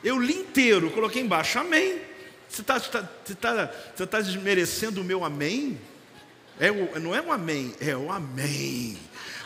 Eu 0.05 0.19
li 0.21 0.35
inteiro, 0.35 0.91
coloquei 0.91 1.23
embaixo, 1.23 1.59
amém. 1.59 1.99
Você 2.49 2.61
está 2.61 2.79
tá, 2.79 3.03
tá, 3.41 3.75
você 3.97 4.07
tá 4.07 4.21
desmerecendo 4.21 5.01
o 5.01 5.05
meu 5.05 5.25
amém? 5.25 5.81
É 6.61 6.71
o, 6.71 7.01
não 7.01 7.15
é 7.15 7.21
um 7.21 7.33
amém, 7.33 7.75
é 7.81 7.97
o 7.97 8.13
amém. 8.13 8.99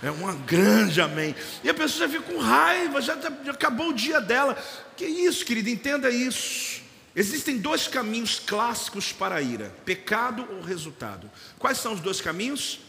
É 0.03 0.11
um 0.11 0.37
grande 0.43 1.01
amém. 1.01 1.35
E 1.65 1.71
a 1.71 1.75
pessoa 1.75 2.07
já 2.07 2.19
fica 2.19 2.33
com 2.33 2.39
raiva, 2.39 3.01
já, 3.01 3.17
já 3.21 3.53
acabou 3.53 3.89
o 3.89 3.95
dia 3.95 4.21
dela. 4.21 4.57
Que 4.97 5.07
isso, 5.07 5.45
querido, 5.45 5.71
entenda 5.71 6.11
isso. 6.11 6.83
Existem 7.17 7.59
dois 7.59 7.89
caminhos 7.89 8.39
clássicos 8.39 9.13
para 9.13 9.37
a 9.37 9.43
ira: 9.43 9.73
pecado 9.85 10.47
ou 10.53 10.61
resultado. 10.61 11.31
Quais 11.59 11.79
são 11.79 11.95
os 11.95 12.01
dois 12.01 12.21
caminhos? 12.21 12.81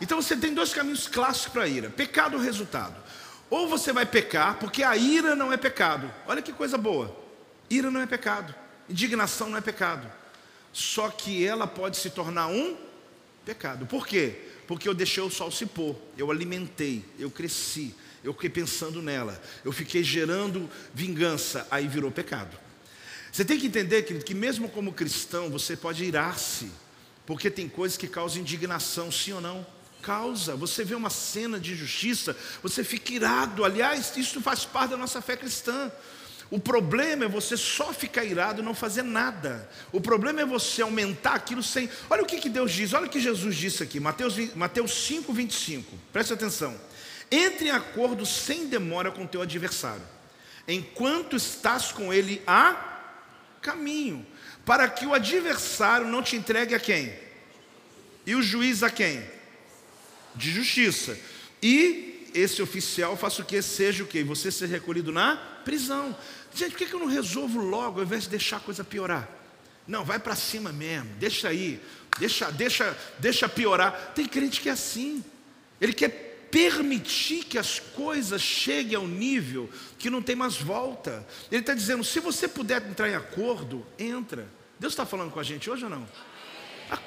Então 0.00 0.20
você 0.20 0.34
tem 0.34 0.54
dois 0.54 0.72
caminhos 0.72 1.06
clássicos 1.08 1.52
para 1.52 1.64
a 1.64 1.68
ira: 1.68 1.90
pecado 1.90 2.36
ou 2.36 2.42
resultado. 2.42 2.94
Ou 3.50 3.68
você 3.68 3.92
vai 3.92 4.06
pecar, 4.06 4.58
porque 4.58 4.82
a 4.82 4.96
ira 4.96 5.34
não 5.34 5.52
é 5.52 5.56
pecado. 5.56 6.10
Olha 6.26 6.40
que 6.40 6.52
coisa 6.52 6.78
boa. 6.78 7.14
Ira 7.68 7.90
não 7.90 8.00
é 8.00 8.06
pecado. 8.06 8.54
Indignação 8.88 9.50
não 9.50 9.58
é 9.58 9.60
pecado. 9.60 10.10
Só 10.72 11.08
que 11.08 11.44
ela 11.44 11.66
pode 11.66 11.96
se 11.96 12.10
tornar 12.10 12.46
um 12.46 12.76
pecado. 13.44 13.86
Por 13.86 14.06
quê? 14.06 14.40
Porque 14.66 14.88
eu 14.88 14.94
deixei 14.94 15.22
o 15.22 15.30
sol 15.30 15.50
se 15.50 15.66
pôr, 15.66 15.96
eu 16.16 16.30
alimentei, 16.30 17.04
eu 17.18 17.28
cresci, 17.28 17.92
eu 18.22 18.32
fiquei 18.32 18.50
pensando 18.50 19.02
nela, 19.02 19.40
eu 19.64 19.72
fiquei 19.72 20.04
gerando 20.04 20.70
vingança, 20.94 21.66
aí 21.70 21.88
virou 21.88 22.10
pecado. 22.12 22.56
Você 23.32 23.44
tem 23.44 23.58
que 23.58 23.66
entender, 23.66 24.02
querido, 24.02 24.24
que 24.24 24.34
mesmo 24.34 24.68
como 24.68 24.92
cristão 24.92 25.50
você 25.50 25.76
pode 25.76 26.04
irar-se, 26.04 26.70
porque 27.26 27.50
tem 27.50 27.68
coisas 27.68 27.98
que 27.98 28.06
causam 28.06 28.40
indignação, 28.40 29.10
sim 29.10 29.32
ou 29.32 29.40
não? 29.40 29.66
Causa. 30.00 30.56
Você 30.56 30.84
vê 30.84 30.94
uma 30.94 31.10
cena 31.10 31.58
de 31.58 31.72
injustiça, 31.72 32.36
você 32.62 32.82
fica 32.82 33.12
irado. 33.12 33.64
Aliás, 33.64 34.16
isso 34.16 34.40
faz 34.40 34.64
parte 34.64 34.90
da 34.90 34.96
nossa 34.96 35.20
fé 35.20 35.36
cristã. 35.36 35.90
O 36.50 36.58
problema 36.58 37.26
é 37.26 37.28
você 37.28 37.56
só 37.56 37.92
ficar 37.92 38.24
irado 38.24 38.60
e 38.60 38.64
não 38.64 38.74
fazer 38.74 39.02
nada. 39.02 39.70
O 39.92 40.00
problema 40.00 40.40
é 40.40 40.44
você 40.44 40.82
aumentar 40.82 41.34
aquilo 41.34 41.62
sem. 41.62 41.88
Olha 42.08 42.22
o 42.22 42.26
que, 42.26 42.40
que 42.40 42.48
Deus 42.48 42.72
diz, 42.72 42.92
olha 42.92 43.06
o 43.06 43.10
que 43.10 43.20
Jesus 43.20 43.54
disse 43.54 43.84
aqui, 43.84 44.00
Mateus, 44.00 44.36
Mateus 44.56 44.92
5, 45.06 45.32
25. 45.32 45.96
Preste 46.12 46.32
atenção. 46.32 46.76
Entre 47.30 47.68
em 47.68 47.70
acordo 47.70 48.26
sem 48.26 48.66
demora 48.66 49.12
com 49.12 49.24
teu 49.24 49.40
adversário, 49.40 50.02
enquanto 50.66 51.36
estás 51.36 51.92
com 51.92 52.12
ele 52.12 52.42
a 52.44 52.98
caminho, 53.62 54.26
para 54.66 54.88
que 54.88 55.06
o 55.06 55.14
adversário 55.14 56.08
não 56.08 56.20
te 56.20 56.34
entregue 56.34 56.74
a 56.74 56.80
quem? 56.80 57.14
E 58.26 58.34
o 58.34 58.42
juiz 58.42 58.82
a 58.82 58.90
quem? 58.90 59.22
De 60.34 60.50
justiça. 60.50 61.18
E 61.62 62.30
esse 62.34 62.62
oficial 62.62 63.16
faça 63.16 63.42
o 63.42 63.44
que? 63.44 63.60
Seja 63.60 64.04
o 64.04 64.06
que? 64.06 64.22
Você 64.22 64.50
ser 64.50 64.66
recolhido 64.66 65.12
na 65.12 65.36
prisão. 65.64 66.16
Gente, 66.54 66.72
por 66.72 66.86
que 66.86 66.92
eu 66.92 67.00
não 67.00 67.06
resolvo 67.06 67.60
logo 67.60 68.00
ao 68.00 68.06
invés 68.06 68.24
de 68.24 68.30
deixar 68.30 68.56
a 68.56 68.60
coisa 68.60 68.82
piorar? 68.82 69.28
Não, 69.86 70.04
vai 70.04 70.18
para 70.18 70.36
cima 70.36 70.72
mesmo, 70.72 71.10
deixa 71.18 71.48
aí, 71.48 71.80
deixa, 72.18 72.50
deixa, 72.50 72.96
deixa 73.18 73.48
piorar. 73.48 74.12
Tem 74.14 74.26
crente 74.26 74.60
que 74.60 74.68
é 74.68 74.72
assim. 74.72 75.24
Ele 75.80 75.92
quer 75.92 76.48
permitir 76.50 77.44
que 77.44 77.58
as 77.58 77.78
coisas 77.78 78.42
cheguem 78.42 78.96
ao 78.96 79.06
nível 79.06 79.70
que 79.98 80.10
não 80.10 80.20
tem 80.20 80.36
mais 80.36 80.56
volta. 80.56 81.26
Ele 81.50 81.60
está 81.60 81.74
dizendo: 81.74 82.04
se 82.04 82.20
você 82.20 82.46
puder 82.46 82.82
entrar 82.86 83.08
em 83.08 83.14
acordo, 83.14 83.86
entra. 83.98 84.48
Deus 84.78 84.92
está 84.92 85.04
falando 85.04 85.30
com 85.30 85.40
a 85.40 85.42
gente 85.42 85.68
hoje 85.68 85.84
ou 85.84 85.90
não? 85.90 86.06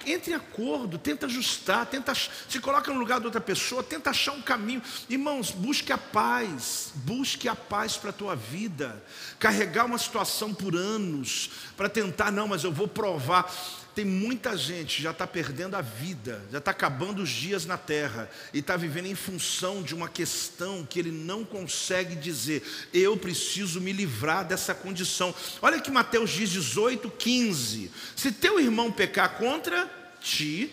Entre 0.05 0.31
em 0.31 0.35
acordo, 0.35 0.97
tenta 0.97 1.25
ajustar, 1.25 1.85
tenta, 1.85 2.13
se 2.13 2.59
coloca 2.59 2.91
no 2.91 2.99
lugar 2.99 3.19
de 3.19 3.25
outra 3.25 3.41
pessoa, 3.41 3.83
tenta 3.83 4.09
achar 4.09 4.31
um 4.33 4.41
caminho. 4.41 4.81
Irmãos, 5.09 5.51
busque 5.51 5.91
a 5.91 5.97
paz, 5.97 6.91
busque 6.95 7.47
a 7.47 7.55
paz 7.55 7.97
para 7.97 8.09
a 8.09 8.13
tua 8.13 8.35
vida. 8.35 9.01
Carregar 9.39 9.85
uma 9.85 9.97
situação 9.97 10.53
por 10.53 10.75
anos 10.75 11.49
para 11.75 11.89
tentar, 11.89 12.31
não, 12.31 12.47
mas 12.47 12.63
eu 12.63 12.71
vou 12.71 12.87
provar. 12.87 13.51
Tem 13.95 14.03
muita 14.03 14.57
gente 14.57 15.03
já 15.03 15.11
está 15.11 15.27
perdendo 15.27 15.75
a 15.75 15.81
vida, 15.81 16.43
já 16.51 16.57
está 16.57 16.71
acabando 16.71 17.21
os 17.21 17.29
dias 17.29 17.63
na 17.65 17.77
terra 17.77 18.27
e 18.51 18.57
está 18.57 18.75
vivendo 18.75 19.05
em 19.05 19.13
função 19.13 19.83
de 19.83 19.93
uma 19.93 20.09
questão 20.09 20.83
que 20.83 20.97
ele 20.97 21.11
não 21.11 21.45
consegue 21.45 22.15
dizer. 22.15 22.63
Eu 22.91 23.15
preciso 23.15 23.79
me 23.79 23.93
livrar 23.93 24.47
dessa 24.47 24.73
condição. 24.73 25.33
Olha 25.61 25.79
que 25.79 25.91
Mateus 25.91 26.31
diz 26.31 26.49
18, 26.49 27.07
15: 27.11 27.91
Se 28.15 28.31
teu 28.31 28.59
irmão 28.59 28.91
pecar 28.91 29.37
contra 29.37 29.87
ti, 30.19 30.71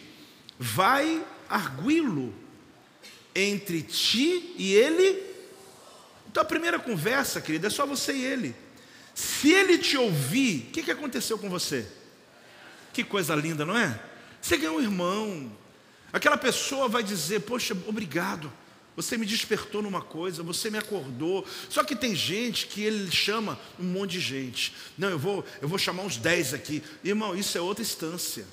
vai 0.58 1.22
arguí-lo 1.46 2.34
entre 3.34 3.82
ti 3.82 4.54
e 4.56 4.72
ele. 4.72 5.22
Então 6.30 6.42
a 6.42 6.46
primeira 6.46 6.78
conversa, 6.78 7.38
querida, 7.38 7.66
é 7.66 7.70
só 7.70 7.84
você 7.84 8.14
e 8.14 8.24
ele. 8.24 8.56
Se 9.14 9.52
ele 9.52 9.76
te 9.76 9.98
ouvir, 9.98 10.68
o 10.68 10.72
que, 10.72 10.82
que 10.84 10.90
aconteceu 10.90 11.36
com 11.36 11.50
você? 11.50 11.99
Que 12.92 13.04
coisa 13.04 13.34
linda, 13.34 13.64
não 13.64 13.76
é? 13.76 14.00
Você 14.40 14.56
ganhou 14.56 14.78
um 14.78 14.82
irmão. 14.82 15.52
Aquela 16.12 16.36
pessoa 16.36 16.88
vai 16.88 17.02
dizer: 17.02 17.40
Poxa, 17.40 17.76
obrigado. 17.86 18.52
Você 18.96 19.16
me 19.16 19.24
despertou 19.24 19.80
numa 19.80 20.02
coisa, 20.02 20.42
você 20.42 20.68
me 20.70 20.76
acordou. 20.76 21.46
Só 21.68 21.84
que 21.84 21.94
tem 21.94 22.14
gente 22.14 22.66
que 22.66 22.82
ele 22.82 23.10
chama 23.10 23.58
um 23.78 23.84
monte 23.84 24.12
de 24.12 24.20
gente. 24.20 24.74
Não, 24.98 25.08
eu 25.08 25.18
vou, 25.18 25.44
eu 25.62 25.68
vou 25.68 25.78
chamar 25.78 26.02
uns 26.02 26.16
10 26.16 26.54
aqui. 26.54 26.82
Irmão, 27.02 27.34
isso 27.34 27.56
é 27.56 27.60
outra 27.60 27.82
instância. 27.82 28.44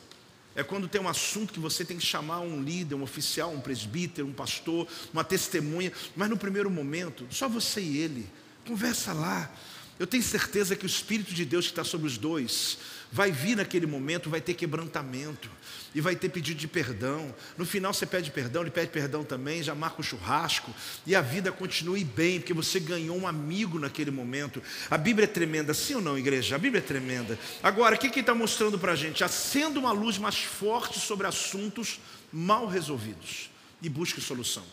É 0.55 0.63
quando 0.63 0.87
tem 0.87 1.01
um 1.01 1.09
assunto 1.09 1.53
que 1.53 1.59
você 1.59 1.83
tem 1.83 1.97
que 1.97 2.05
chamar 2.05 2.39
um 2.39 2.63
líder, 2.63 2.95
um 2.95 3.03
oficial, 3.03 3.51
um 3.51 3.59
presbítero, 3.59 4.27
um 4.27 4.33
pastor, 4.33 4.87
uma 5.13 5.23
testemunha. 5.23 5.91
Mas 6.15 6.29
no 6.29 6.37
primeiro 6.37 6.69
momento, 6.69 7.27
só 7.29 7.49
você 7.49 7.81
e 7.81 7.97
ele. 7.97 8.27
Conversa 8.65 9.13
lá. 9.13 9.51
Eu 9.99 10.05
tenho 10.05 10.23
certeza 10.23 10.75
que 10.75 10.85
o 10.85 10.87
Espírito 10.87 11.33
de 11.33 11.43
Deus 11.43 11.65
que 11.65 11.71
está 11.71 11.83
sobre 11.83 12.07
os 12.07 12.17
dois 12.17 12.77
vai 13.11 13.31
vir 13.31 13.55
naquele 13.55 13.85
momento, 13.85 14.29
vai 14.29 14.41
ter 14.41 14.53
quebrantamento 14.53 15.49
e 15.95 16.01
vai 16.01 16.15
ter 16.15 16.29
pedido 16.29 16.59
de 16.59 16.67
perdão. 16.67 17.33
No 17.57 17.65
final 17.65 17.93
você 17.93 18.05
pede 18.05 18.29
perdão, 18.31 18.61
ele 18.61 18.71
pede 18.71 18.91
perdão 18.91 19.23
também, 19.23 19.63
já 19.63 19.73
marca 19.73 20.01
o 20.01 20.03
churrasco 20.03 20.73
e 21.05 21.15
a 21.15 21.21
vida 21.21 21.51
continue 21.51 22.03
bem, 22.03 22.39
porque 22.39 22.53
você 22.53 22.79
ganhou 22.79 23.17
um 23.17 23.27
amigo 23.27 23.79
naquele 23.79 24.11
momento. 24.11 24.61
A 24.89 24.97
Bíblia 24.97 25.23
é 25.23 25.27
tremenda, 25.27 25.73
sim 25.73 25.95
ou 25.95 26.01
não, 26.01 26.17
igreja? 26.17 26.55
A 26.55 26.59
Bíblia 26.59 26.79
é 26.79 26.85
tremenda. 26.85 27.39
Agora, 27.63 27.95
o 27.95 27.97
que 27.97 28.07
ele 28.07 28.19
está 28.19 28.35
mostrando 28.35 28.77
para 28.77 28.91
a 28.91 28.95
gente? 28.95 29.23
Acenda 29.23 29.79
uma 29.79 29.91
luz 29.91 30.17
mais 30.17 30.37
forte 30.37 30.99
sobre 30.99 31.25
assuntos 31.27 31.99
mal 32.31 32.67
resolvidos 32.67 33.49
e 33.81 33.89
busque 33.89 34.21
solução. 34.21 34.63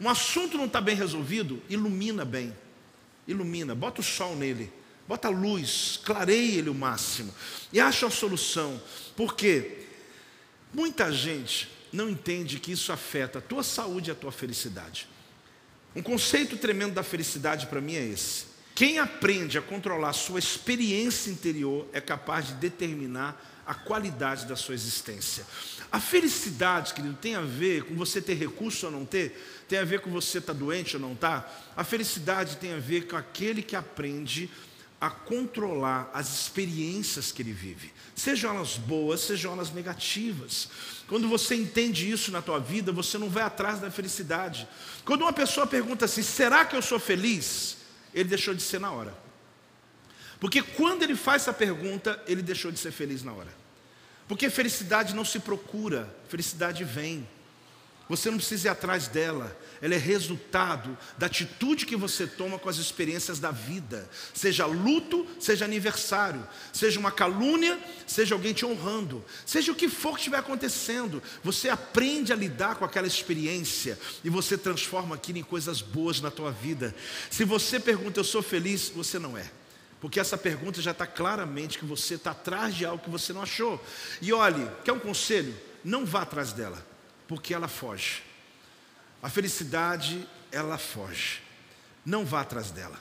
Um 0.00 0.08
assunto 0.08 0.56
não 0.56 0.66
está 0.66 0.80
bem 0.80 0.96
resolvido, 0.96 1.62
ilumina 1.68 2.24
bem. 2.24 2.54
Ilumina, 3.26 3.74
bota 3.74 4.00
o 4.00 4.04
sol 4.04 4.36
nele 4.36 4.72
bota 5.10 5.28
luz, 5.28 5.98
clareie 6.04 6.58
ele 6.58 6.70
o 6.70 6.74
máximo 6.74 7.34
e 7.72 7.80
acha 7.80 8.06
a 8.06 8.10
solução. 8.10 8.80
Porque 9.16 9.78
muita 10.72 11.10
gente 11.10 11.68
não 11.92 12.08
entende 12.08 12.60
que 12.60 12.70
isso 12.70 12.92
afeta 12.92 13.40
a 13.40 13.42
tua 13.42 13.64
saúde 13.64 14.08
e 14.08 14.12
a 14.12 14.14
tua 14.14 14.30
felicidade. 14.30 15.08
Um 15.96 16.00
conceito 16.02 16.56
tremendo 16.56 16.94
da 16.94 17.02
felicidade 17.02 17.66
para 17.66 17.80
mim 17.80 17.96
é 17.96 18.06
esse. 18.06 18.44
Quem 18.72 19.00
aprende 19.00 19.58
a 19.58 19.62
controlar 19.62 20.10
a 20.10 20.12
sua 20.12 20.38
experiência 20.38 21.28
interior 21.28 21.88
é 21.92 22.00
capaz 22.00 22.46
de 22.46 22.54
determinar 22.54 23.62
a 23.66 23.74
qualidade 23.74 24.46
da 24.46 24.54
sua 24.54 24.74
existência. 24.74 25.44
A 25.90 25.98
felicidade, 25.98 26.94
querido, 26.94 27.16
tem 27.20 27.34
a 27.34 27.40
ver 27.40 27.82
com 27.82 27.96
você 27.96 28.20
ter 28.20 28.34
recurso 28.34 28.86
ou 28.86 28.92
não 28.92 29.04
ter, 29.04 29.59
tem 29.70 29.78
a 29.78 29.84
ver 29.84 30.00
com 30.00 30.10
você 30.10 30.38
estar 30.38 30.52
tá 30.52 30.58
doente 30.58 30.96
ou 30.96 31.00
não. 31.00 31.14
Tá. 31.14 31.48
A 31.76 31.84
felicidade 31.84 32.56
tem 32.56 32.74
a 32.74 32.80
ver 32.80 33.06
com 33.06 33.16
aquele 33.16 33.62
que 33.62 33.76
aprende 33.76 34.50
a 35.00 35.08
controlar 35.08 36.10
as 36.12 36.28
experiências 36.28 37.30
que 37.32 37.40
ele 37.40 37.52
vive, 37.52 37.90
sejam 38.14 38.54
elas 38.54 38.76
boas, 38.76 39.22
sejam 39.22 39.52
elas 39.52 39.72
negativas. 39.72 40.68
Quando 41.06 41.26
você 41.26 41.54
entende 41.54 42.10
isso 42.10 42.30
na 42.30 42.42
tua 42.42 42.58
vida, 42.58 42.92
você 42.92 43.16
não 43.16 43.30
vai 43.30 43.44
atrás 43.44 43.80
da 43.80 43.90
felicidade. 43.90 44.68
Quando 45.04 45.22
uma 45.22 45.32
pessoa 45.32 45.66
pergunta 45.66 46.04
assim: 46.04 46.22
será 46.22 46.64
que 46.64 46.76
eu 46.76 46.82
sou 46.82 46.98
feliz? 46.98 47.78
Ele 48.12 48.28
deixou 48.28 48.52
de 48.52 48.60
ser 48.60 48.80
na 48.80 48.90
hora. 48.90 49.16
Porque 50.40 50.60
quando 50.60 51.02
ele 51.04 51.14
faz 51.14 51.42
essa 51.42 51.52
pergunta, 51.52 52.20
ele 52.26 52.42
deixou 52.42 52.72
de 52.72 52.78
ser 52.78 52.90
feliz 52.90 53.22
na 53.22 53.32
hora. 53.32 53.54
Porque 54.26 54.50
felicidade 54.50 55.14
não 55.14 55.24
se 55.24 55.38
procura, 55.38 56.12
felicidade 56.28 56.82
vem. 56.82 57.26
Você 58.10 58.28
não 58.28 58.38
precisa 58.38 58.66
ir 58.66 58.70
atrás 58.72 59.06
dela. 59.06 59.56
Ela 59.80 59.94
é 59.94 59.96
resultado 59.96 60.98
da 61.16 61.26
atitude 61.26 61.86
que 61.86 61.94
você 61.94 62.26
toma 62.26 62.58
com 62.58 62.68
as 62.68 62.76
experiências 62.76 63.38
da 63.38 63.52
vida. 63.52 64.10
Seja 64.34 64.66
luto, 64.66 65.24
seja 65.38 65.64
aniversário, 65.64 66.44
seja 66.72 66.98
uma 66.98 67.12
calúnia, 67.12 67.78
seja 68.08 68.34
alguém 68.34 68.52
te 68.52 68.66
honrando, 68.66 69.24
seja 69.46 69.70
o 69.70 69.76
que 69.76 69.88
for 69.88 70.14
que 70.14 70.22
estiver 70.22 70.38
acontecendo, 70.38 71.22
você 71.44 71.68
aprende 71.68 72.32
a 72.32 72.36
lidar 72.36 72.74
com 72.74 72.84
aquela 72.84 73.06
experiência 73.06 73.96
e 74.24 74.28
você 74.28 74.58
transforma 74.58 75.14
aquilo 75.14 75.38
em 75.38 75.44
coisas 75.44 75.80
boas 75.80 76.20
na 76.20 76.32
tua 76.32 76.50
vida. 76.50 76.92
Se 77.30 77.44
você 77.44 77.78
pergunta, 77.78 78.18
eu 78.18 78.24
sou 78.24 78.42
feliz, 78.42 78.88
você 78.92 79.20
não 79.20 79.38
é. 79.38 79.48
Porque 80.00 80.18
essa 80.18 80.36
pergunta 80.36 80.82
já 80.82 80.90
está 80.90 81.06
claramente 81.06 81.78
que 81.78 81.84
você 81.84 82.14
está 82.14 82.32
atrás 82.32 82.74
de 82.74 82.84
algo 82.84 83.04
que 83.04 83.10
você 83.10 83.32
não 83.32 83.42
achou. 83.42 83.80
E 84.20 84.32
olhe, 84.32 84.68
quer 84.84 84.92
um 84.92 84.98
conselho? 84.98 85.54
Não 85.84 86.04
vá 86.04 86.22
atrás 86.22 86.52
dela 86.52 86.89
porque 87.30 87.54
ela 87.54 87.68
foge. 87.68 88.24
A 89.22 89.30
felicidade, 89.30 90.26
ela 90.50 90.76
foge. 90.76 91.40
Não 92.04 92.26
vá 92.26 92.40
atrás 92.40 92.72
dela. 92.72 92.98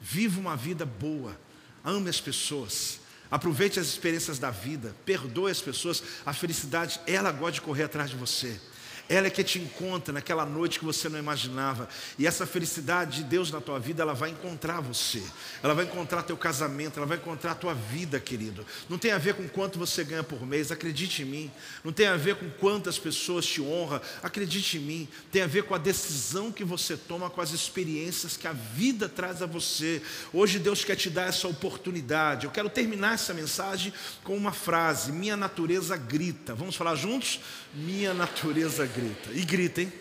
Viva 0.00 0.40
uma 0.40 0.56
vida 0.56 0.84
boa. 0.84 1.40
Ame 1.84 2.10
as 2.10 2.20
pessoas. 2.20 2.98
Aproveite 3.30 3.78
as 3.78 3.86
experiências 3.86 4.36
da 4.40 4.50
vida. 4.50 4.96
Perdoe 5.06 5.52
as 5.52 5.60
pessoas. 5.60 6.02
A 6.26 6.32
felicidade, 6.32 6.98
ela 7.06 7.30
gosta 7.30 7.52
de 7.52 7.60
correr 7.60 7.84
atrás 7.84 8.10
de 8.10 8.16
você. 8.16 8.60
Ela 9.08 9.28
é 9.28 9.30
que 9.30 9.42
te 9.42 9.58
encontra 9.58 10.12
naquela 10.12 10.44
noite 10.44 10.78
que 10.78 10.84
você 10.84 11.08
não 11.08 11.18
imaginava. 11.18 11.88
E 12.18 12.26
essa 12.26 12.46
felicidade 12.46 13.18
de 13.18 13.24
Deus 13.24 13.50
na 13.50 13.60
tua 13.60 13.78
vida, 13.78 14.02
ela 14.02 14.12
vai 14.12 14.30
encontrar 14.30 14.80
você. 14.80 15.22
Ela 15.62 15.72
vai 15.72 15.86
encontrar 15.86 16.22
teu 16.22 16.36
casamento, 16.36 16.98
ela 16.98 17.06
vai 17.06 17.16
encontrar 17.16 17.52
a 17.52 17.54
tua 17.54 17.72
vida, 17.72 18.20
querido. 18.20 18.66
Não 18.88 18.98
tem 18.98 19.12
a 19.12 19.18
ver 19.18 19.34
com 19.34 19.48
quanto 19.48 19.78
você 19.78 20.04
ganha 20.04 20.22
por 20.22 20.44
mês, 20.44 20.70
acredite 20.70 21.22
em 21.22 21.24
mim. 21.24 21.50
Não 21.82 21.90
tem 21.90 22.06
a 22.06 22.16
ver 22.16 22.36
com 22.36 22.50
quantas 22.50 22.98
pessoas 22.98 23.46
te 23.46 23.62
honram, 23.62 24.00
acredite 24.22 24.76
em 24.76 24.80
mim. 24.80 25.08
Tem 25.32 25.40
a 25.40 25.46
ver 25.46 25.62
com 25.62 25.74
a 25.74 25.78
decisão 25.78 26.52
que 26.52 26.64
você 26.64 26.94
toma, 26.94 27.30
com 27.30 27.40
as 27.40 27.52
experiências 27.52 28.36
que 28.36 28.46
a 28.46 28.52
vida 28.52 29.08
traz 29.08 29.40
a 29.40 29.46
você. 29.46 30.02
Hoje 30.34 30.58
Deus 30.58 30.84
quer 30.84 30.96
te 30.96 31.08
dar 31.08 31.28
essa 31.28 31.48
oportunidade. 31.48 32.44
Eu 32.44 32.50
quero 32.50 32.68
terminar 32.68 33.14
essa 33.14 33.32
mensagem 33.32 33.92
com 34.22 34.36
uma 34.36 34.52
frase: 34.52 35.12
Minha 35.12 35.36
natureza 35.36 35.96
grita. 35.96 36.54
Vamos 36.54 36.76
falar 36.76 36.94
juntos? 36.94 37.40
Minha 37.74 38.14
natureza 38.14 38.86
grita. 38.86 39.30
E 39.32 39.44
grita, 39.44 39.82
hein? 39.82 39.92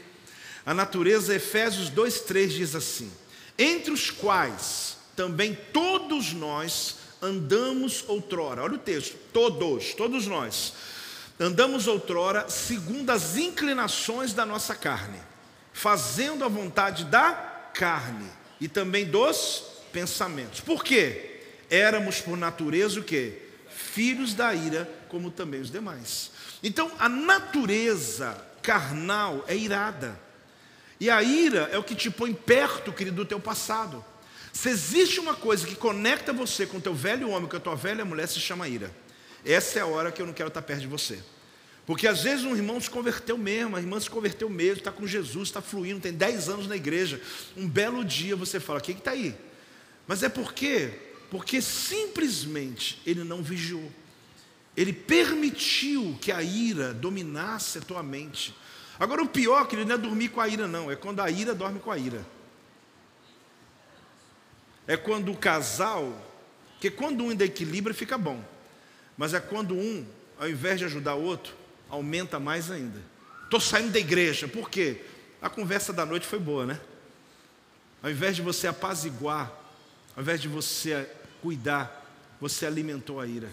A 0.65 0.74
natureza, 0.74 1.36
Efésios 1.36 1.89
2,3 1.89 2.47
diz 2.49 2.76
assim: 2.76 3.11
Entre 3.57 3.91
os 3.91 4.09
quais 4.09 4.97
também 5.15 5.57
todos 5.74 6.34
nós 6.34 6.97
andamos 7.22 8.03
outrora. 8.07 8.63
Olha 8.63 8.76
o 8.76 8.80
texto, 8.80 9.15
todos, 9.34 9.93
todos 9.93 10.28
nós. 10.28 10.74
Andamos 11.39 11.88
outrora 11.88 12.49
segundo 12.49 13.09
as 13.11 13.38
inclinações 13.38 14.34
da 14.34 14.45
nossa 14.45 14.74
carne, 14.76 15.20
fazendo 15.72 16.43
a 16.43 16.47
vontade 16.47 17.05
da 17.05 17.34
carne 17.74 18.30
e 18.59 18.68
também 18.68 19.05
dos 19.05 19.63
pensamentos. 19.91 20.61
Por 20.61 20.84
quê? 20.84 21.41
Éramos 21.70 22.22
por 22.22 22.38
natureza 22.38 22.99
o 22.99 23.03
quê? 23.03 23.41
Filhos 23.70 24.34
da 24.34 24.53
ira, 24.53 24.89
como 25.09 25.30
também 25.30 25.61
os 25.61 25.72
demais. 25.72 26.32
Então, 26.63 26.91
a 26.99 27.07
natureza 27.07 28.43
carnal 28.61 29.45
é 29.47 29.55
irada. 29.55 30.19
E 30.99 31.09
a 31.09 31.21
ira 31.21 31.69
é 31.71 31.77
o 31.77 31.83
que 31.83 31.95
te 31.95 32.09
põe 32.09 32.33
perto, 32.33 32.91
querido, 32.91 33.17
do 33.17 33.25
teu 33.25 33.39
passado. 33.39 34.03
Se 34.51 34.69
existe 34.69 35.19
uma 35.19 35.35
coisa 35.35 35.67
que 35.67 35.75
conecta 35.75 36.33
você 36.33 36.65
com 36.65 36.77
o 36.77 36.81
teu 36.81 36.95
velho 36.95 37.29
homem, 37.29 37.47
com 37.47 37.57
a 37.57 37.59
tua 37.59 37.75
velha 37.75 38.03
mulher, 38.03 38.27
se 38.27 38.39
chama 38.39 38.67
ira. 38.67 38.91
Essa 39.45 39.79
é 39.79 39.81
a 39.83 39.85
hora 39.85 40.11
que 40.11 40.21
eu 40.21 40.25
não 40.25 40.33
quero 40.33 40.47
estar 40.47 40.61
perto 40.63 40.81
de 40.81 40.87
você. 40.87 41.19
Porque 41.85 42.07
às 42.07 42.23
vezes 42.23 42.43
um 42.43 42.55
irmão 42.55 42.81
se 42.81 42.89
converteu 42.89 43.37
mesmo, 43.37 43.77
a 43.77 43.79
irmã 43.79 43.99
se 43.99 44.09
converteu 44.09 44.49
mesmo, 44.49 44.79
está 44.79 44.91
com 44.91 45.07
Jesus, 45.07 45.47
está 45.47 45.61
fluindo, 45.61 46.01
tem 46.01 46.11
10 46.11 46.49
anos 46.49 46.67
na 46.67 46.75
igreja. 46.75 47.21
Um 47.55 47.65
belo 47.65 48.03
dia 48.03 48.35
você 48.35 48.59
fala, 48.59 48.81
quem 48.81 48.97
está 48.97 49.11
aí? 49.11 49.33
Mas 50.05 50.23
é 50.23 50.27
por 50.27 50.53
quê? 50.53 50.91
Porque 51.29 51.61
simplesmente 51.61 53.01
ele 53.05 53.23
não 53.23 53.41
vigiou. 53.41 53.89
Ele 54.78 54.93
permitiu 54.93 56.15
que 56.21 56.32
a 56.32 56.43
ira 56.43 56.93
dominasse 56.93 57.80
a 57.80 57.82
tua 57.82 58.03
mente. 58.03 58.55
Agora, 58.99 59.23
o 59.23 59.28
pior, 59.28 59.67
que 59.67 59.75
ele 59.75 59.86
não 59.86 59.95
é 59.95 59.97
dormir 59.97 60.30
com 60.30 60.39
a 60.39 60.47
ira, 60.47 60.67
não, 60.67 60.91
é 60.91 60.95
quando 60.95 61.19
a 61.19 61.32
ira 61.32 61.55
dorme 61.55 61.80
com 61.80 61.91
a 61.91 61.97
ira. 61.97 62.23
É 64.86 64.95
quando 64.95 65.32
o 65.32 65.38
casal, 65.38 66.15
que 66.80 66.91
quando 66.91 67.23
um 67.23 67.32
ainda 67.32 67.43
equilibra, 67.43 67.91
fica 67.91 68.19
bom. 68.19 68.39
Mas 69.17 69.34
é 69.34 69.39
quando 69.39 69.73
um, 69.75 70.05
ao 70.39 70.47
invés 70.47 70.78
de 70.78 70.86
ajudar 70.86 71.15
o 71.15 71.23
outro, 71.23 71.55
aumenta 71.89 72.39
mais 72.39 72.69
ainda. 72.69 73.01
Estou 73.45 73.59
saindo 73.59 73.91
da 73.91 73.99
igreja, 73.99 74.47
por 74.47 74.69
quê? 74.69 75.01
A 75.41 75.49
conversa 75.49 75.91
da 75.91 76.05
noite 76.05 76.28
foi 76.28 76.38
boa, 76.38 76.67
né? 76.67 76.80
Ao 78.03 78.11
invés 78.11 78.36
de 78.36 78.43
você 78.43 78.67
apaziguar, 78.67 79.51
ao 80.15 80.21
invés 80.21 80.39
de 80.39 80.47
você 80.47 81.09
cuidar, 81.41 82.05
você 82.39 82.67
alimentou 82.67 83.19
a 83.19 83.25
ira. 83.25 83.49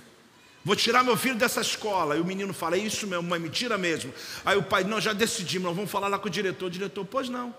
Vou 0.64 0.74
tirar 0.74 1.04
meu 1.04 1.16
filho 1.16 1.36
dessa 1.36 1.60
escola. 1.60 2.16
E 2.16 2.20
o 2.20 2.24
menino 2.24 2.54
fala: 2.54 2.76
É 2.76 2.78
isso 2.78 3.06
mesmo, 3.06 3.24
mãe, 3.24 3.38
mentira 3.38 3.76
mesmo. 3.76 4.12
Aí 4.44 4.56
o 4.56 4.62
pai: 4.62 4.82
Não, 4.82 5.00
já 5.00 5.12
decidimos, 5.12 5.66
nós 5.66 5.76
vamos 5.76 5.90
falar 5.90 6.08
lá 6.08 6.18
com 6.18 6.28
o 6.28 6.30
diretor. 6.30 6.66
O 6.66 6.70
diretor: 6.70 7.04
Pois 7.04 7.28
não. 7.28 7.54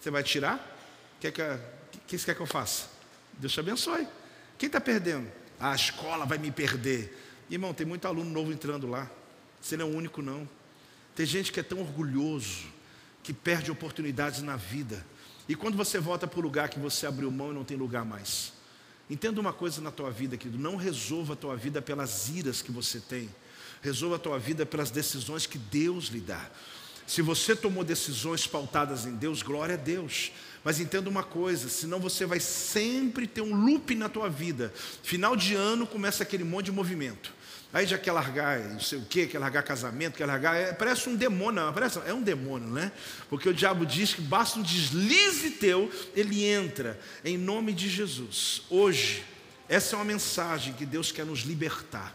Você 0.00 0.10
vai 0.10 0.22
tirar? 0.22 0.56
O 1.16 1.20
que, 1.20 1.30
que, 1.30 1.42
que 2.06 2.18
você 2.18 2.24
quer 2.24 2.34
que 2.34 2.40
eu 2.40 2.46
faça? 2.46 2.88
Deus 3.34 3.52
te 3.52 3.60
abençoe. 3.60 4.08
Quem 4.56 4.68
está 4.68 4.80
perdendo? 4.80 5.30
Ah, 5.58 5.72
a 5.72 5.74
escola 5.74 6.24
vai 6.24 6.38
me 6.38 6.50
perder. 6.50 7.14
Irmão, 7.50 7.74
tem 7.74 7.86
muito 7.86 8.08
aluno 8.08 8.30
novo 8.30 8.50
entrando 8.50 8.86
lá. 8.86 9.10
Você 9.60 9.76
não 9.76 9.86
é 9.86 9.90
o 9.90 9.94
único, 9.94 10.22
não. 10.22 10.48
Tem 11.14 11.26
gente 11.26 11.52
que 11.52 11.60
é 11.60 11.62
tão 11.62 11.80
orgulhoso 11.80 12.64
que 13.22 13.34
perde 13.34 13.70
oportunidades 13.70 14.40
na 14.40 14.56
vida. 14.56 15.04
E 15.46 15.54
quando 15.54 15.76
você 15.76 15.98
volta 15.98 16.26
para 16.26 16.38
o 16.38 16.42
lugar 16.42 16.70
que 16.70 16.78
você 16.78 17.06
abriu 17.06 17.30
mão 17.30 17.50
e 17.50 17.54
não 17.54 17.64
tem 17.64 17.76
lugar 17.76 18.04
mais. 18.04 18.54
Entenda 19.10 19.40
uma 19.40 19.52
coisa 19.52 19.80
na 19.80 19.90
tua 19.90 20.10
vida, 20.10 20.36
querido: 20.36 20.62
não 20.62 20.76
resolva 20.76 21.32
a 21.32 21.36
tua 21.36 21.56
vida 21.56 21.82
pelas 21.82 22.28
iras 22.28 22.62
que 22.62 22.70
você 22.70 23.00
tem, 23.00 23.28
resolva 23.82 24.14
a 24.16 24.18
tua 24.20 24.38
vida 24.38 24.64
pelas 24.64 24.90
decisões 24.90 25.46
que 25.46 25.58
Deus 25.58 26.06
lhe 26.06 26.20
dá. 26.20 26.48
Se 27.08 27.20
você 27.20 27.56
tomou 27.56 27.82
decisões 27.82 28.46
pautadas 28.46 29.04
em 29.04 29.16
Deus, 29.16 29.42
glória 29.42 29.74
a 29.74 29.78
Deus. 29.78 30.30
Mas 30.62 30.78
entenda 30.78 31.08
uma 31.08 31.24
coisa, 31.24 31.68
senão 31.68 31.98
você 31.98 32.24
vai 32.24 32.38
sempre 32.38 33.26
ter 33.26 33.40
um 33.40 33.64
loop 33.64 33.94
na 33.96 34.08
tua 34.08 34.28
vida. 34.28 34.72
Final 35.02 35.34
de 35.34 35.54
ano 35.54 35.86
começa 35.86 36.22
aquele 36.22 36.44
monte 36.44 36.66
de 36.66 36.72
movimento. 36.72 37.32
Aí 37.72 37.86
já 37.86 37.96
quer 37.96 38.10
largar 38.10 38.58
não 38.58 38.80
sei 38.80 38.98
o 38.98 39.04
que, 39.04 39.28
quer 39.28 39.38
largar 39.38 39.62
casamento, 39.62 40.16
quer 40.16 40.26
largar. 40.26 40.56
É, 40.56 40.72
parece 40.72 41.08
um 41.08 41.14
demônio, 41.14 41.62
não, 41.62 41.72
parece, 41.72 42.00
é 42.04 42.12
um 42.12 42.22
demônio, 42.22 42.68
né? 42.68 42.90
Porque 43.28 43.48
o 43.48 43.54
diabo 43.54 43.86
diz 43.86 44.12
que 44.12 44.20
basta 44.20 44.58
um 44.58 44.62
deslize 44.62 45.52
teu, 45.52 45.90
ele 46.14 46.44
entra, 46.44 46.98
em 47.24 47.38
nome 47.38 47.72
de 47.72 47.88
Jesus. 47.88 48.62
Hoje, 48.68 49.24
essa 49.68 49.94
é 49.94 49.98
uma 49.98 50.04
mensagem 50.04 50.72
que 50.72 50.84
Deus 50.84 51.12
quer 51.12 51.24
nos 51.24 51.40
libertar. 51.40 52.12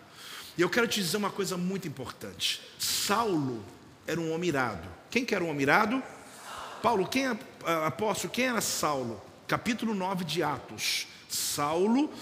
E 0.58 0.62
eu 0.62 0.70
quero 0.70 0.88
te 0.88 1.02
dizer 1.02 1.16
uma 1.16 1.30
coisa 1.30 1.56
muito 1.56 1.88
importante. 1.88 2.62
Saulo 2.78 3.64
era 4.06 4.20
um 4.20 4.34
homem 4.34 4.50
irado. 4.50 4.88
Quem 5.10 5.24
que 5.24 5.34
era 5.34 5.44
um 5.44 5.50
homem 5.50 5.62
irado? 5.62 6.04
Paulo, 6.82 7.08
quem 7.08 7.28
é, 7.28 7.38
apóstolo, 7.86 8.32
quem 8.32 8.46
era 8.46 8.60
Saulo? 8.60 9.22
Capítulo 9.48 9.94
9 9.94 10.26
de 10.26 10.44
Atos. 10.44 11.08
Saulo 11.30 12.14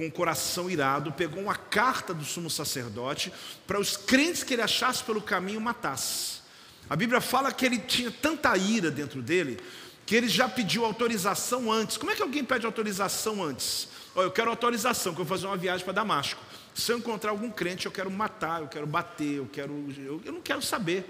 com 0.00 0.06
o 0.06 0.10
coração 0.10 0.70
irado, 0.70 1.12
pegou 1.12 1.42
uma 1.42 1.54
carta 1.54 2.14
do 2.14 2.24
sumo 2.24 2.48
sacerdote 2.48 3.30
para 3.66 3.78
os 3.78 3.98
crentes 3.98 4.42
que 4.42 4.54
ele 4.54 4.62
achasse 4.62 5.04
pelo 5.04 5.20
caminho 5.20 5.60
matasse. 5.60 6.40
A 6.88 6.96
Bíblia 6.96 7.20
fala 7.20 7.52
que 7.52 7.66
ele 7.66 7.78
tinha 7.78 8.10
tanta 8.10 8.56
ira 8.56 8.90
dentro 8.90 9.20
dele 9.20 9.60
que 10.06 10.16
ele 10.16 10.26
já 10.26 10.48
pediu 10.48 10.86
autorização 10.86 11.70
antes. 11.70 11.98
Como 11.98 12.10
é 12.10 12.16
que 12.16 12.22
alguém 12.22 12.42
pede 12.42 12.64
autorização 12.64 13.44
antes? 13.44 13.88
Oh, 14.14 14.22
eu 14.22 14.30
quero 14.30 14.48
autorização, 14.48 15.14
que 15.14 15.20
eu 15.20 15.24
vou 15.24 15.36
fazer 15.36 15.46
uma 15.46 15.56
viagem 15.56 15.84
para 15.84 15.92
Damasco. 15.92 16.40
Se 16.74 16.90
eu 16.90 16.98
encontrar 16.98 17.30
algum 17.30 17.50
crente, 17.50 17.84
eu 17.84 17.92
quero 17.92 18.10
matar, 18.10 18.62
eu 18.62 18.68
quero 18.68 18.86
bater, 18.86 19.36
eu 19.36 19.48
quero. 19.52 19.72
Eu, 19.98 20.20
eu 20.24 20.32
não 20.32 20.40
quero 20.40 20.62
saber. 20.62 21.04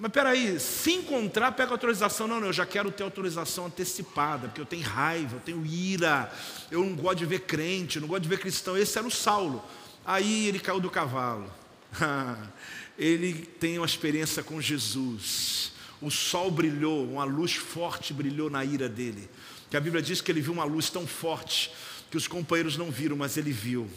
Mas 0.00 0.12
peraí, 0.12 0.60
se 0.60 0.92
encontrar, 0.92 1.50
pega 1.52 1.72
autorização. 1.72 2.28
Não, 2.28 2.38
não, 2.38 2.46
eu 2.46 2.52
já 2.52 2.64
quero 2.64 2.88
ter 2.92 3.02
autorização 3.02 3.66
antecipada, 3.66 4.46
porque 4.46 4.60
eu 4.60 4.66
tenho 4.66 4.84
raiva, 4.84 5.36
eu 5.36 5.40
tenho 5.40 5.66
ira, 5.66 6.32
eu 6.70 6.84
não 6.84 6.94
gosto 6.94 7.18
de 7.18 7.26
ver 7.26 7.40
crente, 7.40 7.98
não 7.98 8.06
gosto 8.06 8.22
de 8.22 8.28
ver 8.28 8.38
cristão. 8.38 8.78
Esse 8.78 8.96
era 8.96 9.06
o 9.06 9.10
Saulo. 9.10 9.60
Aí 10.06 10.46
ele 10.46 10.60
caiu 10.60 10.78
do 10.78 10.88
cavalo. 10.88 11.52
ele 12.96 13.34
tem 13.58 13.76
uma 13.76 13.86
experiência 13.86 14.40
com 14.40 14.60
Jesus. 14.60 15.72
O 16.00 16.12
sol 16.12 16.48
brilhou, 16.48 17.04
uma 17.04 17.24
luz 17.24 17.54
forte 17.54 18.14
brilhou 18.14 18.48
na 18.48 18.64
ira 18.64 18.88
dele. 18.88 19.28
Que 19.68 19.76
a 19.76 19.80
Bíblia 19.80 20.00
diz 20.00 20.20
que 20.20 20.30
ele 20.30 20.40
viu 20.40 20.52
uma 20.52 20.64
luz 20.64 20.88
tão 20.90 21.08
forte 21.08 21.72
que 22.08 22.16
os 22.16 22.28
companheiros 22.28 22.76
não 22.76 22.88
viram, 22.88 23.16
mas 23.16 23.36
ele 23.36 23.50
viu. 23.50 23.90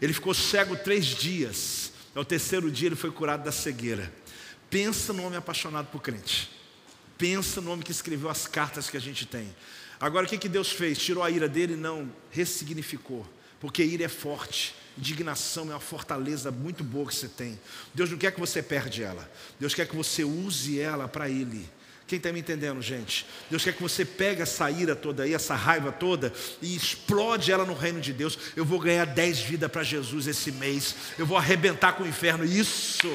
Ele 0.00 0.12
ficou 0.12 0.32
cego 0.32 0.76
três 0.76 1.06
dias. 1.06 1.92
Ao 2.14 2.24
terceiro 2.24 2.70
dia 2.70 2.86
ele 2.86 2.96
foi 2.96 3.10
curado 3.10 3.42
da 3.42 3.50
cegueira. 3.50 4.12
Pensa 4.70 5.12
no 5.12 5.24
homem 5.24 5.36
apaixonado 5.36 5.88
por 5.88 6.00
crente. 6.00 6.50
Pensa 7.18 7.60
no 7.60 7.72
homem 7.72 7.84
que 7.84 7.90
escreveu 7.90 8.30
as 8.30 8.46
cartas 8.46 8.88
que 8.88 8.96
a 8.96 9.00
gente 9.00 9.26
tem. 9.26 9.54
Agora 10.00 10.24
o 10.24 10.28
que, 10.28 10.38
que 10.38 10.48
Deus 10.48 10.70
fez? 10.70 10.96
Tirou 10.96 11.22
a 11.22 11.30
ira 11.30 11.48
dele? 11.48 11.76
Não, 11.76 12.10
ressignificou. 12.30 13.26
Porque 13.60 13.84
ira 13.84 14.04
é 14.04 14.08
forte. 14.08 14.74
Indignação 14.96 15.64
é 15.64 15.74
uma 15.74 15.80
fortaleza 15.80 16.50
muito 16.50 16.82
boa 16.82 17.08
que 17.08 17.14
você 17.14 17.28
tem. 17.28 17.60
Deus 17.92 18.10
não 18.10 18.16
quer 18.16 18.32
que 18.32 18.40
você 18.40 18.62
perde 18.62 19.02
ela. 19.02 19.30
Deus 19.58 19.74
quer 19.74 19.86
que 19.86 19.94
você 19.94 20.24
use 20.24 20.80
ela 20.80 21.06
para 21.06 21.28
Ele. 21.28 21.68
Quem 22.10 22.16
está 22.16 22.32
me 22.32 22.40
entendendo, 22.40 22.82
gente? 22.82 23.24
Deus 23.48 23.62
quer 23.62 23.72
que 23.72 23.80
você 23.80 24.04
pegue 24.04 24.42
essa 24.42 24.68
ira 24.68 24.96
toda 24.96 25.22
aí, 25.22 25.32
essa 25.32 25.54
raiva 25.54 25.92
toda, 25.92 26.32
e 26.60 26.74
explode 26.74 27.52
ela 27.52 27.64
no 27.64 27.72
reino 27.72 28.00
de 28.00 28.12
Deus. 28.12 28.36
Eu 28.56 28.64
vou 28.64 28.80
ganhar 28.80 29.04
dez 29.04 29.38
vidas 29.38 29.70
para 29.70 29.84
Jesus 29.84 30.26
esse 30.26 30.50
mês. 30.50 30.96
Eu 31.16 31.24
vou 31.24 31.38
arrebentar 31.38 31.92
com 31.92 32.02
o 32.02 32.08
inferno. 32.08 32.44
Isso! 32.44 33.06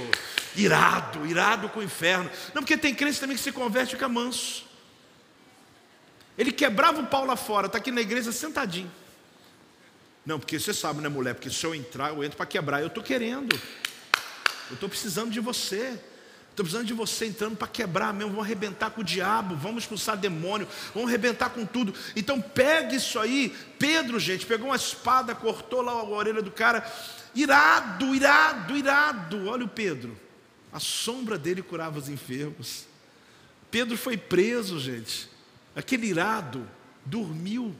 Irado, 0.56 1.26
irado 1.26 1.68
com 1.68 1.82
o 1.82 1.84
inferno. 1.84 2.32
Não, 2.54 2.62
porque 2.62 2.78
tem 2.78 2.96
crente 2.96 3.20
também 3.20 3.36
que 3.36 3.43
se 3.43 3.52
converte 3.52 3.89
e 3.89 3.96
fica 3.98 4.08
manso. 4.08 4.66
Ele 6.38 6.54
quebrava 6.54 7.02
o 7.02 7.08
pau 7.08 7.26
lá 7.26 7.36
fora, 7.36 7.66
está 7.66 7.80
aqui 7.80 7.91
na 7.91 8.00
igreja 8.00 8.32
sentadinho. 8.32 8.89
Não, 10.26 10.39
porque 10.39 10.58
você 10.58 10.74
sabe, 10.74 11.02
né, 11.02 11.10
mulher? 11.10 11.34
Porque 11.34 11.50
se 11.50 11.66
eu 11.66 11.76
entrar, 11.76 12.12
eu 12.12 12.24
entro 12.24 12.38
para 12.38 12.46
quebrar. 12.46 12.80
Eu 12.80 12.88
estou 12.88 13.04
querendo. 13.04 13.60
Eu 14.70 14.76
estou 14.76 14.88
precisando 14.88 15.32
de 15.32 15.41
você. 15.41 16.00
Estou 16.56 16.64
precisando 16.64 16.88
de 16.88 16.93
você 16.93 17.26
entrando 17.26 17.58
para 17.58 17.68
quebrar 17.68 18.14
mesmo. 18.14 18.30
Vamos 18.30 18.45
arrebentar 18.45 18.89
com 18.89 19.01
o 19.01 19.03
diabo, 19.03 19.58
vamos 19.58 19.84
expulsar 19.84 20.16
demônio, 20.16 20.66
vamos 20.93 21.10
arrebentar 21.10 21.49
com 21.49 21.66
tudo. 21.66 21.93
Então 22.16 22.39
pegue 22.39 22.95
isso 22.95 23.20
aí. 23.20 23.53
Pedro, 23.78 24.18
gente, 24.22 24.45
pegou 24.45 24.68
uma 24.68 24.78
espada, 24.78 25.36
cortou 25.36 25.82
lá 25.82 25.91
a 25.91 26.06
orelha 26.06 26.41
do 26.41 26.49
cara. 26.49 26.89
Irado, 27.36 28.16
irado, 28.16 28.78
irado. 28.78 29.47
Olha 29.47 29.66
o 29.66 29.68
Pedro. 29.68 30.18
A 30.72 30.80
sombra 30.80 31.38
dele 31.38 31.62
curava 31.62 31.99
os 31.99 32.08
enfermos. 32.08 32.86
Pedro 33.70 33.97
foi 33.97 34.16
preso, 34.16 34.80
gente. 34.80 35.30
Aquele 35.76 36.08
irado 36.08 36.66
dormiu 37.06 37.76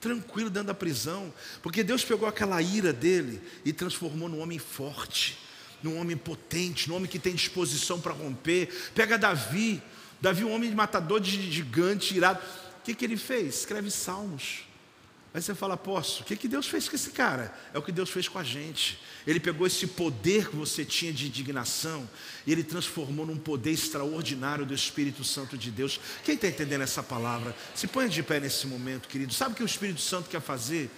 tranquilo 0.00 0.50
dentro 0.50 0.66
da 0.66 0.74
prisão, 0.74 1.32
porque 1.62 1.84
Deus 1.84 2.04
pegou 2.04 2.28
aquela 2.28 2.60
ira 2.60 2.92
dele 2.92 3.40
e 3.64 3.72
transformou 3.72 4.28
num 4.28 4.40
homem 4.40 4.58
forte, 4.58 5.38
num 5.82 5.98
homem 5.98 6.16
potente, 6.16 6.88
num 6.88 6.96
homem 6.96 7.10
que 7.10 7.18
tem 7.18 7.34
disposição 7.34 8.00
para 8.00 8.12
romper. 8.12 8.68
Pega 8.94 9.18
Davi, 9.18 9.82
Davi, 10.20 10.44
um 10.44 10.52
homem 10.52 10.70
matador 10.72 11.20
de 11.20 11.50
gigante, 11.50 12.16
irado. 12.16 12.40
O 12.80 12.82
que, 12.84 12.94
que 12.94 13.04
ele 13.04 13.16
fez? 13.16 13.60
Escreve 13.60 13.90
salmos. 13.90 14.68
Aí 15.32 15.42
você 15.42 15.54
fala, 15.54 15.76
posso, 15.76 16.22
o 16.22 16.24
que, 16.24 16.34
que 16.36 16.48
Deus 16.48 16.66
fez 16.66 16.88
com 16.88 16.96
esse 16.96 17.10
cara? 17.10 17.54
É 17.74 17.78
o 17.78 17.82
que 17.82 17.92
Deus 17.92 18.08
fez 18.08 18.26
com 18.26 18.38
a 18.38 18.42
gente. 18.42 18.98
Ele 19.26 19.38
pegou 19.38 19.66
esse 19.66 19.86
poder 19.86 20.48
que 20.48 20.56
você 20.56 20.86
tinha 20.86 21.12
de 21.12 21.26
indignação 21.26 22.08
e 22.46 22.52
ele 22.52 22.64
transformou 22.64 23.26
num 23.26 23.36
poder 23.36 23.72
extraordinário 23.72 24.64
do 24.64 24.72
Espírito 24.72 25.22
Santo 25.22 25.58
de 25.58 25.70
Deus. 25.70 26.00
Quem 26.24 26.34
está 26.34 26.48
entendendo 26.48 26.80
essa 26.80 27.02
palavra? 27.02 27.54
Se 27.74 27.86
põe 27.86 28.08
de 28.08 28.22
pé 28.22 28.40
nesse 28.40 28.66
momento, 28.66 29.06
querido. 29.06 29.34
Sabe 29.34 29.52
o 29.52 29.54
que 29.54 29.62
o 29.62 29.66
Espírito 29.66 30.00
Santo 30.00 30.30
quer 30.30 30.40
fazer? 30.40 30.90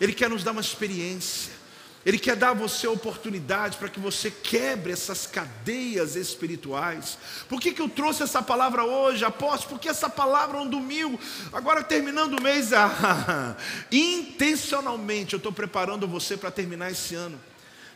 Ele 0.00 0.14
quer 0.14 0.30
nos 0.30 0.42
dar 0.42 0.52
uma 0.52 0.62
experiência. 0.62 1.52
Ele 2.04 2.18
quer 2.18 2.36
dar 2.36 2.50
a 2.50 2.54
você 2.54 2.86
a 2.86 2.90
oportunidade 2.90 3.78
para 3.78 3.88
que 3.88 3.98
você 3.98 4.30
quebre 4.30 4.92
essas 4.92 5.26
cadeias 5.26 6.16
espirituais. 6.16 7.16
Por 7.48 7.58
que, 7.58 7.72
que 7.72 7.80
eu 7.80 7.88
trouxe 7.88 8.22
essa 8.22 8.42
palavra 8.42 8.84
hoje, 8.84 9.24
apóstolo? 9.24 9.70
Porque 9.70 9.88
essa 9.88 10.10
palavra 10.10 10.58
é 10.58 10.60
um 10.60 10.68
domingo, 10.68 11.18
agora 11.50 11.82
terminando 11.82 12.38
o 12.38 12.42
mês, 12.42 12.72
ah, 12.76 13.56
intencionalmente 13.90 15.32
eu 15.32 15.38
estou 15.38 15.52
preparando 15.52 16.06
você 16.06 16.36
para 16.36 16.50
terminar 16.50 16.90
esse 16.90 17.14
ano. 17.14 17.40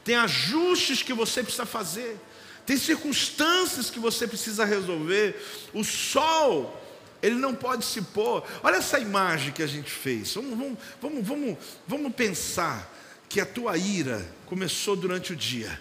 Tem 0.03 0.17
ajustes 0.17 1.03
que 1.03 1.13
você 1.13 1.43
precisa 1.43 1.67
fazer, 1.67 2.19
tem 2.65 2.79
circunstâncias 2.79 3.91
que 3.91 3.99
você 3.99 4.27
precisa 4.27 4.65
resolver. 4.65 5.37
O 5.75 5.85
sol, 5.85 6.83
ele 7.23 7.35
não 7.35 7.55
pode 7.55 7.85
se 7.85 8.01
pôr. 8.01 8.43
Olha 8.63 8.77
essa 8.77 8.99
imagem 8.99 9.53
que 9.53 9.63
a 9.63 9.67
gente 9.67 9.91
fez. 9.91 10.33
Vamos, 10.35 10.59
vamos, 10.59 10.79
vamos, 11.03 11.27
vamos, 11.27 11.59
vamos 11.87 12.15
pensar 12.15 12.98
que 13.29 13.41
a 13.41 13.47
tua 13.47 13.77
ira 13.77 14.27
começou 14.47 14.97
durante 14.97 15.33
o 15.33 15.37
dia, 15.37 15.81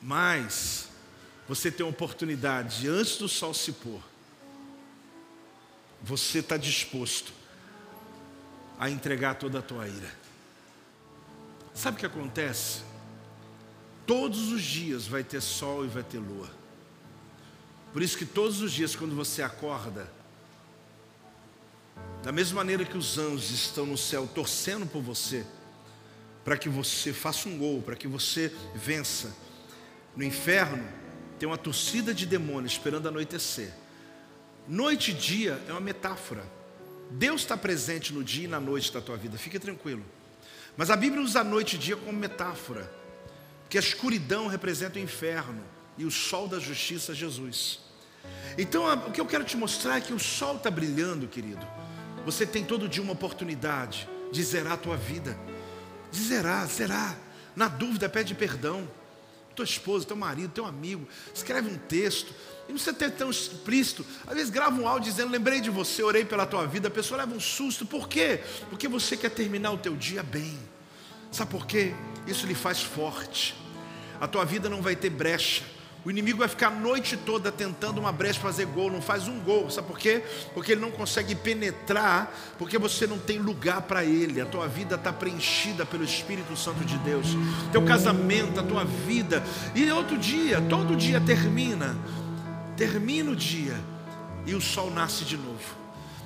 mas 0.00 0.88
você 1.48 1.70
tem 1.70 1.84
a 1.84 1.88
oportunidade, 1.88 2.88
antes 2.88 3.16
do 3.16 3.28
sol 3.28 3.54
se 3.54 3.72
pôr, 3.72 4.02
você 6.02 6.40
está 6.40 6.56
disposto 6.56 7.32
a 8.78 8.90
entregar 8.90 9.36
toda 9.36 9.60
a 9.60 9.62
tua 9.62 9.86
ira. 9.88 10.12
Sabe 11.74 11.96
o 11.96 12.00
que 12.00 12.06
acontece? 12.06 12.82
Todos 14.06 14.50
os 14.50 14.62
dias 14.62 15.06
vai 15.06 15.22
ter 15.22 15.40
sol 15.40 15.84
e 15.84 15.88
vai 15.88 16.02
ter 16.02 16.18
lua. 16.18 16.50
Por 17.92 18.02
isso 18.02 18.18
que 18.18 18.26
todos 18.26 18.60
os 18.60 18.72
dias, 18.72 18.96
quando 18.96 19.14
você 19.14 19.42
acorda, 19.42 20.10
da 22.22 22.30
mesma 22.30 22.56
maneira 22.56 22.84
que 22.84 22.96
os 22.96 23.18
anjos 23.18 23.50
estão 23.50 23.84
no 23.84 23.98
céu 23.98 24.28
torcendo 24.32 24.86
por 24.86 25.02
você, 25.02 25.44
para 26.44 26.56
que 26.56 26.68
você 26.68 27.12
faça 27.12 27.48
um 27.48 27.58
gol, 27.58 27.82
para 27.82 27.96
que 27.96 28.06
você 28.06 28.52
vença. 28.74 29.34
No 30.16 30.22
inferno 30.22 30.86
tem 31.38 31.48
uma 31.48 31.58
torcida 31.58 32.14
de 32.14 32.24
demônios 32.26 32.72
esperando 32.72 33.08
anoitecer. 33.08 33.72
Noite 34.68 35.10
e 35.10 35.14
dia 35.14 35.60
é 35.66 35.72
uma 35.72 35.80
metáfora. 35.80 36.44
Deus 37.10 37.42
está 37.42 37.56
presente 37.56 38.12
no 38.12 38.22
dia 38.22 38.44
e 38.44 38.48
na 38.48 38.60
noite 38.60 38.92
da 38.92 39.00
tua 39.00 39.16
vida, 39.16 39.36
fique 39.36 39.58
tranquilo. 39.58 40.04
Mas 40.76 40.90
a 40.90 40.96
Bíblia 40.96 41.20
usa 41.20 41.42
noite 41.44 41.76
e 41.76 41.78
dia 41.78 41.96
como 41.96 42.12
metáfora, 42.12 42.90
porque 43.62 43.76
a 43.76 43.80
escuridão 43.80 44.46
representa 44.46 44.98
o 44.98 45.02
inferno 45.02 45.62
e 45.98 46.04
o 46.04 46.10
sol 46.10 46.48
da 46.48 46.58
justiça 46.58 47.14
Jesus. 47.14 47.80
Então 48.56 48.84
o 49.06 49.10
que 49.10 49.20
eu 49.20 49.26
quero 49.26 49.44
te 49.44 49.56
mostrar 49.56 49.98
é 49.98 50.00
que 50.00 50.12
o 50.12 50.18
sol 50.18 50.56
está 50.56 50.70
brilhando, 50.70 51.26
querido. 51.26 51.66
Você 52.24 52.46
tem 52.46 52.64
todo 52.64 52.88
dia 52.88 53.02
uma 53.02 53.12
oportunidade 53.12 54.08
de 54.30 54.42
zerar 54.42 54.74
a 54.74 54.76
tua 54.76 54.96
vida. 54.96 55.36
De 56.10 56.20
zerar, 56.20 56.66
zerar. 56.66 57.16
Na 57.54 57.68
dúvida, 57.68 58.08
pede 58.08 58.34
perdão. 58.34 58.88
Tua 59.54 59.64
esposa, 59.64 60.06
teu 60.06 60.16
marido, 60.16 60.50
teu 60.50 60.64
amigo, 60.64 61.06
escreve 61.34 61.68
um 61.68 61.76
texto. 61.76 62.32
E 62.66 62.68
não 62.68 62.76
precisa 62.76 62.94
ter 62.94 63.10
tão 63.10 63.30
explícito. 63.30 64.06
Às 64.26 64.34
vezes 64.34 64.50
grava 64.50 64.80
um 64.80 64.88
áudio 64.88 65.10
dizendo, 65.10 65.30
lembrei 65.30 65.60
de 65.60 65.68
você, 65.68 66.02
orei 66.02 66.24
pela 66.24 66.46
tua 66.46 66.66
vida. 66.66 66.88
A 66.88 66.90
pessoa 66.90 67.18
leva 67.18 67.34
um 67.34 67.40
susto. 67.40 67.84
Por 67.84 68.08
quê? 68.08 68.40
Porque 68.70 68.88
você 68.88 69.16
quer 69.16 69.30
terminar 69.30 69.72
o 69.72 69.78
teu 69.78 69.94
dia 69.94 70.22
bem. 70.22 70.58
Sabe 71.30 71.50
por 71.50 71.66
quê? 71.66 71.92
Isso 72.26 72.46
lhe 72.46 72.54
faz 72.54 72.82
forte. 72.82 73.54
A 74.20 74.28
tua 74.28 74.44
vida 74.44 74.70
não 74.70 74.80
vai 74.80 74.96
ter 74.96 75.10
brecha 75.10 75.64
o 76.04 76.10
inimigo 76.10 76.38
vai 76.38 76.48
ficar 76.48 76.68
a 76.68 76.70
noite 76.70 77.16
toda 77.16 77.52
tentando 77.52 77.98
uma 77.98 78.10
brecha 78.10 78.40
fazer 78.40 78.66
gol, 78.66 78.90
não 78.90 79.00
faz 79.00 79.28
um 79.28 79.38
gol. 79.38 79.70
Sabe 79.70 79.86
por 79.86 79.98
quê? 79.98 80.22
Porque 80.52 80.72
ele 80.72 80.80
não 80.80 80.90
consegue 80.90 81.34
penetrar, 81.34 82.34
porque 82.58 82.76
você 82.76 83.06
não 83.06 83.18
tem 83.18 83.38
lugar 83.38 83.82
para 83.82 84.04
ele. 84.04 84.40
A 84.40 84.46
tua 84.46 84.66
vida 84.66 84.96
está 84.96 85.12
preenchida 85.12 85.86
pelo 85.86 86.02
Espírito 86.02 86.56
Santo 86.56 86.84
de 86.84 86.98
Deus. 86.98 87.28
Teu 87.70 87.82
casamento, 87.82 88.58
a 88.58 88.64
tua 88.64 88.84
vida. 88.84 89.44
E 89.76 89.90
outro 89.92 90.18
dia, 90.18 90.60
todo 90.62 90.96
dia 90.96 91.20
termina. 91.20 91.96
Termina 92.76 93.30
o 93.30 93.36
dia 93.36 93.78
e 94.44 94.54
o 94.54 94.60
sol 94.60 94.90
nasce 94.90 95.24
de 95.24 95.36
novo. 95.36 95.82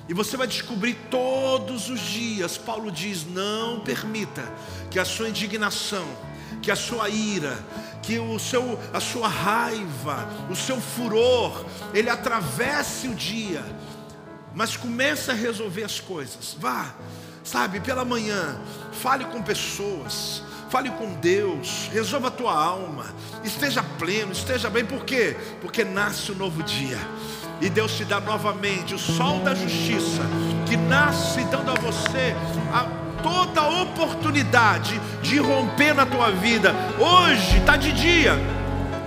E 0.09 0.13
você 0.13 0.37
vai 0.37 0.47
descobrir 0.47 0.95
todos 1.11 1.89
os 1.89 1.99
dias. 1.99 2.57
Paulo 2.57 2.91
diz: 2.91 3.25
não 3.25 3.81
permita 3.81 4.41
que 4.89 4.97
a 4.97 5.05
sua 5.05 5.29
indignação, 5.29 6.07
que 6.67 6.71
a 6.71 6.75
sua 6.75 7.07
ira, 7.07 7.57
que 8.01 8.19
o 8.19 8.37
seu, 8.37 8.77
a 8.93 8.99
sua 8.99 9.29
raiva, 9.29 10.27
o 10.49 10.55
seu 10.55 10.81
furor, 10.81 11.63
ele 11.93 12.09
atravesse 12.09 13.07
o 13.07 13.15
dia, 13.15 13.63
mas 14.53 14.75
comece 14.75 15.31
a 15.31 15.33
resolver 15.33 15.85
as 15.85 16.01
coisas. 16.01 16.57
Vá, 16.59 16.93
sabe, 17.41 17.79
pela 17.79 18.03
manhã, 18.03 18.59
fale 18.91 19.23
com 19.23 19.41
pessoas, 19.41 20.43
fale 20.69 20.89
com 20.89 21.13
Deus, 21.13 21.89
resolva 21.93 22.27
a 22.27 22.31
tua 22.31 22.51
alma, 22.51 23.05
esteja 23.45 23.81
pleno, 23.97 24.33
esteja 24.33 24.69
bem, 24.69 24.83
por 24.83 25.05
quê? 25.05 25.37
Porque 25.61 25.85
nasce 25.85 26.33
um 26.33 26.35
novo 26.35 26.61
dia. 26.63 26.99
E 27.61 27.69
Deus 27.69 27.93
te 27.93 28.03
dá 28.03 28.19
novamente 28.19 28.93
o 28.93 28.99
sol 28.99 29.39
da 29.39 29.55
justiça, 29.55 30.21
que 30.67 30.75
nasce 30.75 31.45
dando 31.45 31.71
a 31.71 31.75
você 31.75 32.35
a 32.73 33.06
toda 33.23 33.61
a 33.61 33.81
oportunidade 33.81 34.99
de 35.21 35.39
romper 35.39 35.93
na 35.93 36.05
tua 36.05 36.31
vida. 36.31 36.73
Hoje 36.99 37.57
está 37.57 37.75
de 37.75 37.91
dia, 37.91 38.37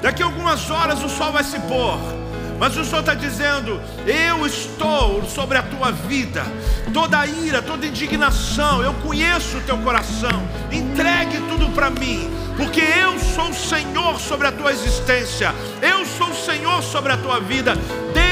daqui 0.03 0.23
a 0.23 0.27
algumas 0.27 0.71
horas 0.71 1.03
o 1.03 1.09
sol 1.09 1.33
vai 1.33 1.45
se 1.45 1.59
pôr. 1.61 1.99
Mas 2.59 2.77
o 2.77 2.85
Senhor 2.85 3.01
está 3.01 3.15
dizendo: 3.15 3.81
Eu 4.07 4.47
estou 4.47 5.25
sobre 5.25 5.57
a 5.57 5.63
tua 5.63 5.91
vida, 5.93 6.45
toda 6.93 7.27
ira, 7.27 7.63
toda 7.63 7.87
indignação, 7.87 8.83
eu 8.83 8.93
conheço 8.95 9.57
o 9.57 9.63
teu 9.63 9.79
coração, 9.79 10.43
entregue 10.71 11.39
tudo 11.49 11.71
para 11.71 11.89
mim, 11.89 12.31
porque 12.59 12.81
eu 12.81 13.19
sou 13.19 13.49
o 13.49 13.55
Senhor 13.55 14.21
sobre 14.21 14.47
a 14.47 14.53
tua 14.53 14.73
existência, 14.73 15.55
eu 15.81 16.05
sou 16.05 16.29
o 16.29 16.35
Senhor 16.35 16.83
sobre 16.83 17.13
a 17.13 17.17
tua 17.17 17.41
vida 17.41 17.75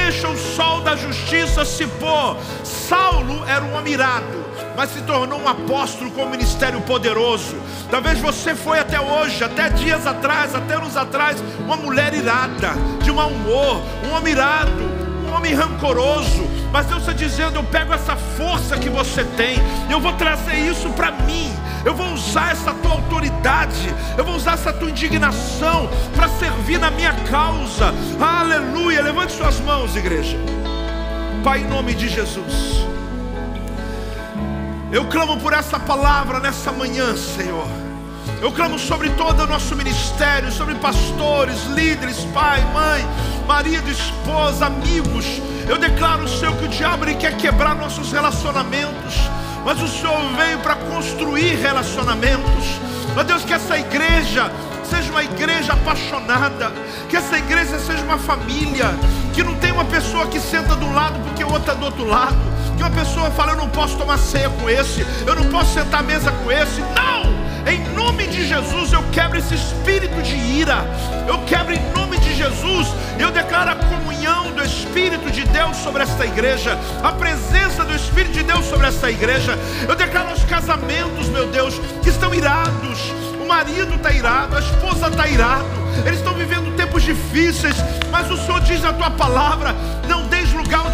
deixa 0.09 0.27
o 0.27 0.37
sol 0.37 0.81
da 0.81 0.95
justiça 0.95 1.63
se 1.63 1.85
pôr. 1.85 2.35
Saulo 2.63 3.45
era 3.47 3.63
um 3.63 3.75
homem 3.75 3.93
irado, 3.93 4.38
mas 4.79 4.91
se 4.91 5.01
tornou 5.01 5.41
um 5.41 5.45
apóstolo 5.45 6.09
com 6.11 6.23
um 6.23 6.29
ministério 6.29 6.79
poderoso. 6.79 7.57
Talvez 7.91 8.17
você 8.17 8.55
foi 8.55 8.79
até 8.79 8.97
hoje, 8.97 9.43
até 9.43 9.69
dias 9.69 10.07
atrás, 10.07 10.55
até 10.55 10.75
anos 10.75 10.95
atrás, 10.95 11.43
uma 11.59 11.75
mulher 11.75 12.13
irada, 12.13 12.69
de 13.03 13.11
mau 13.11 13.27
humor, 13.27 13.81
um 14.07 14.15
homem 14.15 14.31
irado, 14.31 14.81
um 15.27 15.35
homem 15.35 15.53
rancoroso. 15.53 16.47
Mas 16.71 16.85
Deus 16.85 17.01
está 17.01 17.11
dizendo: 17.11 17.57
eu 17.57 17.63
pego 17.65 17.93
essa 17.93 18.15
força 18.15 18.77
que 18.77 18.87
você 18.89 19.25
tem, 19.35 19.57
eu 19.91 19.99
vou 19.99 20.13
trazer 20.13 20.55
isso 20.55 20.87
para 20.91 21.11
mim. 21.11 21.53
Eu 21.83 21.93
vou 21.93 22.13
usar 22.13 22.53
essa 22.53 22.73
tua 22.75 22.91
autoridade, 22.91 23.93
eu 24.17 24.23
vou 24.23 24.35
usar 24.35 24.53
essa 24.53 24.71
tua 24.71 24.89
indignação 24.89 25.89
para 26.15 26.29
servir 26.29 26.79
na 26.79 26.89
minha 26.89 27.13
causa. 27.29 27.93
Aleluia! 28.17 29.01
Levante 29.01 29.33
suas 29.33 29.59
mãos, 29.59 29.93
igreja. 29.97 30.37
Pai, 31.43 31.59
em 31.59 31.67
nome 31.67 31.93
de 31.93 32.07
Jesus. 32.07 32.87
Eu 34.91 35.05
clamo 35.05 35.37
por 35.37 35.53
essa 35.53 35.79
palavra 35.79 36.39
nessa 36.39 36.71
manhã, 36.71 37.15
Senhor. 37.15 37.67
Eu 38.41 38.51
clamo 38.51 38.79
sobre 38.79 39.09
todo 39.11 39.43
o 39.43 39.47
nosso 39.47 39.75
ministério, 39.75 40.51
sobre 40.51 40.73
pastores, 40.75 41.65
líderes, 41.75 42.17
pai, 42.33 42.61
mãe, 42.73 43.07
marido, 43.45 43.87
esposa, 43.91 44.65
amigos. 44.65 45.25
Eu 45.67 45.77
declaro, 45.77 46.27
Senhor, 46.27 46.55
que 46.55 46.65
o 46.65 46.69
diabo 46.69 47.05
quer 47.17 47.37
quebrar 47.37 47.75
nossos 47.75 48.11
relacionamentos, 48.11 49.13
mas 49.63 49.79
o 49.79 49.87
Senhor 49.87 50.17
veio 50.35 50.57
para 50.59 50.75
construir 50.75 51.55
relacionamentos. 51.57 52.65
Meu 53.13 53.23
Deus, 53.23 53.43
que 53.43 53.53
essa 53.53 53.77
igreja 53.77 54.51
seja 54.89 55.11
uma 55.11 55.23
igreja 55.23 55.73
apaixonada, 55.73 56.71
que 57.07 57.15
essa 57.15 57.37
igreja 57.37 57.79
seja 57.79 58.03
uma 58.03 58.17
família, 58.17 58.87
que 59.33 59.43
não 59.43 59.55
tem 59.55 59.71
uma 59.71 59.85
pessoa 59.85 60.27
que 60.27 60.39
senta 60.39 60.75
de 60.75 60.83
um 60.83 60.93
lado 60.93 61.19
porque 61.19 61.43
o 61.43 61.47
outro 61.47 61.61
está 61.61 61.73
do 61.73 61.85
outro 61.85 62.05
lado, 62.05 62.37
que 62.75 62.83
uma 62.83 62.91
pessoa 62.91 63.29
fala, 63.31 63.51
eu 63.51 63.57
não 63.57 63.69
posso 63.69 63.97
tomar 63.97 64.17
ceia 64.17 64.49
com 64.49 64.69
esse, 64.69 65.05
eu 65.25 65.35
não 65.35 65.45
posso 65.45 65.73
sentar 65.73 65.99
à 65.99 66.03
mesa 66.03 66.31
com 66.31 66.51
esse. 66.51 66.81
Não! 66.81 67.49
Em 67.67 67.83
nome 67.93 68.25
de 68.27 68.47
Jesus, 68.47 68.91
eu 68.93 69.03
quebro 69.11 69.37
esse 69.37 69.53
espírito 69.53 70.21
de 70.21 70.35
ira. 70.35 70.83
Eu 71.27 71.39
quebro 71.45 71.73
em 71.73 71.91
nome 71.91 72.17
de 72.17 72.33
Jesus. 72.33 72.87
Eu 73.19 73.31
declaro 73.31 73.71
a 73.71 73.75
comunhão 73.75 74.51
do 74.53 74.63
Espírito 74.63 75.29
de 75.29 75.43
Deus 75.43 75.77
sobre 75.77 76.01
esta 76.01 76.25
igreja, 76.25 76.77
a 77.03 77.11
presença 77.11 77.83
do 77.83 77.93
Espírito 77.93 78.33
de 78.33 78.43
Deus 78.43 78.65
sobre 78.65 78.87
esta 78.87 79.11
igreja. 79.11 79.57
Eu 79.87 79.95
declaro 79.95 80.31
os 80.31 80.43
casamentos, 80.45 81.27
meu 81.27 81.47
Deus, 81.47 81.79
que 82.01 82.09
estão 82.09 82.33
irados. 82.33 83.28
Marido 83.49 83.95
está 83.95 84.11
irado, 84.11 84.55
a 84.55 84.59
esposa 84.59 85.07
está 85.07 85.27
irado. 85.27 85.65
Eles 86.05 86.19
estão 86.19 86.35
vivendo 86.35 86.75
tempos 86.75 87.01
difíceis, 87.01 87.75
mas 88.11 88.29
o 88.29 88.37
Senhor 88.37 88.61
diz 88.61 88.79
na 88.79 88.93
tua 88.93 89.09
palavra: 89.09 89.73
não 90.07 90.27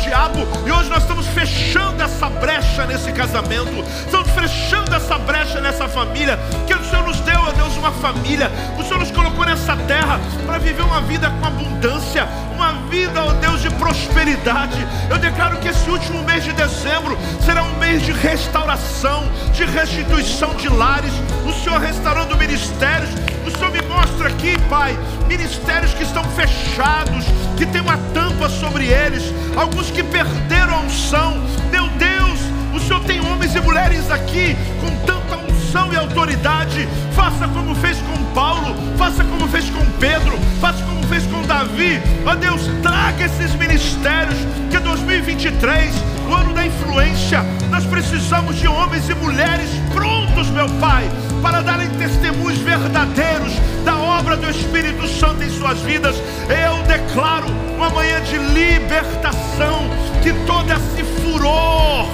diabo. 0.05 0.47
E 0.65 0.71
hoje 0.71 0.89
nós 0.89 1.01
estamos 1.01 1.25
fechando 1.27 2.01
essa 2.01 2.29
brecha 2.29 2.85
nesse 2.85 3.11
casamento, 3.11 3.83
estamos 4.05 4.29
fechando 4.29 4.93
essa 4.95 5.17
brecha 5.17 5.59
nessa 5.59 5.87
família. 5.87 6.39
Que 6.67 6.73
o 6.73 6.83
Senhor 6.85 7.03
nos 7.03 7.19
deu, 7.21 7.39
ó 7.39 7.51
Deus, 7.51 7.75
uma 7.75 7.91
família. 7.91 8.51
O 8.77 8.83
Senhor 8.83 8.99
nos 8.99 9.11
colocou 9.11 9.45
nessa 9.45 9.75
terra 9.75 10.19
para 10.45 10.59
viver 10.59 10.83
uma 10.83 11.01
vida 11.01 11.29
com 11.29 11.45
abundância, 11.45 12.27
uma 12.53 12.73
vida, 12.89 13.23
ó 13.23 13.33
Deus, 13.33 13.61
de 13.61 13.69
prosperidade. 13.71 14.85
Eu 15.09 15.17
declaro 15.17 15.57
que 15.57 15.67
esse 15.67 15.89
último 15.89 16.23
mês 16.23 16.43
de 16.43 16.53
dezembro 16.53 17.17
será 17.43 17.63
um 17.63 17.77
mês 17.77 18.03
de 18.03 18.11
restauração, 18.11 19.29
de 19.53 19.65
restituição 19.65 20.53
de 20.55 20.69
lares. 20.69 21.13
O 21.45 21.51
Senhor 21.51 21.79
restaurando 21.79 22.37
ministérios. 22.37 23.34
O 23.55 23.57
Senhor 23.57 23.71
me 23.71 23.81
mostra 23.83 24.27
aqui, 24.27 24.59
Pai, 24.69 24.99
ministérios 25.29 25.93
que 25.93 26.03
estão 26.03 26.25
fechados, 26.25 27.23
que 27.55 27.65
tem 27.65 27.79
uma 27.79 27.97
tampa 28.13 28.49
sobre 28.49 28.87
eles, 28.87 29.33
alguns 29.55 29.89
que 29.89 30.03
perderam 30.03 30.75
a 30.75 30.79
unção. 30.81 31.41
Meu 31.71 31.87
Deus, 31.87 32.37
o 32.73 32.79
Senhor 32.81 33.01
tem 33.05 33.21
homens 33.21 33.55
e 33.55 33.61
mulheres 33.61 34.11
aqui 34.11 34.57
com 34.81 34.93
tanta 35.05 35.37
unção 35.37 35.93
e 35.93 35.95
autoridade. 35.95 36.85
Faça 37.13 37.47
como 37.47 37.73
fez 37.75 37.97
com 37.99 38.25
Paulo, 38.33 38.75
faça 38.97 39.23
como 39.23 39.47
fez 39.47 39.69
com 39.69 39.85
Pedro, 40.01 40.37
faça 40.59 40.83
como 40.83 41.01
fez 41.07 41.25
com 41.25 41.41
Davi. 41.43 42.01
Ó 42.25 42.35
Deus, 42.35 42.61
traga 42.83 43.23
esses 43.23 43.55
ministérios 43.55 44.37
que 44.69 44.77
2023, 44.79 45.93
o 46.27 46.33
ano 46.33 46.53
da 46.53 46.65
influência, 46.65 47.41
nós 47.71 47.85
precisamos 47.85 48.57
de 48.57 48.67
homens 48.67 49.09
e 49.09 49.15
mulheres 49.15 49.69
prontos, 49.93 50.49
meu 50.49 50.67
Pai, 50.81 51.09
para 51.45 51.61
darem 51.61 51.87
testemunhos 51.89 52.57
verdadeiros 52.57 53.53
da 53.83 53.95
obra 53.95 54.35
do 54.35 54.49
Espírito 54.49 55.07
Santo 55.07 55.43
em 55.43 55.49
suas 55.51 55.77
vidas. 55.81 56.15
Eu 56.49 56.81
declaro 56.87 57.45
uma 57.75 57.87
manhã 57.91 58.19
de 58.23 58.35
libertação, 58.35 59.87
que 60.23 60.33
todo 60.47 60.71
esse 60.71 61.03
furor, 61.21 62.07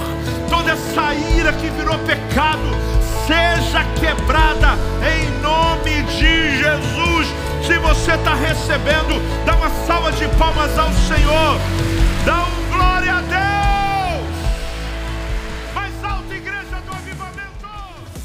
toda 0.50 0.72
essa 0.72 1.14
ira 1.14 1.50
que 1.54 1.70
virou 1.70 1.98
pecado, 2.00 2.60
seja 3.26 3.82
quebrada 3.98 4.76
em 5.00 5.40
nome 5.40 6.02
de 6.02 6.58
Jesus. 6.58 7.26
Se 7.66 7.78
você 7.78 8.12
está 8.12 8.34
recebendo, 8.34 9.18
dá 9.46 9.54
uma 9.54 9.70
salva 9.86 10.12
de 10.12 10.28
palmas 10.36 10.78
ao 10.78 10.92
Senhor, 10.92 11.58
dá 12.26 12.44
um 12.44 12.76
glória 12.76 13.14
a 13.14 13.20
Deus. 13.22 13.51